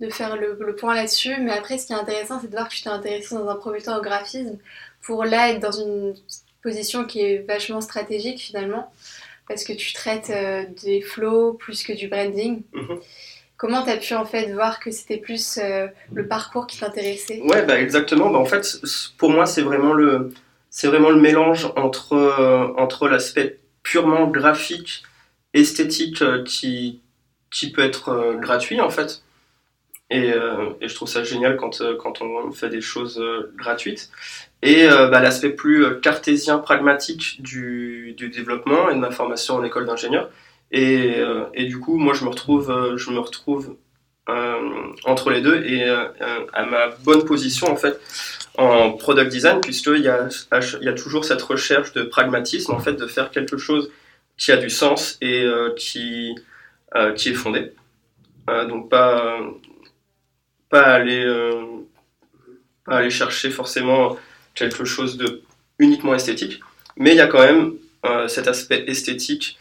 de 0.00 0.10
faire 0.10 0.36
le, 0.36 0.58
le 0.60 0.76
point 0.76 0.94
là-dessus. 0.94 1.34
Mais 1.40 1.52
après, 1.52 1.78
ce 1.78 1.86
qui 1.86 1.94
est 1.94 1.96
intéressant, 1.96 2.38
c'est 2.38 2.48
de 2.48 2.52
voir 2.52 2.68
que 2.68 2.74
tu 2.74 2.82
t'es 2.82 2.90
intéressé 2.90 3.34
dans 3.34 3.48
un 3.48 3.56
premier 3.56 3.80
temps 3.80 3.96
au 3.96 4.02
graphisme 4.02 4.58
pour 5.00 5.24
là 5.24 5.48
être 5.50 5.60
dans 5.60 5.72
une 5.72 6.14
position 6.62 7.06
qui 7.06 7.20
est 7.20 7.38
vachement 7.48 7.80
stratégique 7.80 8.38
finalement. 8.38 8.92
Parce 9.48 9.64
que 9.64 9.72
tu 9.72 9.94
traites 9.94 10.28
euh, 10.28 10.64
des 10.84 11.00
flows 11.00 11.54
plus 11.54 11.84
que 11.84 11.94
du 11.94 12.08
branding. 12.08 12.62
Mhm. 12.74 13.00
Comment 13.62 13.84
tu 13.84 13.90
as 13.90 13.96
pu 13.96 14.14
en 14.14 14.24
fait 14.24 14.52
voir 14.52 14.80
que 14.80 14.90
c'était 14.90 15.18
plus 15.18 15.56
euh, 15.62 15.86
le 16.12 16.26
parcours 16.26 16.66
qui 16.66 16.80
t'intéressait? 16.80 17.40
Ouais, 17.44 17.62
bah 17.62 17.78
exactement. 17.78 18.28
Bah, 18.28 18.40
en 18.40 18.44
fait, 18.44 18.80
pour 19.18 19.30
moi, 19.30 19.46
c'est 19.46 19.62
vraiment 19.62 19.92
le, 19.92 20.34
vraiment 20.82 21.10
le 21.10 21.20
mélange 21.20 21.68
entre, 21.76 22.14
euh, 22.14 22.66
entre 22.76 23.06
l'aspect 23.06 23.60
purement 23.84 24.26
graphique, 24.26 25.04
esthétique, 25.54 26.22
euh, 26.22 26.42
qui, 26.42 27.02
qui 27.52 27.70
peut 27.70 27.84
être 27.84 28.34
gratuit 28.40 28.80
en 28.80 28.90
fait. 28.90 29.22
Et, 30.10 30.30
et 30.80 30.88
je 30.88 30.94
trouve 30.96 31.08
ça 31.08 31.22
génial 31.22 31.56
quand, 31.56 31.80
quand 31.98 32.20
on 32.20 32.50
fait 32.50 32.68
des 32.68 32.80
choses 32.82 33.22
gratuites. 33.56 34.10
Et 34.60 34.86
bah, 34.88 35.20
l'aspect 35.20 35.50
plus 35.50 36.00
cartésien, 36.00 36.58
pragmatique 36.58 37.40
du, 37.40 38.12
du 38.16 38.28
développement 38.28 38.90
et 38.90 38.94
de 38.94 38.98
ma 38.98 39.12
formation 39.12 39.54
en 39.54 39.64
école 39.64 39.86
d'ingénieur. 39.86 40.28
Et, 40.72 41.16
euh, 41.18 41.44
et 41.54 41.66
du 41.66 41.78
coup, 41.78 41.98
moi, 41.98 42.14
je 42.14 42.24
me 42.24 42.30
retrouve, 42.30 42.70
euh, 42.70 42.96
je 42.96 43.10
me 43.10 43.18
retrouve 43.18 43.76
euh, 44.28 44.92
entre 45.04 45.30
les 45.30 45.42
deux 45.42 45.62
et 45.64 45.84
à 45.84 46.64
ma 46.64 46.88
bonne 47.02 47.24
position 47.24 47.66
en 47.66 47.74
fait 47.74 48.00
en 48.56 48.92
product 48.92 49.32
design 49.32 49.60
puisqu'il 49.60 50.00
y 50.00 50.08
a, 50.08 50.28
y 50.80 50.88
a 50.88 50.92
toujours 50.92 51.24
cette 51.24 51.42
recherche 51.42 51.92
de 51.92 52.04
pragmatisme 52.04 52.70
en 52.70 52.78
fait 52.78 52.92
de 52.92 53.08
faire 53.08 53.32
quelque 53.32 53.56
chose 53.56 53.90
qui 54.38 54.52
a 54.52 54.58
du 54.58 54.70
sens 54.70 55.18
et 55.20 55.44
qui, 55.76 56.36
est 56.94 57.34
fondé. 57.34 57.72
Donc 58.46 58.90
pas, 58.90 59.40
aller, 60.70 61.26
pas 62.84 62.98
aller 62.98 63.10
chercher 63.10 63.50
forcément 63.50 64.16
quelque 64.54 64.84
chose 64.84 65.16
de 65.16 65.42
uniquement 65.80 66.14
esthétique, 66.14 66.60
mais 66.96 67.10
il 67.10 67.16
y 67.16 67.20
a 67.20 67.26
quand 67.26 67.42
même 67.42 67.72
cet 68.28 68.46
aspect 68.46 68.84
esthétique 68.86 69.58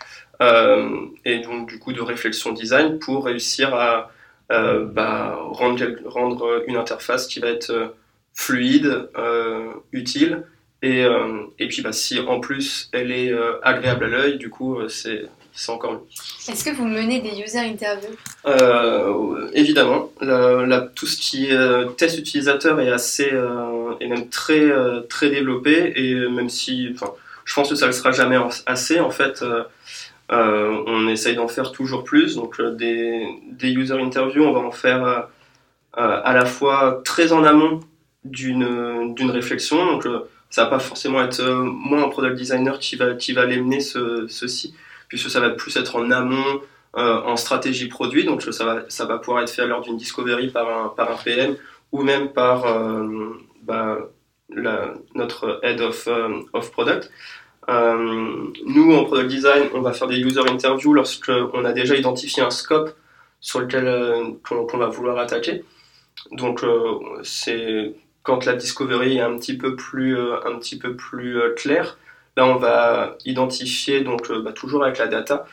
et 1.26 1.40
donc 1.40 1.70
du 1.70 1.78
coup 1.80 1.94
de 1.94 2.02
réflexion 2.02 2.52
design 2.52 3.00
pour 3.00 3.26
réussir 3.26 3.74
à 3.76 4.12
euh, 4.52 4.86
bah, 4.86 5.38
rendre, 5.40 5.84
rendre 6.06 6.64
une 6.68 6.76
interface 6.78 7.28
qui 7.28 7.40
va 7.40 7.48
être 7.50 7.70
euh, 7.70 7.88
fluide, 8.34 9.08
euh, 9.18 9.72
utile, 9.94 10.44
et, 10.82 11.04
euh, 11.06 11.44
et 11.60 11.68
puis 11.68 11.82
bah, 11.84 11.92
si 11.94 12.20
en 12.20 12.40
plus 12.40 12.90
elle 12.92 13.12
est 13.12 13.32
euh, 13.32 13.54
agréable 13.64 14.06
à 14.06 14.08
l'œil, 14.08 14.38
du 14.38 14.50
coup 14.50 14.78
euh, 14.80 14.90
c'est 14.90 15.26
c'est 15.54 15.72
encore 15.72 15.92
mieux. 15.94 16.00
Est-ce 16.50 16.64
que 16.64 16.70
vous 16.76 16.86
menez 16.88 17.20
des 17.20 17.40
user 17.42 17.60
interviews? 17.60 18.16
Euh, 18.46 19.50
évidemment, 19.54 20.10
la- 20.22 20.66
la- 20.66 20.82
tout 20.82 21.06
ce 21.06 21.18
qui 21.18 21.48
est 21.48 21.54
euh, 21.54 21.86
test 21.86 22.18
utilisateur 22.18 22.80
est 22.80 22.90
assez 22.90 23.30
euh, 23.32 23.92
et 24.00 24.08
même 24.08 24.30
très 24.30 24.62
euh, 24.62 25.02
très 25.02 25.30
développé 25.30 25.94
et 25.96 26.16
même 26.30 26.50
si, 26.50 26.90
enfin, 26.94 27.12
je 27.46 27.54
pense 27.54 27.70
que 27.70 27.76
ça 27.76 27.88
ne 27.88 27.92
sera 27.92 28.12
jamais 28.12 28.38
assez 28.66 29.00
en 29.02 29.12
fait. 29.12 29.44
Euh, 30.32 30.84
on 30.88 31.10
essaye 31.10 31.36
d'en 31.36 31.48
faire 31.48 31.72
toujours 31.72 32.04
plus. 32.04 32.36
Donc 32.36 32.60
euh, 32.60 32.72
des, 32.72 33.72
user 33.72 34.00
interviews, 34.00 34.44
on 34.44 34.54
va 34.54 34.62
en 34.62 34.72
faire 34.72 35.04
euh, 35.06 35.22
à 35.94 36.34
la 36.34 36.46
fois 36.46 37.02
très 37.04 37.34
en 37.34 37.44
amont 37.44 37.82
d'une 38.24 39.32
réflexion. 39.32 39.86
Donc 39.86 40.08
ça 40.50 40.64
va 40.66 40.70
pas 40.70 40.80
forcément 40.80 41.22
être 41.22 41.44
moi 41.44 42.02
un 42.02 42.10
product 42.10 42.36
designer 42.36 42.80
qui 42.80 42.96
va, 42.96 43.16
qui 43.16 43.34
va 43.34 43.46
les 43.46 43.60
mener 43.60 43.82
ce, 43.82 44.28
ceci, 44.28 44.74
puisque 45.08 45.30
ça 45.30 45.40
va 45.40 45.50
plus 45.50 45.76
être 45.78 45.96
en 45.96 46.12
amont, 46.12 46.62
en 46.94 47.36
stratégie 47.38 47.88
produit, 47.88 48.26
donc 48.26 48.44
ça 48.44 48.66
va, 48.66 48.84
ça 48.90 49.06
va 49.06 49.18
pouvoir 49.18 49.44
être 49.44 49.50
fait 49.50 49.66
l'heure 49.66 49.82
d'une 49.82 49.96
discovery 49.96 50.50
par 50.50 50.94
un, 51.00 51.16
PM 51.24 51.56
ou 51.94 52.04
même 52.04 52.32
par 52.34 52.66
bah, 53.64 53.98
notre 55.16 55.60
head 55.64 55.82
of 55.82 56.72
product. 56.72 57.10
Euh, 57.72 58.52
nous, 58.66 58.94
en 58.94 59.06
product 59.06 59.30
design, 59.30 59.64
on 59.74 59.82
va 59.82 59.94
faire 59.94 60.08
des 60.08 60.20
user 60.20 60.42
interviews 60.42 60.94
lorsqu'on 60.94 61.64
a 61.64 61.72
déjà 61.72 61.96
identifié 61.96 62.44
un 62.44 62.52
scope 62.52 62.94
sur 63.40 63.62
lequel 63.62 63.88
euh, 63.88 64.32
on, 64.52 64.78
va 64.78 64.88
vouloir 64.88 65.18
attaquer. 65.18 65.64
Donc, 66.32 66.64
euh, 66.64 67.00
c'est 67.24 67.94
quand 68.24 68.46
la 68.46 68.54
discovery 68.54 69.18
est 69.18 69.22
un 69.22 69.38
petit 69.38 69.58
peu 69.58 69.76
plus, 69.76 70.18
claire. 71.56 71.98
Là, 72.38 72.46
on 72.46 72.56
va 72.56 73.18
identifier, 73.26 74.02
donc 74.02 74.32
bah, 74.32 74.54
toujours 74.54 74.84
avec 74.84 74.98
la 74.98 75.08
data, 75.08 75.46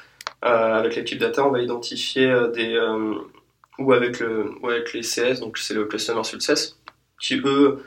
avec 0.42 0.96
l'équipe 0.96 1.18
data, 1.18 1.46
on 1.46 1.50
va 1.50 1.60
identifier 1.60 2.32
des 2.54 2.78
ou 3.78 3.92
avec 3.92 4.22
ou 4.62 4.68
avec 4.68 4.92
les 4.92 5.00
CS, 5.00 5.40
donc 5.40 5.58
c'est 5.58 5.74
le 5.74 5.86
customer 5.86 6.24
success, 6.24 6.78
qui 7.20 7.40
eux 7.44 7.78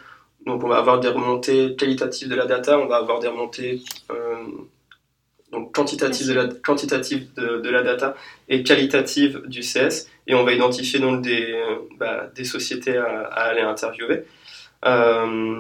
donc 0.45 0.63
on 0.63 0.67
va 0.67 0.77
avoir 0.77 0.99
des 0.99 1.10
remontées 1.10 1.75
qualitatives 1.75 2.27
de 2.27 2.36
la 2.36 2.45
data, 2.45 2.80
on 2.80 2.88
va 2.88 2.97
avoir 2.97 3.19
des 3.19 3.27
remontées 3.27 3.82
euh, 4.12 4.43
donc 5.51 5.73
quantitatives, 5.73 6.27
de 6.27 6.34
la, 6.34 6.47
quantitatives 6.47 7.27
de, 7.36 7.69
la 7.69 7.84
data 7.84 8.15
et 8.49 8.63
qualitatives 8.63 9.43
du 9.45 9.62
CS, 9.62 10.08
et 10.27 10.34
on 10.34 10.43
va 10.43 10.54
identifier 10.54 10.99
donc 10.99 11.21
des, 11.21 11.51
euh, 11.51 11.75
bah, 11.99 12.30
des 12.36 12.43
sociétés 12.43 12.97
à, 12.97 13.25
aller 13.25 13.62
interviewer. 13.62 14.23
Euh, 14.86 15.60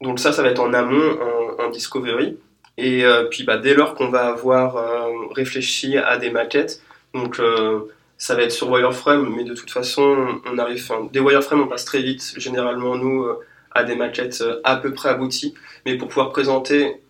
donc 0.00 0.20
ça, 0.20 0.32
ça 0.32 0.42
va 0.42 0.50
être 0.50 0.60
en 0.60 0.72
amont, 0.72 1.18
en, 1.58 1.70
discovery. 1.70 2.38
Et 2.78 3.04
puis 3.30 3.44
bah, 3.44 3.58
dès 3.58 3.74
lors 3.74 3.94
qu'on 3.94 4.08
va 4.08 4.28
avoir 4.28 5.10
réfléchi 5.34 5.98
à 5.98 6.16
des 6.16 6.30
maquettes, 6.30 6.80
donc 7.12 7.38
ça 8.16 8.34
va 8.34 8.42
être 8.42 8.52
sur 8.52 8.70
wireframe, 8.70 9.34
mais 9.36 9.44
de 9.44 9.54
toute 9.54 9.70
façon, 9.70 10.40
on 10.46 10.56
arrive, 10.56 10.90
des 11.12 11.20
wireframes 11.20 11.60
on 11.60 11.66
passe 11.66 11.84
très 11.84 12.00
vite. 12.00 12.32
Généralement, 12.38 12.96
nous, 12.96 13.26
à 13.72 13.84
des 13.84 13.94
maquettes 13.94 14.40
euh, 14.40 14.60
à 14.64 14.76
peu 14.76 14.92
près 14.92 15.08
abouties, 15.08 15.54
mais 15.86 15.96
pour 15.96 16.08
pouvoir 16.08 16.30
présenter 16.30 17.00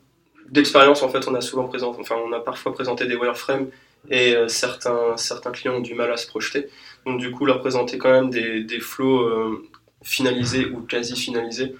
d'expérience 0.49 1.03
en 1.03 1.09
fait 1.09 1.29
on 1.29 1.35
a 1.35 1.40
souvent 1.40 1.68
présenté, 1.68 1.99
enfin 2.01 2.16
on 2.25 2.33
a 2.33 2.40
parfois 2.40 2.73
présenté 2.73 3.07
des 3.07 3.14
wireframes 3.14 3.68
et 4.11 4.35
euh, 4.35 4.49
certains, 4.49 5.16
certains 5.16 5.53
clients 5.53 5.75
ont 5.75 5.81
du 5.81 5.94
mal 5.94 6.11
à 6.11 6.16
se 6.16 6.27
projeter. 6.27 6.68
Donc 7.07 7.18
du 7.18 7.31
coup 7.31 7.46
leur 7.46 7.61
présenter 7.61 7.99
quand 7.99 8.11
même 8.11 8.31
des, 8.31 8.64
des 8.64 8.81
flows 8.81 9.20
euh, 9.20 9.68
finalisés 10.03 10.66
ou 10.66 10.81
quasi 10.81 11.16
finalisés 11.16 11.77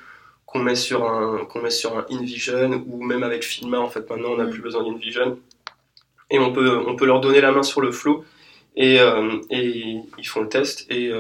qu'on 0.47 0.61
met 0.61 0.75
sur 0.75 1.09
un 1.09 1.45
qu'on 1.45 1.61
met 1.61 1.71
sur 1.71 1.97
un 1.97 2.07
InVision 2.11 2.85
ou 2.87 3.03
même 3.03 3.23
avec 3.23 3.45
Figma 3.45 3.79
en 3.79 3.89
fait 3.89 4.09
maintenant 4.09 4.31
on 4.31 4.37
n'a 4.37 4.45
mm. 4.45 4.51
plus 4.51 4.63
besoin 4.63 4.83
d'InVision 4.85 5.39
et 6.31 6.39
on 6.39 6.53
peut 6.53 6.83
on 6.87 6.97
peut 6.97 7.07
leur 7.07 7.21
donner 7.21 7.41
la 7.41 7.53
main 7.53 7.63
sur 7.63 7.81
le 7.81 7.93
flow 7.93 8.25
et, 8.77 8.99
et 9.51 10.01
ils 10.19 10.27
font 10.27 10.43
le 10.43 10.49
test 10.49 10.87
et, 10.91 11.11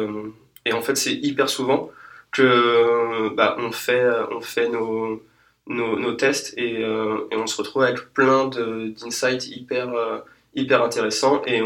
et 0.64 0.72
en 0.72 0.80
fait 0.82 0.96
c'est 0.96 1.12
hyper 1.12 1.48
souvent 1.48 1.90
que 2.32 3.34
bah, 3.34 3.56
on 3.58 3.72
fait, 3.72 4.08
on 4.30 4.40
fait 4.40 4.68
nos, 4.68 5.22
nos, 5.70 6.12
tests 6.12 6.54
et, 6.56 6.82
euh, 6.84 7.28
et, 7.30 7.36
on 7.36 7.46
se 7.46 7.56
retrouve 7.56 7.82
avec 7.82 8.12
plein 8.12 8.48
d'insights 8.48 9.48
hyper, 9.48 9.94
euh, 9.94 10.18
hyper 10.54 10.82
intéressants. 10.82 11.42
Et 11.46 11.60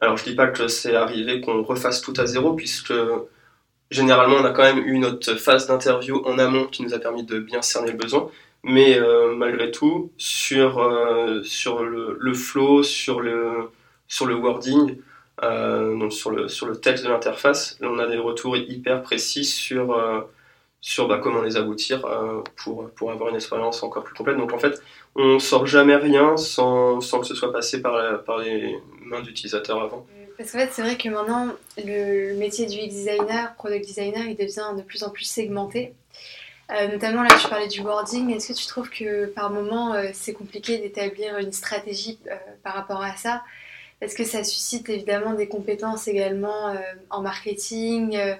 alors 0.00 0.16
je 0.16 0.24
dis 0.24 0.34
pas 0.34 0.48
que 0.48 0.68
c'est 0.68 0.94
arrivé 0.94 1.40
qu'on 1.40 1.62
refasse 1.62 2.00
tout 2.00 2.14
à 2.16 2.26
zéro, 2.26 2.54
puisque 2.54 2.94
généralement 3.90 4.36
on 4.36 4.44
a 4.44 4.50
quand 4.50 4.62
même 4.62 4.84
eu 4.86 4.98
notre 4.98 5.34
phase 5.34 5.66
d'interview 5.66 6.22
en 6.24 6.38
amont 6.38 6.66
qui 6.66 6.82
nous 6.82 6.94
a 6.94 6.98
permis 6.98 7.24
de 7.24 7.38
bien 7.38 7.62
cerner 7.62 7.92
le 7.92 7.98
besoin. 7.98 8.30
Mais 8.62 8.98
euh, 8.98 9.34
malgré 9.36 9.70
tout, 9.70 10.10
sur, 10.16 11.42
sur 11.44 11.84
le, 11.84 12.16
le, 12.18 12.34
flow, 12.34 12.82
sur 12.82 13.20
le, 13.20 13.70
sur 14.08 14.26
le 14.26 14.34
wording, 14.34 14.96
euh, 15.42 15.98
donc 15.98 16.12
sur 16.12 16.30
le, 16.30 16.48
sur 16.48 16.66
le 16.66 16.80
texte 16.80 17.04
de 17.04 17.10
l'interface, 17.10 17.76
on 17.82 17.98
a 17.98 18.06
des 18.06 18.16
retours 18.16 18.56
hyper 18.56 19.02
précis 19.02 19.44
sur, 19.44 19.92
euh, 19.92 20.20
sur 20.80 21.08
bah, 21.08 21.20
comment 21.22 21.42
les 21.42 21.56
aboutir 21.56 22.06
euh, 22.06 22.42
pour, 22.56 22.88
pour 22.90 23.10
avoir 23.10 23.28
une 23.28 23.36
expérience 23.36 23.82
encore 23.82 24.04
plus 24.04 24.14
complète. 24.14 24.38
Donc 24.38 24.52
en 24.52 24.58
fait, 24.58 24.80
on 25.14 25.38
sort 25.38 25.66
jamais 25.66 25.96
rien 25.96 26.36
sans, 26.36 27.00
sans 27.00 27.20
que 27.20 27.26
ce 27.26 27.34
soit 27.34 27.52
passé 27.52 27.82
par, 27.82 28.24
par 28.24 28.38
les 28.38 28.78
mains 29.02 29.20
d'utilisateurs 29.20 29.82
avant. 29.82 30.06
Parce 30.38 30.52
qu'en 30.52 30.58
fait, 30.58 30.70
c'est 30.72 30.82
vrai 30.82 30.96
que 30.96 31.08
maintenant, 31.08 31.48
le 31.78 32.34
métier 32.34 32.66
du 32.66 32.76
UX 32.76 32.88
designer, 32.88 33.54
product 33.54 33.86
designer, 33.86 34.24
il 34.26 34.36
devient 34.36 34.76
de 34.76 34.82
plus 34.82 35.02
en 35.02 35.10
plus 35.10 35.24
segmenté. 35.24 35.94
notamment 36.70 37.22
là, 37.22 37.30
tu 37.40 37.48
parlais 37.48 37.68
du 37.68 37.80
wording. 37.80 38.34
Est-ce 38.34 38.52
que 38.52 38.58
tu 38.58 38.66
trouves 38.66 38.90
que 38.90 39.26
par 39.26 39.50
moment, 39.50 39.94
c'est 40.12 40.34
compliqué 40.34 40.76
d'établir 40.76 41.38
une 41.38 41.52
stratégie 41.52 42.18
par 42.62 42.74
rapport 42.74 43.02
à 43.02 43.16
ça? 43.16 43.42
Est-ce 44.00 44.14
que 44.14 44.24
ça 44.24 44.44
suscite 44.44 44.88
évidemment 44.88 45.32
des 45.32 45.48
compétences 45.48 46.06
également 46.06 46.68
euh, 46.68 46.76
en 47.10 47.22
marketing 47.22 48.16
euh, 48.16 48.34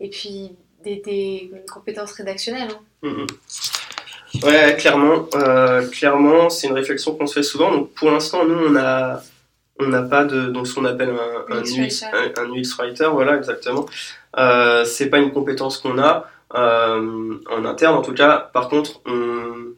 et 0.00 0.08
puis 0.08 0.52
des, 0.82 1.50
compétences 1.72 2.12
rédactionnelles 2.12 2.70
hein 2.70 2.80
mm-hmm. 3.02 4.44
Ouais, 4.44 4.76
clairement. 4.76 5.28
Euh, 5.34 5.86
clairement, 5.88 6.50
c'est 6.50 6.66
une 6.66 6.72
réflexion 6.72 7.14
qu'on 7.14 7.26
se 7.26 7.34
fait 7.34 7.44
souvent. 7.44 7.70
Donc, 7.70 7.92
pour 7.92 8.10
l'instant, 8.10 8.44
nous, 8.44 8.58
on 8.58 8.74
a, 8.74 9.22
on 9.78 9.86
n'a 9.86 10.02
pas 10.02 10.24
de 10.24 10.46
donc 10.46 10.66
ce 10.66 10.74
qu'on 10.74 10.84
appelle 10.84 11.10
un, 11.10 11.54
un, 11.54 11.62
UX, 11.62 12.04
un, 12.36 12.50
UX, 12.52 12.74
writer, 12.76 13.08
voilà, 13.12 13.36
exactement. 13.36 13.86
c'est 14.84 15.08
pas 15.08 15.18
une 15.18 15.32
compétence 15.32 15.78
qu'on 15.78 15.98
a 15.98 16.28
en 16.50 17.64
interne, 17.64 17.94
en 17.94 18.02
tout 18.02 18.12
cas. 18.12 18.50
Par 18.52 18.68
contre, 18.68 19.00
on, 19.06 19.74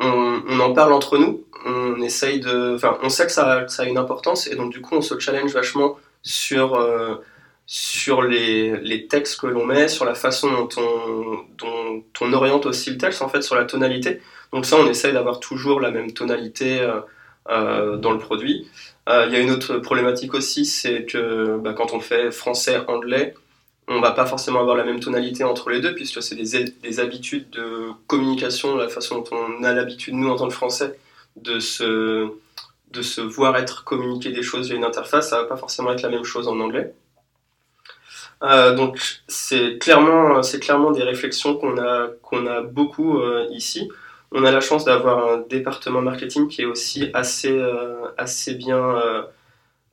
on, 0.00 0.60
en 0.60 0.72
parle 0.72 0.92
entre 0.92 1.18
nous 1.18 1.44
on 1.66 2.00
essaye 2.00 2.40
de. 2.40 2.74
Enfin, 2.76 2.98
on 3.02 3.08
sait 3.08 3.26
que 3.26 3.32
ça, 3.32 3.66
ça, 3.68 3.82
a 3.82 3.86
une 3.86 3.98
importance 3.98 4.46
et 4.46 4.54
donc 4.54 4.72
du 4.72 4.80
coup, 4.80 4.94
on 4.94 5.00
se 5.00 5.18
challenge 5.18 5.52
vachement 5.52 5.96
sur, 6.22 6.74
euh, 6.74 7.16
sur 7.66 8.22
les, 8.22 8.76
les, 8.80 9.06
textes 9.06 9.40
que 9.40 9.46
l'on 9.46 9.64
met, 9.64 9.88
sur 9.88 10.04
la 10.04 10.14
façon 10.14 10.48
dont 10.50 12.02
on, 12.20 12.32
oriente 12.32 12.66
aussi 12.66 12.90
le 12.90 12.98
texte, 12.98 13.22
en 13.22 13.28
fait, 13.28 13.42
sur 13.42 13.54
la 13.54 13.64
tonalité. 13.64 14.20
Donc, 14.52 14.66
ça, 14.66 14.76
on 14.76 14.86
essaye 14.88 15.12
d'avoir 15.12 15.40
toujours 15.40 15.80
la 15.80 15.90
même 15.90 16.12
tonalité 16.12 16.80
euh, 16.80 17.00
euh, 17.48 17.96
dans 17.96 18.12
le 18.12 18.18
produit. 18.18 18.68
Il 19.08 19.32
y 19.32 19.36
a 19.36 19.38
une 19.38 19.52
autre 19.52 19.76
problématique 19.78 20.34
aussi, 20.34 20.66
c'est 20.66 21.04
que 21.04 21.58
bah, 21.58 21.74
quand 21.74 21.92
on 21.92 22.00
fait 22.00 22.32
français-anglais, 22.32 23.34
on 23.88 24.00
va 24.00 24.10
pas 24.12 24.26
forcément 24.26 24.60
avoir 24.60 24.76
la 24.76 24.84
même 24.84 25.00
tonalité 25.00 25.44
entre 25.44 25.70
les 25.70 25.80
deux, 25.80 25.94
puisque 25.94 26.22
c'est 26.22 26.34
des, 26.34 26.64
des 26.64 27.00
habitudes 27.00 27.50
de 27.50 27.90
communication, 28.06 28.76
la 28.76 28.88
façon 28.88 29.18
dont 29.18 29.36
on 29.36 29.62
a 29.62 29.72
l'habitude, 29.72 30.14
nous, 30.14 30.28
en 30.28 30.36
tant 30.36 30.48
que 30.48 30.54
français, 30.54 30.98
de 31.36 31.60
se, 31.60 33.20
voir 33.20 33.56
être 33.56 33.84
communiqué 33.84 34.30
des 34.30 34.42
choses 34.42 34.68
via 34.68 34.76
une 34.76 34.84
interface, 34.84 35.30
ça 35.30 35.42
va 35.42 35.44
pas 35.44 35.56
forcément 35.56 35.92
être 35.92 36.02
la 36.02 36.08
même 36.08 36.24
chose 36.24 36.48
en 36.48 36.58
anglais. 36.60 36.94
Euh, 38.42 38.74
donc 38.74 38.98
c'est 39.28 39.78
clairement, 39.78 40.40
des 40.90 41.02
réflexions 41.02 41.56
qu'on 41.56 41.78
a, 41.78 42.60
beaucoup 42.62 43.18
euh, 43.18 43.46
ici. 43.50 43.90
On 44.32 44.44
a 44.44 44.50
la 44.50 44.60
chance 44.60 44.84
d'avoir 44.84 45.32
un 45.32 45.38
département 45.48 46.02
marketing 46.02 46.48
qui 46.48 46.62
est 46.62 46.66
aussi 46.66 47.10
assez, 47.14 47.56
euh, 47.56 48.06
assez, 48.18 48.54
bien, 48.54 48.96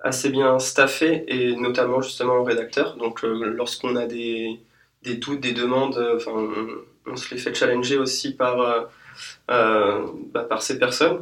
assez 0.04 0.30
bien 0.30 0.60
staffé, 0.60 1.24
et 1.28 1.56
notamment 1.56 2.02
justement 2.02 2.36
au 2.36 2.44
rédacteur. 2.44 2.98
Donc 2.98 3.24
lorsqu'on 3.24 3.96
a 3.96 4.06
des, 4.06 4.60
des, 5.04 5.16
doutes, 5.16 5.39
des 5.39 5.54
demandes, 5.54 5.98
on, 6.28 7.12
on, 7.12 7.16
se 7.16 7.34
les 7.34 7.39
fait 7.39 7.54
challenger 7.54 7.98
aussi 7.98 8.34
par, 8.34 8.89
bah, 9.48 10.44
par 10.50 10.62
ces 10.62 10.78
personnes 10.78 11.22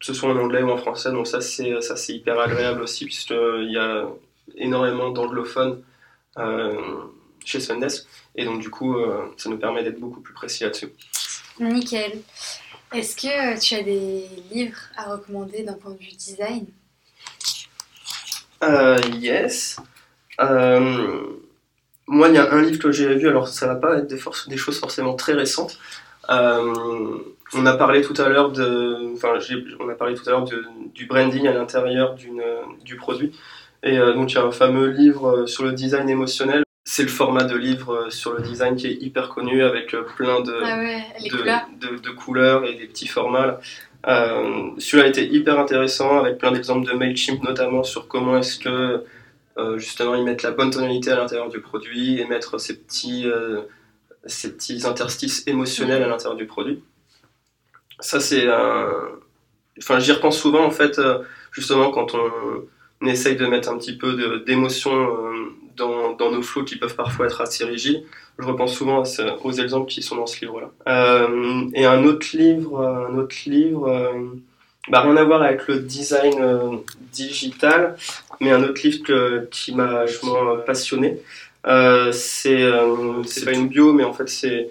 que 0.00 0.06
ce 0.06 0.14
soit 0.14 0.30
en 0.30 0.36
anglais 0.38 0.62
ou 0.62 0.70
en 0.70 0.78
français. 0.78 1.12
Donc 1.12 1.26
ça 1.26 1.40
c'est 1.40 1.80
ça 1.82 1.94
c'est 1.94 2.14
hyper 2.14 2.40
agréable 2.40 2.82
aussi 2.82 3.04
puisqu'il 3.04 3.70
y 3.70 3.78
a 3.78 4.08
énormément 4.56 5.10
d'anglophones 5.10 5.82
euh, 6.38 6.80
chez 7.44 7.60
Sundesk 7.60 8.06
et 8.34 8.44
donc 8.44 8.60
du 8.60 8.70
coup 8.70 8.96
euh, 8.96 9.26
ça 9.36 9.48
nous 9.50 9.58
permet 9.58 9.84
d'être 9.84 10.00
beaucoup 10.00 10.20
plus 10.20 10.34
précis 10.34 10.64
là-dessus. 10.64 10.92
Nickel. 11.60 12.22
Est-ce 12.92 13.14
que 13.14 13.54
euh, 13.54 13.58
tu 13.58 13.74
as 13.74 13.82
des 13.82 14.26
livres 14.50 14.80
à 14.96 15.12
recommander 15.12 15.62
d'un 15.62 15.74
point 15.74 15.92
de 15.92 15.98
vue 15.98 16.16
design? 16.16 16.66
Yes. 18.62 19.76
moi, 20.38 22.28
il 22.28 22.34
y 22.34 22.38
a 22.38 22.52
un 22.52 22.62
livre 22.62 22.78
que 22.78 22.92
j'ai 22.92 23.14
vu, 23.14 23.28
alors 23.28 23.48
ça 23.48 23.66
va 23.66 23.76
pas 23.76 23.98
être 23.98 24.06
des, 24.06 24.20
des 24.48 24.56
choses 24.56 24.78
forcément 24.78 25.14
très 25.14 25.32
récentes, 25.32 25.78
euh, 26.30 27.18
on 27.54 27.66
a 27.66 27.76
parlé 27.76 28.02
tout 28.02 28.14
à 28.20 28.28
l'heure 28.28 28.52
de, 28.52 29.12
enfin, 29.14 29.34
on 29.80 29.88
a 29.88 29.94
parlé 29.94 30.14
tout 30.14 30.28
à 30.28 30.30
l'heure 30.30 30.44
du 30.94 31.06
branding 31.06 31.46
à 31.48 31.52
l'intérieur 31.52 32.14
du 32.14 32.96
produit. 32.96 33.32
Et 33.82 33.98
euh, 33.98 34.12
donc 34.12 34.32
il 34.32 34.34
y 34.34 34.38
a 34.38 34.44
un 34.44 34.50
fameux 34.50 34.88
livre 34.88 35.30
euh, 35.30 35.46
sur 35.46 35.64
le 35.64 35.72
design 35.72 36.08
émotionnel. 36.08 36.62
C'est 36.84 37.02
le 37.02 37.08
format 37.08 37.44
de 37.44 37.56
livre 37.56 38.08
sur 38.10 38.34
le 38.34 38.42
design 38.42 38.76
qui 38.76 38.86
est 38.88 38.94
hyper 38.94 39.28
connu 39.28 39.62
avec 39.62 39.94
plein 40.16 40.40
de, 40.40 40.54
ah 40.62 40.76
de, 41.78 42.10
couleurs. 42.10 42.64
et 42.64 42.74
des 42.74 42.86
petits 42.86 43.06
formats. 43.06 43.58
Celui-là 44.04 45.04
a 45.04 45.06
été 45.08 45.26
hyper 45.26 45.58
intéressant 45.58 46.20
avec 46.20 46.38
plein 46.38 46.52
d'exemples 46.52 46.86
de 46.90 46.96
Mailchimp 46.96 47.42
notamment 47.42 47.82
sur 47.82 48.08
comment 48.08 48.38
est-ce 48.38 48.58
que 48.58 49.04
justement 49.76 50.14
ils 50.14 50.24
mettent 50.24 50.42
la 50.42 50.52
bonne 50.52 50.70
tonalité 50.70 51.10
à 51.10 51.16
l'intérieur 51.16 51.50
du 51.50 51.60
produit 51.60 52.18
et 52.18 52.26
mettre 52.26 52.58
ces 52.58 52.78
petits 52.78 53.26
ces 54.26 54.52
petits 54.52 54.86
interstices 54.86 55.46
émotionnels 55.46 56.02
à 56.02 56.08
l'intérieur 56.08 56.36
du 56.36 56.46
produit. 56.46 56.82
Ça, 58.00 58.20
c'est. 58.20 58.46
Enfin, 59.78 59.98
j'y 59.98 60.12
repense 60.12 60.38
souvent, 60.38 60.64
en 60.64 60.70
fait, 60.70 61.00
justement, 61.52 61.90
quand 61.90 62.14
on, 62.14 63.06
essaye 63.06 63.36
de 63.36 63.46
mettre 63.46 63.70
un 63.70 63.78
petit 63.78 63.96
peu 63.96 64.42
d'émotion 64.46 65.08
dans, 65.80 66.30
nos 66.30 66.42
flots 66.42 66.64
qui 66.64 66.76
peuvent 66.76 66.94
parfois 66.94 67.26
être 67.26 67.40
assez 67.40 67.64
rigides. 67.64 68.04
Je 68.38 68.46
repense 68.46 68.74
souvent 68.74 69.02
aux 69.44 69.52
exemples 69.52 69.88
qui 69.88 70.02
sont 70.02 70.16
dans 70.16 70.26
ce 70.26 70.40
livre-là. 70.40 70.70
et 71.74 71.84
un 71.84 72.04
autre 72.04 72.28
livre, 72.36 72.80
un 72.80 73.18
autre 73.18 73.36
livre 73.46 74.40
bah, 74.88 75.02
rien 75.02 75.16
à 75.16 75.24
voir 75.24 75.42
avec 75.42 75.68
le 75.68 75.78
design 75.80 76.34
euh, 76.40 76.76
digital, 77.12 77.96
mais 78.40 78.50
un 78.50 78.62
autre 78.62 78.80
livre 78.82 79.46
qui 79.50 79.74
m'a 79.74 79.86
vachement 79.86 80.56
passionné. 80.66 81.20
Euh, 81.66 82.12
c'est 82.12 82.62
euh, 82.62 83.22
pas 83.44 83.52
une 83.52 83.68
bio, 83.68 83.92
mais 83.92 84.04
en 84.04 84.14
fait 84.14 84.28
c'est 84.28 84.70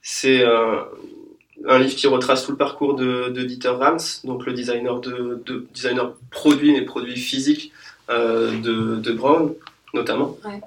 c'est 0.00 0.44
un 0.44 1.78
livre 1.78 1.96
qui 1.96 2.06
retrace 2.06 2.44
tout 2.44 2.52
le 2.52 2.58
parcours 2.58 2.94
de, 2.94 3.30
Dieter 3.30 3.68
Rams, 3.68 3.98
donc 4.24 4.46
le 4.46 4.52
designer 4.52 5.00
de, 5.00 5.42
de 5.44 5.66
designer 5.74 6.14
produit 6.30 6.72
mais 6.72 6.82
produits 6.82 7.16
physiques 7.16 7.72
de, 8.08 8.96
de 8.96 9.12
Brown 9.12 9.54
notamment. 9.94 10.36
Ouais. 10.44 10.60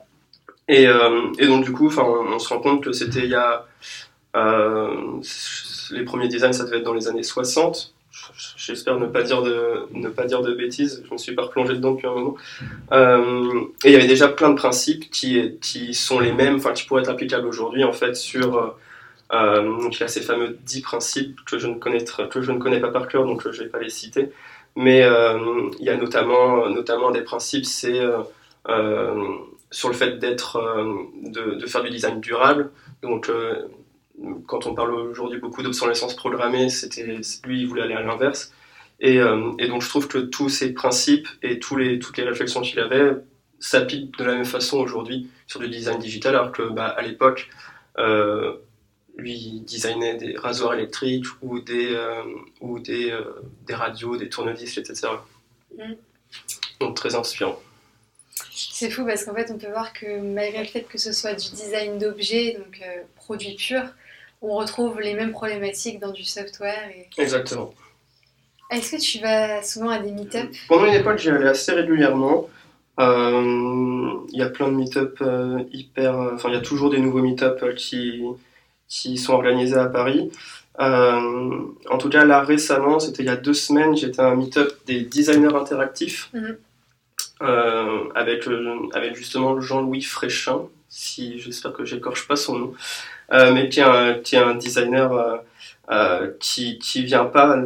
Et, 0.69 0.83
et, 0.83 1.47
donc 1.47 1.63
du 1.63 1.71
coup, 1.71 1.87
enfin, 1.87 2.03
on, 2.03 2.39
se 2.39 2.49
rend 2.49 2.59
compte 2.59 2.83
que 2.83 2.91
c'était 2.91 3.19
il 3.19 3.29
y 3.29 3.35
a 3.35 3.65
les 5.91 6.03
premiers 6.03 6.27
designs, 6.27 6.51
ça 6.51 6.65
devait 6.65 6.79
être 6.79 6.83
dans 6.83 6.93
les 6.93 7.07
années 7.07 7.23
60 7.23 7.93
j'espère 8.55 8.99
ne 8.99 9.07
pas 9.07 9.23
dire 9.23 9.41
de 9.41 9.87
ne 9.91 10.09
pas 10.09 10.25
dire 10.25 10.41
de 10.41 10.53
bêtises, 10.53 11.03
je 11.07 11.13
me 11.13 11.17
suis 11.17 11.35
pas 11.35 11.43
replongé 11.43 11.73
dedans 11.73 11.91
depuis 11.91 12.07
un 12.07 12.13
moment. 12.13 12.35
Euh, 12.91 13.61
et 13.83 13.89
il 13.89 13.91
y 13.91 13.95
avait 13.95 14.07
déjà 14.07 14.27
plein 14.27 14.49
de 14.49 14.55
principes 14.55 15.09
qui 15.09 15.57
qui 15.61 15.93
sont 15.93 16.19
les 16.19 16.31
mêmes, 16.31 16.55
enfin 16.55 16.73
qui 16.73 16.85
pourraient 16.85 17.01
être 17.01 17.09
applicables 17.09 17.47
aujourd'hui 17.47 17.83
en 17.83 17.93
fait 17.93 18.15
sur 18.15 18.75
euh, 19.33 19.63
donc 19.63 19.95
il 19.95 20.01
y 20.01 20.03
a 20.03 20.07
ces 20.07 20.21
fameux 20.21 20.57
10 20.65 20.81
principes 20.81 21.39
que 21.45 21.57
je 21.57 21.67
ne 21.67 21.75
connais 21.75 22.03
que 22.29 22.41
je 22.41 22.51
ne 22.51 22.57
connais 22.57 22.79
pas 22.79 22.89
par 22.89 23.07
cœur 23.07 23.25
donc 23.25 23.49
je 23.49 23.63
vais 23.63 23.69
pas 23.69 23.79
les 23.79 23.89
citer, 23.89 24.31
mais 24.75 25.03
euh, 25.03 25.69
il 25.79 25.85
y 25.85 25.89
a 25.89 25.97
notamment 25.97 26.69
notamment 26.69 27.11
des 27.11 27.21
principes 27.21 27.65
c'est 27.65 28.01
sur 29.71 29.89
le 29.89 29.95
fait 29.95 30.17
d'être 30.17 30.61
de, 31.23 31.55
de, 31.55 31.65
faire 31.65 31.83
du 31.83 31.89
design 31.89 32.19
durable 32.19 32.71
donc 33.01 33.29
quand 34.47 34.65
on 34.65 34.73
parle 34.73 34.93
aujourd'hui 34.93 35.39
beaucoup 35.39 35.61
d'obsolescence 35.61 36.15
programmée, 36.15 36.69
c'était 36.69 37.03
lui, 37.03 37.61
il 37.61 37.67
voulait 37.67 37.83
aller 37.83 37.93
à 37.93 38.01
l'inverse. 38.01 38.53
Et, 38.99 39.19
euh, 39.19 39.51
et, 39.59 39.67
donc 39.67 39.83
je 39.83 39.89
trouve 39.89 40.07
que 40.07 40.17
tous 40.17 40.49
ces 40.49 40.73
principes 40.73 41.27
et 41.43 41.59
tous 41.59 41.75
les, 41.75 41.99
toutes 41.99 42.17
les 42.17 42.23
réflexions 42.23 42.61
qu'il 42.61 42.79
avait 42.79 43.11
s'appliquent 43.59 44.17
de 44.17 44.23
la 44.23 44.35
même 44.35 44.45
façon 44.45 44.79
aujourd'hui 44.79 45.29
sur 45.45 45.61
le 45.61 45.67
design 45.67 45.99
digital, 45.99 46.35
alors 46.35 46.51
que 46.51 46.63
bah, 46.63 46.87
à 46.87 47.01
l'époque, 47.03 47.49
euh, 47.99 48.53
lui 49.15 49.63
designait 49.67 50.15
des 50.15 50.35
rasoirs 50.35 50.73
électriques 50.73 51.25
ou 51.41 51.59
des, 51.59 51.89
euh, 51.91 52.23
ou 52.61 52.79
des, 52.79 53.15
des 53.67 53.75
radios, 53.75 54.17
des 54.17 54.29
tournevis, 54.29 54.77
etc. 54.77 55.09
Mm. 55.77 55.93
Donc 56.79 56.95
très 56.95 57.15
inspirant. 57.15 57.59
C'est 58.51 58.89
fou 58.89 59.05
parce 59.05 59.25
qu'en 59.25 59.33
fait 59.33 59.51
on 59.51 59.57
peut 59.57 59.69
voir 59.69 59.93
que 59.93 60.19
malgré 60.19 60.59
le 60.59 60.69
fait 60.69 60.81
que 60.81 60.97
ce 60.97 61.11
soit 61.11 61.33
du 61.33 61.49
design 61.51 61.97
d'objets, 61.97 62.57
donc 62.57 62.81
produit 63.15 63.55
pur, 63.55 63.83
on 64.41 64.55
retrouve 64.55 64.99
les 64.99 65.13
mêmes 65.13 65.31
problématiques 65.31 65.99
dans 65.99 66.11
du 66.11 66.23
software. 66.23 66.91
Exactement. 67.17 67.73
Est-ce 68.69 68.91
que 68.91 69.01
tu 69.01 69.19
vas 69.19 69.63
souvent 69.63 69.89
à 69.89 69.99
des 69.99 70.11
meet-up? 70.11 70.49
Pendant 70.67 70.85
une 70.85 70.93
époque, 70.93 71.19
j'y 71.19 71.29
allais 71.29 71.47
assez 71.47 71.71
régulièrement. 71.71 72.49
Euh, 72.99 74.13
il 74.31 74.39
y 74.39 74.41
a 74.41 74.49
plein 74.49 74.67
de 74.67 74.73
meet-up 74.73 75.17
euh, 75.21 75.63
hyper. 75.71 76.19
Euh, 76.19 76.31
enfin, 76.33 76.49
il 76.49 76.55
y 76.55 76.57
a 76.57 76.61
toujours 76.61 76.89
des 76.89 76.99
nouveaux 76.99 77.21
meet-up 77.21 77.75
qui, 77.75 78.23
qui 78.87 79.17
sont 79.17 79.33
organisés 79.33 79.77
à 79.77 79.85
Paris. 79.85 80.31
en 80.79 81.97
tout 81.97 82.09
cas, 82.09 82.25
là 82.25 82.41
récemment, 82.41 82.99
c'était 82.99 83.23
il 83.23 83.27
y 83.27 83.29
a 83.29 83.37
deux 83.37 83.53
semaines, 83.53 83.95
j'étais 83.95 84.19
à 84.19 84.27
un 84.27 84.35
meet-up 84.35 84.71
des 84.85 85.01
designers 85.01 85.55
interactifs 85.55 86.29
mhm. 87.41 88.11
avec, 88.15 88.47
avec 88.93 89.15
justement 89.15 89.59
Jean-Louis 89.59 90.01
Fréchin, 90.01 90.61
si 90.89 91.39
j'espère 91.39 91.73
que 91.73 91.85
j'écorche 91.85 92.27
pas 92.27 92.35
son 92.35 92.57
nom. 92.57 92.73
Euh, 93.33 93.53
mais 93.53 93.67
qui 93.69 93.81
est 93.81 93.83
un, 93.83 94.13
qui 94.19 94.35
est 94.35 94.39
un 94.39 94.55
designer 94.55 95.11
euh, 95.11 95.37
euh, 95.91 96.31
qui, 96.39 96.79
qui 96.79 97.03
vient 97.03 97.25
pas 97.25 97.57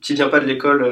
qui 0.00 0.14
vient 0.14 0.28
pas 0.28 0.40
de 0.40 0.46
l'école 0.46 0.90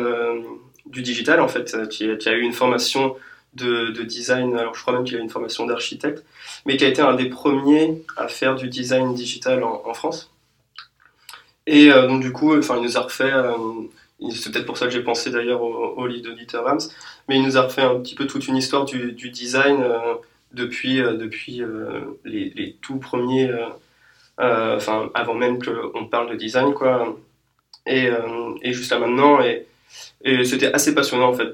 du 0.87 1.03
digital 1.03 1.41
en 1.41 1.49
fait, 1.49 1.89
qui, 1.89 2.17
qui, 2.19 2.29
a 2.29 2.33
eu 2.33 2.41
une 2.41 2.53
formation 2.53 3.17
de, 3.55 3.91
de 3.91 4.03
design, 4.03 4.57
alors 4.57 4.75
je 4.75 4.83
crois 4.83 4.93
même 4.93 5.05
qu'il 5.05 5.17
a 5.17 5.21
une 5.21 5.31
formation 5.31 5.67
d'architecte, 5.67 6.25
mais 6.67 6.77
qui 6.77 6.85
a 6.85 6.89
été 6.89 7.01
un 7.01 7.15
des 7.15 7.29
premiers 7.29 8.03
à 8.17 8.29
faire 8.29 8.57
du 8.57 8.69
design 8.69 9.15
digital 9.15 9.63
en, 9.63 9.83
en 9.87 9.95
France. 9.95 10.31
Et 11.67 11.91
donc 11.91 12.21
du 12.21 12.33
coup, 12.33 12.57
enfin, 12.57 12.77
il 12.79 12.83
nous 12.83 12.97
a 12.97 13.01
refait, 13.01 13.33
c'est 14.31 14.53
peut-être 14.53 14.67
pour 14.67 14.79
ça 14.79 14.87
que 14.87 14.93
j'ai 14.93 15.03
pensé 15.03 15.31
d'ailleurs 15.31 15.63
au, 15.63 15.95
au 15.97 16.09
de 16.09 16.33
Dieter 16.33 16.59
Rams, 16.59 16.81
mais 17.29 17.37
il 17.37 17.43
nous 17.43 17.57
a 17.57 17.63
refait 17.63 17.83
un 17.83 17.99
petit 18.01 18.15
peu 18.15 18.27
toute 18.27 18.47
une 18.49 18.57
histoire 18.57 18.85
du, 18.85 19.13
design 19.31 19.85
depuis, 20.53 20.97
depuis 20.97 21.63
les, 22.25 22.51
les, 22.51 22.77
tout 22.81 22.99
premiers 22.99 23.51
euh, 24.41 24.77
enfin 24.77 25.11
avant 25.13 25.35
même 25.35 25.59
qu'on 25.63 26.07
parle 26.07 26.31
de 26.31 26.37
design 26.37 26.73
quoi. 26.73 27.15
Et, 27.87 28.07
euh, 28.07 28.55
et 28.63 28.73
juste 28.73 28.91
là 28.91 28.99
maintenant 28.99 29.41
et, 29.41 29.67
c'était 30.45 30.73
assez 30.73 30.95
passionnant 30.95 31.29
en 31.29 31.35
fait 31.35 31.51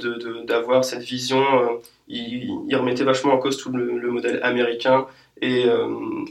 d'avoir 0.47 0.85
cette 0.85 1.03
vision. 1.03 1.41
Euh, 1.41 1.69
il, 2.09 2.77
remettait 2.77 3.05
vachement 3.05 3.33
en 3.33 3.39
cause 3.39 3.57
tout 3.57 3.73
le, 3.73 4.11
modèle 4.11 4.41
américain 4.43 5.07
et, 5.41 5.67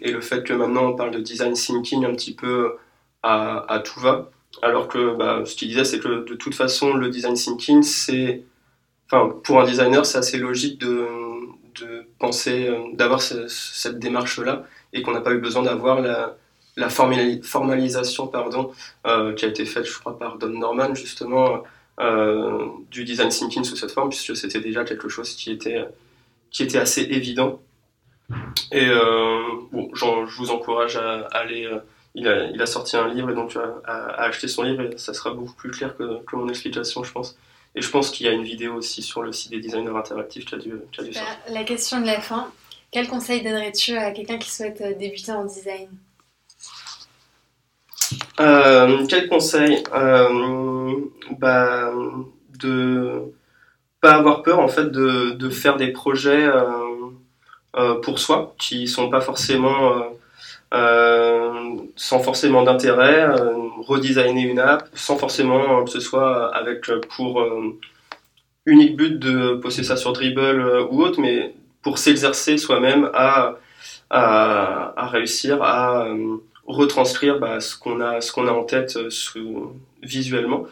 et, 0.01 0.11
le 0.11 0.21
fait 0.21 0.43
que 0.43 0.53
maintenant 0.53 0.85
on 0.91 0.95
parle 0.95 1.11
de 1.11 1.19
design 1.19 1.53
thinking 1.53 2.05
un 2.05 2.13
petit 2.13 2.33
peu 2.33 2.77
à 3.23 3.81
tout 3.83 3.99
va. 3.99 4.29
Alors 4.61 4.87
que 4.87 5.15
bah, 5.15 5.43
ce 5.45 5.55
qu'il 5.55 5.67
disait, 5.67 5.85
c'est 5.85 5.99
que 5.99 6.25
de 6.27 6.35
toute 6.35 6.55
façon, 6.55 6.93
le 6.93 7.09
design 7.09 7.35
thinking, 7.35 7.83
c'est, 7.83 8.43
enfin, 9.07 9.33
pour 9.43 9.59
un 9.61 9.65
designer, 9.65 10.05
c'est 10.05 10.17
assez 10.17 10.37
logique 10.37 10.79
de, 10.79 11.07
de 11.81 12.07
penser, 12.19 12.69
d'avoir 12.93 13.21
cette 13.21 13.99
démarche-là, 13.99 14.63
et 14.93 15.01
qu'on 15.01 15.11
n'a 15.11 15.21
pas 15.21 15.33
eu 15.33 15.39
besoin 15.39 15.63
d'avoir 15.63 16.01
la, 16.01 16.37
la 16.77 16.89
formalisation 16.89 18.27
pardon, 18.27 18.71
euh, 19.05 19.33
qui 19.33 19.45
a 19.45 19.47
été 19.47 19.65
faite, 19.65 19.85
je 19.85 19.97
crois, 19.99 20.17
par 20.17 20.37
Don 20.37 20.49
Norman, 20.49 20.93
justement, 20.93 21.63
euh, 21.99 22.67
du 22.91 23.05
design 23.05 23.29
thinking 23.29 23.63
sous 23.63 23.75
cette 23.75 23.91
forme, 23.91 24.09
puisque 24.09 24.35
c'était 24.35 24.59
déjà 24.59 24.83
quelque 24.83 25.09
chose 25.09 25.35
qui 25.35 25.51
était, 25.51 25.85
qui 26.51 26.63
était 26.63 26.77
assez 26.77 27.01
évident. 27.01 27.61
Et 28.71 28.87
euh, 28.87 29.41
bon, 29.71 29.89
je 29.93 30.37
vous 30.37 30.51
encourage 30.51 30.97
à, 30.97 31.27
aller. 31.31 31.69
Il, 32.15 32.27
a, 32.27 32.45
il, 32.45 32.61
a, 32.61 32.65
sorti 32.65 32.95
un 32.97 33.07
livre 33.07 33.29
et 33.29 33.33
donc 33.33 33.57
à, 33.85 34.23
acheter 34.23 34.47
son 34.47 34.63
livre 34.63 34.81
et 34.81 34.97
ça 34.97 35.13
sera 35.13 35.31
beaucoup 35.31 35.53
plus 35.53 35.71
clair 35.71 35.95
que, 35.95 36.23
que 36.23 36.35
mon 36.35 36.49
explication, 36.49 37.03
je 37.03 37.11
pense. 37.11 37.37
Et 37.75 37.81
je 37.81 37.89
pense 37.89 38.09
qu'il 38.09 38.25
y 38.25 38.29
a 38.29 38.31
une 38.31 38.43
vidéo 38.43 38.73
aussi 38.75 39.01
sur 39.01 39.21
le 39.21 39.33
site 39.33 39.51
des 39.51 39.59
designers 39.59 39.95
interactifs 39.95 40.45
qui 40.45 40.55
a 40.55 40.57
dû, 40.57 40.71
sortir. 40.93 41.21
La 41.49 41.63
question 41.63 41.99
de 41.99 42.05
la 42.05 42.21
fin, 42.21 42.49
quel 42.91 43.07
conseil 43.07 43.43
donnerais-tu 43.43 43.97
à 43.97 44.11
quelqu'un 44.11 44.37
qui 44.37 44.49
souhaite 44.49 44.81
débuter 44.97 45.33
en 45.33 45.43
design? 45.43 45.89
Euh, 48.39 49.05
quel 49.07 49.27
conseil? 49.27 49.83
Euh, 49.93 51.01
bah, 51.37 51.91
De 52.59 53.33
pas 53.99 54.13
avoir 54.13 54.43
peur 54.43 54.59
en 54.59 54.67
fait 54.67 54.91
de, 54.91 55.31
de 55.31 55.49
faire 55.49 55.77
des 55.77 55.87
projets 55.87 56.45
euh, 56.45 56.63
euh 57.75 57.95
pour 57.95 58.19
soi 58.19 58.53
qui 58.59 58.87
sont 58.87 59.09
pas 59.09 59.21
forcément 59.21 60.14
euh, 60.75 61.75
sans 61.95 62.19
forcément 62.19 62.63
d'intérêt, 62.63 63.27
redesigner 63.79 64.43
une 64.43 64.59
app 64.59 64.87
sans 64.93 65.17
forcément 65.17 65.83
que 65.83 65.89
ce 65.89 65.99
soit 65.99 66.53
avec 66.55 66.85
pour 67.15 67.43
unique 68.65 68.95
but 68.95 69.17
de 69.17 69.55
poster 69.55 69.83
ça 69.83 69.95
sur 69.95 70.13
Dribble 70.13 70.87
ou 70.91 71.01
autre, 71.01 71.19
mais 71.19 71.53
pour 71.81 71.97
s'exercer 71.97 72.57
soi-même 72.57 73.09
à, 73.13 73.55
à, 74.09 75.07
réussir 75.07 75.61
à 75.63 76.07
retranscrire 76.67 77.39
bah, 77.39 77.59
ce 77.59 77.77
qu'on 77.77 78.01
a, 78.01 78.21
ce 78.21 78.39
a 78.39 78.53
en 78.53 78.63
tête 78.63 78.97
euh, 78.97 79.09
visuellement. 80.01 80.65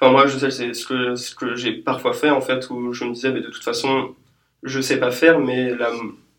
Enfin, 0.00 0.12
moi, 0.12 0.26
je 0.26 0.38
sais, 0.38 0.50
c'est 0.50 0.74
ce 0.74 0.86
que, 0.86 1.14
ce 1.16 1.34
que 1.34 1.56
j'ai 1.56 1.72
parfois 1.72 2.12
fait, 2.12 2.30
en 2.30 2.40
fait, 2.40 2.70
où 2.70 2.92
je 2.92 3.04
me 3.04 3.12
disais, 3.12 3.32
mais 3.32 3.40
de 3.40 3.48
toute 3.48 3.64
façon, 3.64 4.14
je 4.62 4.80
sais 4.80 4.98
pas 4.98 5.10
faire, 5.10 5.40
mais 5.40 5.72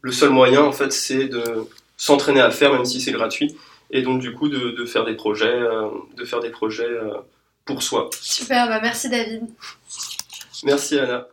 le 0.01 0.11
seul 0.11 0.29
moyen, 0.29 0.61
en 0.61 0.71
fait, 0.71 0.91
c'est 0.93 1.27
de 1.27 1.43
s'entraîner 1.99 2.41
à 2.41 2.49
faire, 2.49 2.73
même 2.73 2.85
si 2.85 2.99
c'est 2.99 3.11
gratuit. 3.11 3.55
Et 3.91 4.01
donc, 4.01 4.21
du 4.21 4.33
coup, 4.33 4.49
de, 4.49 4.71
de 4.71 4.85
faire 4.85 5.05
des 5.05 5.15
projets, 5.15 5.47
euh, 5.47 5.89
de 6.15 6.25
faire 6.25 6.39
des 6.39 6.49
projets 6.49 6.85
euh, 6.85 7.17
pour 7.65 7.83
soi. 7.83 8.09
Super, 8.21 8.67
bah 8.67 8.79
merci 8.81 9.09
David. 9.09 9.43
Merci 10.63 10.97
Anna. 10.97 11.27